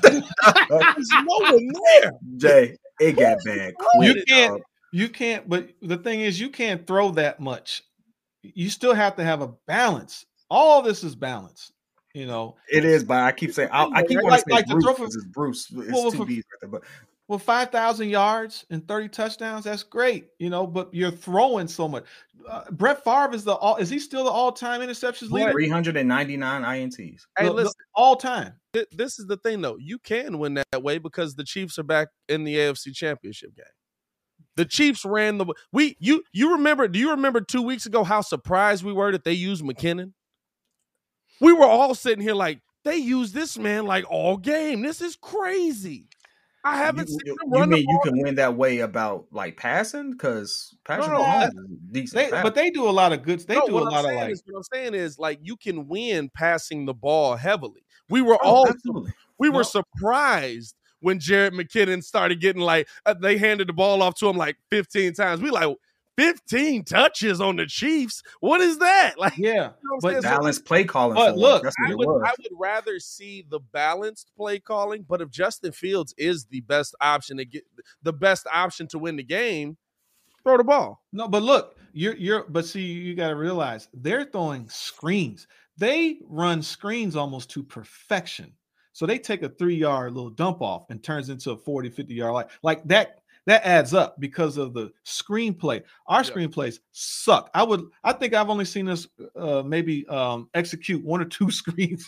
[0.02, 0.22] There's
[1.10, 1.68] no one
[2.00, 2.12] there.
[2.36, 3.74] Jay, it got bad.
[4.00, 4.62] You can't, dog.
[4.92, 5.48] you can't.
[5.48, 7.82] But the thing is, you can't throw that much.
[8.42, 10.24] You still have to have a balance.
[10.48, 11.72] All this is balance.
[12.18, 14.62] You know, It is, but I keep saying I, I keep Like- wanting to say
[14.74, 15.70] the throw for- Bruce.
[15.70, 16.82] It's Well, two for- B's right there, but
[17.28, 19.64] well, five thousand yards and thirty touchdowns.
[19.64, 20.30] That's great.
[20.40, 22.04] You know, but you're throwing so much.
[22.48, 23.76] Uh, Brett Favre is the all.
[23.76, 25.52] Is he still the all-time interceptions leader?
[25.52, 27.26] 399 INTs.
[27.38, 28.54] Hey, The- the listen, all time.
[28.72, 29.76] th- this is the thing though.
[29.78, 33.64] You can win that way because the Chiefs are back in the AFC Championship game.
[34.56, 38.22] The Chiefs ran the we you you remember do you remember 2 weeks ago how
[38.22, 40.14] surprised we were that they used McKinnon?
[41.40, 44.82] We were all sitting here like they use this man like all game.
[44.82, 46.06] This is crazy.
[46.64, 48.02] I haven't You, seen you- them you run the mean you ball.
[48.12, 50.10] can win that way about like passing?
[50.10, 52.30] Because Patrick no, Mahomes is decent.
[52.32, 53.40] They, but they do a lot of good.
[53.40, 54.30] They No, do a what I'm lot of saying like.
[54.32, 57.84] is- what I'm saying is like you can win passing the ball heavily.
[58.10, 59.12] We were Oh, all absolutely.
[59.38, 64.16] we were surprised when Jerick McKinnon started getting like uh, they handed the ball off
[64.16, 65.40] to him like 15 times.
[65.40, 65.74] We like
[66.18, 68.24] 15 touches on the Chiefs.
[68.40, 69.14] What is that?
[69.18, 70.22] Like Yeah, you know what but saying?
[70.22, 71.14] So Balanced play calling.
[71.14, 72.22] But look, that's I it would, was.
[72.24, 76.94] I would rather see the balanced play calling, but if Justin Fields is the best
[77.00, 77.64] option to get
[78.02, 79.76] the best option to win the game,
[80.44, 81.02] throw the ball.
[81.12, 85.46] No, but look, you're you're but see, you got to realize they're throwing screens.
[85.76, 88.52] They run screens almost to perfection.
[88.92, 92.14] So they take a three yard little dump off and turns into a 40, 50
[92.14, 93.20] yard like like that.
[93.48, 95.82] That adds up because of the screenplay.
[96.06, 96.30] Our Yeah.
[96.30, 97.50] screenplays suck.
[97.54, 101.50] I would, I think I've only seen us uh, maybe um, execute one or two
[101.60, 102.06] screens,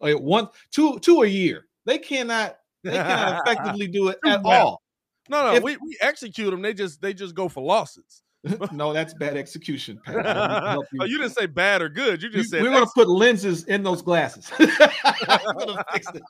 [0.00, 1.64] like one, two, two a year.
[1.86, 4.82] They cannot, they cannot effectively do it at all.
[5.30, 6.60] No, no, If- we, we execute them.
[6.60, 8.20] They just they just go for losses.
[8.72, 9.98] no, that's bad execution.
[10.04, 10.26] Pat.
[10.26, 10.98] I don't need to help you.
[11.00, 12.22] oh, you didn't say bad or good.
[12.22, 14.52] You You- just said we're gonna put lenses in those glasses.
[14.58, 16.22] I'm gonna fix it.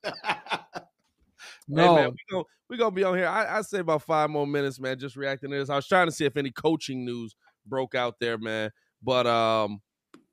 [1.68, 3.26] No, no, man, we gonna we gonna be on here.
[3.26, 4.98] I, I say about five more minutes, man.
[4.98, 5.70] Just reacting to this.
[5.70, 7.34] I was trying to see if any coaching news
[7.66, 8.70] broke out there, man.
[9.02, 9.80] But um,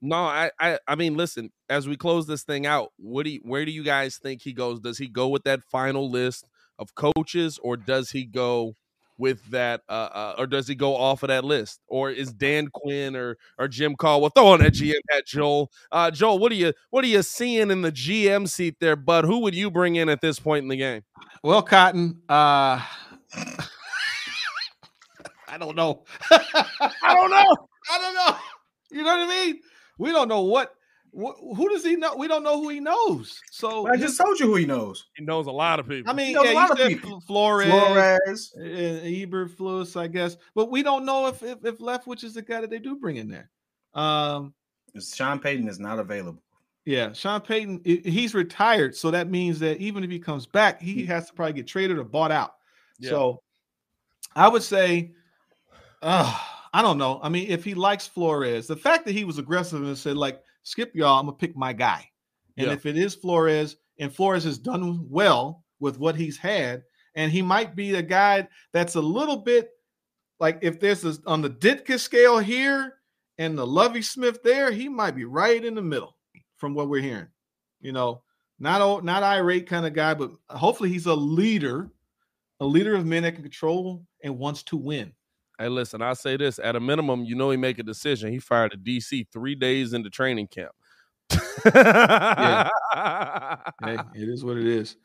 [0.02, 1.52] no, I I I mean, listen.
[1.70, 4.52] As we close this thing out, what do you, where do you guys think he
[4.54, 4.80] goes?
[4.82, 6.46] Does he go with that final list
[6.78, 8.76] of coaches, or does he go
[9.22, 12.68] with that, uh, uh or does he go off of that list, or is Dan
[12.68, 14.32] Quinn or or Jim Caldwell?
[14.32, 15.72] Throw on that GM hat, Joel.
[15.92, 19.24] Uh, Joel, what are you what are you seeing in the GM seat there, bud?
[19.24, 21.04] Who would you bring in at this point in the game?
[21.44, 22.22] well, Cotton.
[22.28, 22.82] Uh,
[25.48, 26.04] I don't know.
[26.32, 27.68] I don't know.
[27.92, 28.36] I don't know.
[28.92, 29.60] You know what I mean?
[29.98, 30.74] We don't know what.
[31.14, 32.16] Wh- who does he know?
[32.16, 33.40] We don't know who he knows.
[33.52, 35.08] So I just told you who he knows.
[35.16, 36.10] He knows a lot of people.
[36.10, 37.22] I mean, He knows a lot you of said people.
[37.22, 38.54] Flores, Flores.
[38.58, 42.62] uh, Eberflus, I guess, but we don't know if if, if Leftwich is the guy
[42.62, 43.50] that they do bring in there.
[43.94, 44.54] Um,
[45.00, 46.42] Sean Payton is not available.
[46.86, 51.06] Yeah, Sean Payton, he's retired, so that means that even if he comes back, he
[51.06, 52.56] has to probably get traded or bought out.
[53.00, 53.10] Yeah.
[53.12, 53.44] So
[54.36, 55.12] I would say,
[56.02, 56.40] uh,
[56.74, 57.20] I don't know.
[57.22, 60.42] I mean, if he likes Flores, the fact that he was aggressive and said, like,
[60.64, 62.10] skip y'all, I'm gonna pick my guy.
[62.58, 62.74] And Yeah.
[62.74, 66.84] if it is Flores, and Flores has done well with what he's had,
[67.16, 69.72] and he might be a guy that's a little bit
[70.40, 72.96] like if there's a, on the Ditka scale here
[73.38, 76.18] and the Lovie Smith there, he might be right in the middle
[76.58, 77.28] from what we're hearing.
[77.80, 78.24] You know,
[78.60, 81.92] not old, not irate kind of guy, but hopefully he's a leader,
[82.60, 85.14] a leader of men that can control and wants to win.
[85.62, 86.58] Hey, listen, I'll say this.
[86.58, 88.32] At a minimum, you know he make a decision.
[88.32, 90.72] He fired a DC three days into training camp.
[91.64, 92.68] Yeah.
[93.84, 94.98] Hey, it is what it is.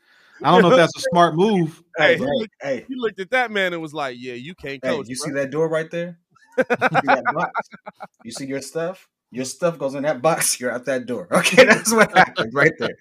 [0.43, 1.81] I don't know if that's a smart move.
[1.97, 4.83] Hey, Hey, hey, hey, He looked at that man and was like, "Yeah, you can't
[4.83, 6.17] hey, coach." you bro." see that door right there?
[6.57, 6.75] You see
[7.05, 7.69] that box?
[8.23, 9.07] You see your stuff?
[9.31, 10.59] Your stuff goes in that box.
[10.59, 11.27] You're out that door.
[11.31, 12.97] Okay, that's what happened right there.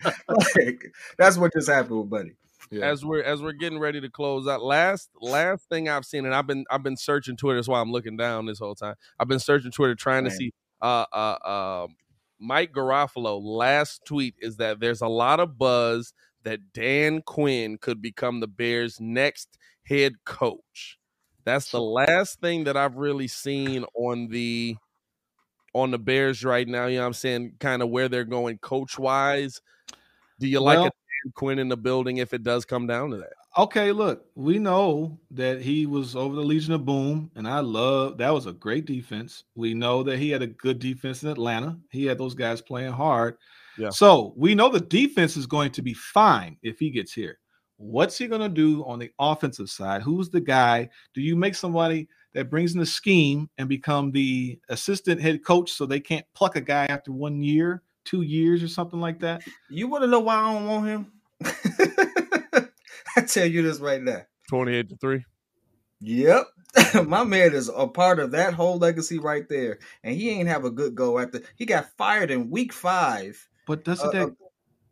[0.54, 2.36] Like, that's what just happened with Buddy.
[2.82, 6.34] As we're as we're getting ready to close out last last thing i've seen and
[6.34, 8.94] i've been i've been searching twitter that's why i'm looking down this whole time.
[9.18, 10.52] I've been searching twitter trying to see
[10.82, 11.96] uh uh um
[12.38, 16.12] mike garofalo last tweet is that there's a lot of buzz
[16.42, 20.98] that dan quinn could become the bears next head coach.
[21.44, 24.76] That's the last thing that i've really seen on the
[25.74, 28.58] on the bears right now you know what i'm saying kind of where they're going
[28.58, 29.60] coach wise
[30.40, 30.90] do you like Well- Dan
[31.34, 33.32] Quinn in the building if it does come down to that.
[33.58, 38.18] Okay, look, we know that he was over the Legion of Boom, and I love
[38.18, 39.44] that was a great defense.
[39.54, 41.78] We know that he had a good defense in Atlanta.
[41.90, 43.38] He had those guys playing hard.
[43.78, 43.90] Yeah.
[43.90, 47.38] So we know the defense is going to be fine if he gets here.
[47.78, 50.02] What's he going to do on the offensive side?
[50.02, 50.88] Who's the guy?
[51.14, 55.72] Do you make somebody that brings in the scheme and become the assistant head coach
[55.72, 59.42] so they can't pluck a guy after one year, two years, or something like that?
[59.68, 61.12] You want to know why I don't want him?
[63.16, 64.22] I tell you this right now.
[64.48, 65.24] 28 to 3.
[66.00, 66.46] Yep.
[67.06, 69.78] My man is a part of that whole legacy right there.
[70.04, 73.84] And he ain't have a good go after he got fired in week five But
[73.84, 74.36] doesn't uh, that of,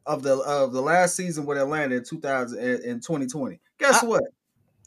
[0.07, 3.61] of the of the last season with Atlanta in 2000 in, in 2020.
[3.79, 4.23] Guess I- what?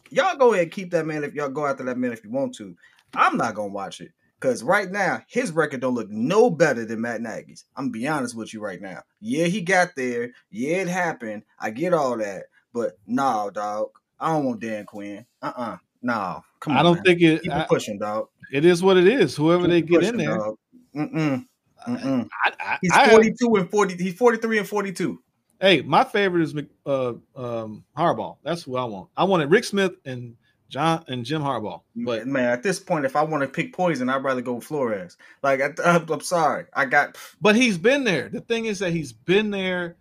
[0.09, 2.31] Y'all go ahead and keep that man if y'all go after that man if you
[2.31, 2.75] want to.
[3.13, 4.11] I'm not gonna watch it.
[4.39, 7.65] Cause right now his record don't look no better than Matt Nagy's.
[7.75, 9.01] I'm gonna be honest with you right now.
[9.19, 10.29] Yeah, he got there.
[10.51, 11.41] Yeah, it happened.
[11.59, 12.43] I get all that.
[12.73, 13.89] But no, dog.
[14.19, 15.25] I don't want Dan Quinn.
[15.41, 15.77] Uh-uh.
[16.03, 16.43] No.
[16.59, 16.79] Come on.
[16.79, 17.03] I don't man.
[17.03, 17.41] think it.
[17.43, 18.27] keep I- it pushing, dog.
[18.51, 19.35] it is what it is.
[19.35, 20.57] Whoever they get pushing, in there, dog.
[20.95, 21.45] Mm-mm.
[21.87, 22.27] Mm-mm.
[22.45, 23.95] I, I, He's I have- 42 and 40.
[24.03, 25.19] He's 43 and 42.
[25.59, 26.53] Hey, my favorite is
[26.85, 28.37] uh, um, Harbaugh.
[28.43, 29.09] That's who I want.
[29.17, 30.35] I wanted Rick Smith and
[30.69, 31.81] John and Jim Harbaugh.
[31.95, 34.65] But man, at this point, if I want to pick poison, I'd rather go with
[34.65, 35.17] Flores.
[35.41, 37.17] Like, I, I'm, I'm sorry, I got.
[37.41, 38.29] But he's been there.
[38.29, 39.95] The thing is that he's been there.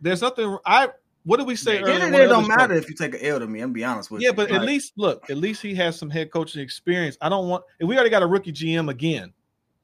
[0.00, 0.56] There's nothing.
[0.64, 0.88] I
[1.24, 2.22] what did we say It, earlier?
[2.22, 3.60] it, don't matter if you take an L to me.
[3.60, 4.32] I'm be honest with Yeah, you.
[4.32, 5.28] Yeah, but at least look.
[5.30, 7.16] At least he has some head coaching experience.
[7.20, 7.64] I don't want.
[7.80, 9.32] and We already got a rookie GM again,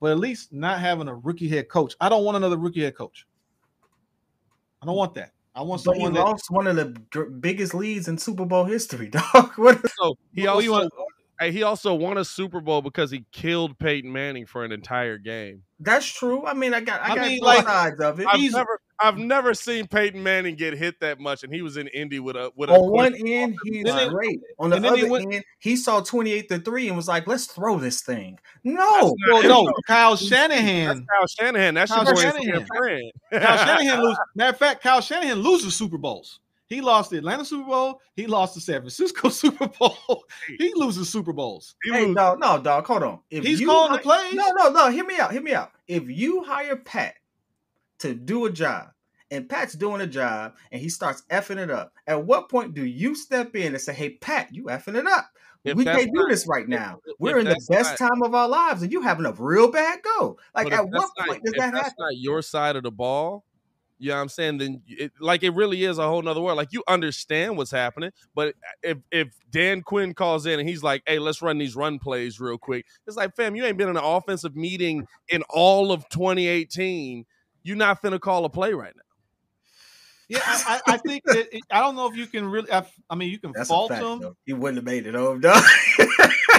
[0.01, 1.95] but at least not having a rookie head coach.
[2.01, 3.27] I don't want another rookie head coach.
[4.83, 5.33] I don't want that.
[5.55, 6.21] I want but he someone that.
[6.21, 9.53] lost one of the gr- biggest leads in Super Bowl history, dog.
[9.57, 9.81] What?
[9.99, 10.93] So he What also want-
[11.41, 15.19] hey, he also won a Super Bowl because he killed Peyton Manning for an entire
[15.19, 15.63] game.
[15.81, 16.45] That's true.
[16.47, 18.27] I mean, I got, I I got mean, both like, sides of it.
[18.27, 21.77] I've He's- never I've never seen Peyton Manning get hit that much, and he was
[21.77, 24.41] in Indy with a with a On one end, he's Then they- great.
[24.59, 27.09] On the and then he other went- end, he saw 28 to 3 and was
[27.09, 28.39] like, let's throw this thing.
[28.65, 28.77] No.
[29.01, 31.07] That's Well, not- no, Kyle That's Shanahan.
[31.07, 31.75] Kyle Shanahan.
[31.75, 32.67] That's Kyle your boy Shanahan.
[32.67, 33.13] friend.
[33.33, 34.17] Kyle Shanahan lose.
[34.35, 36.41] Matter of fact, Kyle Shanahan loses Super Bowls.
[36.67, 38.01] He lost the Atlanta Super Bowl.
[38.15, 40.25] He lost the San Francisco Super Bowl.
[40.59, 41.75] He loses Super Bowls.
[41.83, 43.19] He Hey, lose- dog, no, dog, hold on.
[43.31, 44.35] If He's you calling the plays.
[44.35, 44.89] No, no, no.
[44.91, 45.33] Hear me out.
[45.33, 45.73] Hear me out.
[45.89, 47.15] If you hire Pat
[48.01, 48.89] to do a job,
[49.31, 52.85] and Pat's doing a job, and he starts effing it up, at what point do
[52.85, 55.31] you step in and say, "Hey, Pat, you effing it up"?
[55.63, 57.01] If we can't do not- this right now.
[57.05, 59.71] if We're in the best not- time of our lives, and you having a real
[59.71, 60.39] bad go.
[60.55, 61.97] Like, at what not- point does if that that's happen?
[61.99, 63.45] not your side of the ball,
[63.99, 64.57] you know what I'm saying?
[64.57, 66.57] Then it, like it really is a whole nother world.
[66.57, 71.03] Like you understand what's happening, but if if Dan Quinn calls in and he's like,
[71.07, 73.99] "Hey, let's run these run plays real quick," it's like, fam, you ain't been in
[73.99, 77.27] an offensive meeting in all of 2018.
[77.63, 79.03] You're not finna call a play right now.
[80.29, 82.71] Yeah, I, I, I think that it, I don't know if you can really.
[82.71, 84.05] I, I mean, you can That's fault fact.
[84.05, 84.21] him.
[84.21, 84.37] though.
[84.47, 85.63] He wouldn't have made it home, dog.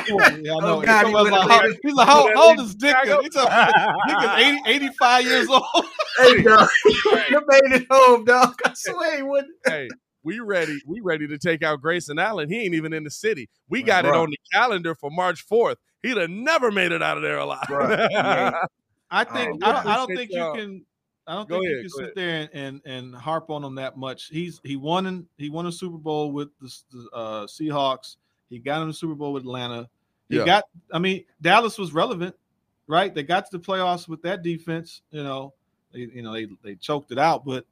[0.09, 0.79] Oh, yeah, I know.
[0.79, 3.21] Oh, God, he Somebody's like, how, he's like, how, how old is Dickens?
[3.21, 3.73] He's a,
[4.07, 5.63] Dickens 80, 85 years old.
[6.17, 8.59] hey, dog, he wouldn't made it home, dog.
[8.65, 9.53] I swear he wouldn't.
[9.63, 9.89] hey,
[10.23, 10.79] we ready.
[10.87, 12.49] We ready to take out Grayson Allen.
[12.49, 13.47] He ain't even in the city.
[13.69, 14.23] We got it Bruh.
[14.23, 15.75] on the calendar for March 4th.
[16.01, 17.65] He'd have never made it out of there alive.
[17.69, 18.53] Bruh.
[19.11, 20.55] I think Oh, I don't, I don't think you y'all.
[20.55, 20.85] can.
[21.27, 22.13] I don't Go think ahead, you can sit ahead.
[22.15, 24.27] there and, and and harp on him that much.
[24.27, 28.17] He's he won in, he won a Super Bowl with the, the uh, Seahawks.
[28.49, 29.87] He got in the Super Bowl with Atlanta.
[30.29, 30.45] He Yeah.
[30.45, 30.63] got.
[30.91, 32.35] I mean, Dallas was relevant,
[32.87, 33.13] right?
[33.13, 35.01] They got to the playoffs with that defense.
[35.11, 35.53] You know,
[35.93, 37.65] they, you know they they choked it out, but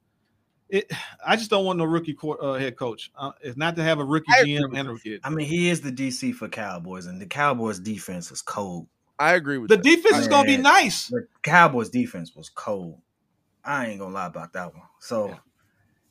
[0.68, 0.90] it.
[1.26, 3.10] I just don't want no rookie court, uh, head coach.
[3.18, 5.18] Uh, it's not to have a rookie I GM and a rookie.
[5.24, 8.86] I mean, he is the DC for Cowboys, and the Cowboys defense is cold.
[9.18, 9.84] I agree with The that.
[9.84, 11.08] defense is going to be nice.
[11.08, 13.00] The Cowboys defense was cold.
[13.64, 14.86] I ain't gonna lie about that one.
[15.00, 15.38] So, Yeah.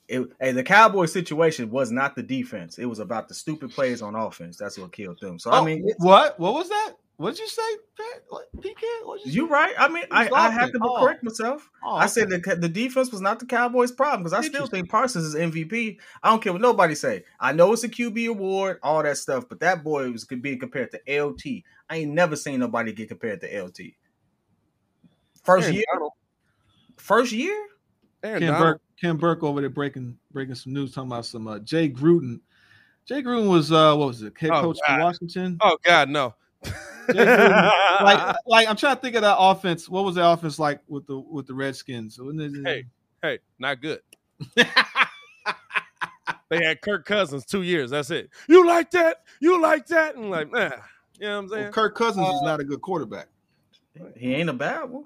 [0.07, 2.77] it, hey, the Cowboys situation was not the defense.
[2.77, 4.57] It was about the stupid plays on offense.
[4.57, 5.39] That's what killed them.
[5.39, 6.39] So, I Oh, mean, what?
[6.39, 6.93] What was that?
[7.17, 7.61] What did you say,
[7.97, 8.23] Pat?
[8.29, 9.25] What, PK?
[9.25, 9.73] Did you right.
[9.77, 10.99] I mean, I, I have to Oh.
[10.99, 11.69] correct myself.
[11.83, 14.89] Oh, I said the the defense was not the Cowboys' problem because I still think
[14.89, 15.97] Parsons is MVP.
[16.23, 17.25] I don't care what nobody say.
[17.37, 20.91] I know it's a QB award, all that stuff, but that boy was being compared
[20.91, 21.63] to LT.
[21.89, 23.79] I ain't never seen nobody get compared to LT.
[25.43, 25.83] First year.
[26.99, 27.55] First year.
[28.23, 28.73] Aaron Ken Donald.
[28.73, 32.39] Burke, Ken Burke over there breaking breaking some news, talking about some uh, Jay Gruden.
[33.05, 34.33] Jay Gruden was uh, what was it?
[34.37, 35.01] Head Oh, coach for God.
[35.01, 35.57] Washington.
[35.61, 36.35] Oh God, no.
[36.63, 37.71] Gruden,
[38.03, 39.87] like, like I'm trying to think of that offense.
[39.89, 42.19] What was the offense like with the with the Redskins?
[42.65, 42.85] Hey.
[43.21, 44.01] hey, not good.
[46.49, 47.91] They had Kirk Cousins two years.
[47.91, 48.31] That's it.
[48.47, 49.17] You like that?
[49.39, 50.15] You like that?
[50.15, 50.71] And like, nah.
[51.19, 51.63] You know what I'm saying?
[51.65, 53.27] well, Kirk Cousins is not a good quarterback.
[54.17, 55.05] He ain't a bad one.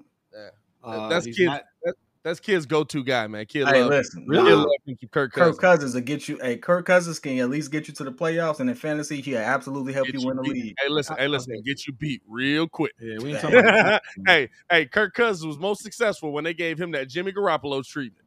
[0.84, 1.46] Uh, that's he's kids.
[1.46, 3.44] not- that- that's kids' go-to guy, man.
[3.44, 3.90] Kid Hey, love.
[3.90, 4.44] listen, Really?
[4.44, 4.56] Kid nah.
[4.60, 5.58] love him some Kirk Kirk Cousins.
[5.58, 6.38] Cousins will get you.
[6.40, 9.36] Hey, Kirk Cousins can at least get you to the playoffs, and in fantasy, he
[9.36, 10.52] absolutely help Get you you win the beat.
[10.54, 10.74] league.
[10.82, 11.16] Hey, listen.
[11.18, 11.60] Hey, listen.
[11.66, 12.92] Get you beat real quick.
[12.98, 14.00] yeah, we ain't talking about.
[14.26, 18.26] hey, hey, Kirk Cousins was most successful when they gave him that Jimmy Garoppolo treatment.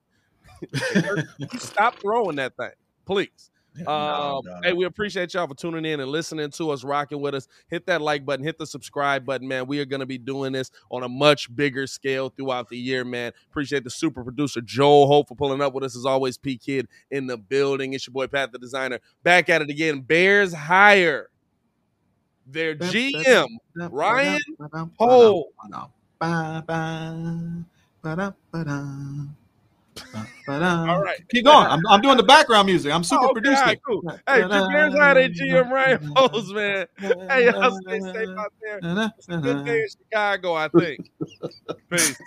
[1.58, 2.70] Stop throwing that thing,
[3.06, 3.50] please.
[3.86, 7.48] Um, hey, we appreciate y'all for tuning in and listening to us, rocking with us.
[7.70, 9.68] Hit that like button, hit the subscribe button, man.
[9.68, 13.04] We are going to be doing this on a much bigger scale throughout the year,
[13.04, 13.34] man.
[13.49, 15.95] Appreciate the super producer Joel Hope for pulling up with us.
[15.95, 17.94] As always, P Kid in the building.
[17.94, 18.99] It's your boy Pat the designer.
[19.24, 20.02] Back at it again.
[20.02, 21.30] Bears hire
[22.45, 24.40] their GM Ryan
[24.98, 25.49] Hole.
[30.48, 31.68] All right, keep going.
[31.68, 32.91] I'm, I'm doing the background music.
[32.91, 33.65] I'm super Oh, okay, producing.
[33.65, 34.02] right, cool.
[34.28, 36.88] Hey, Bears hired their GM Ryan Poles, man.
[36.99, 38.80] Hey, y'all stay safe out there.
[39.18, 41.02] It's a good day in Chicago, I think.
[41.91, 42.18] Peace.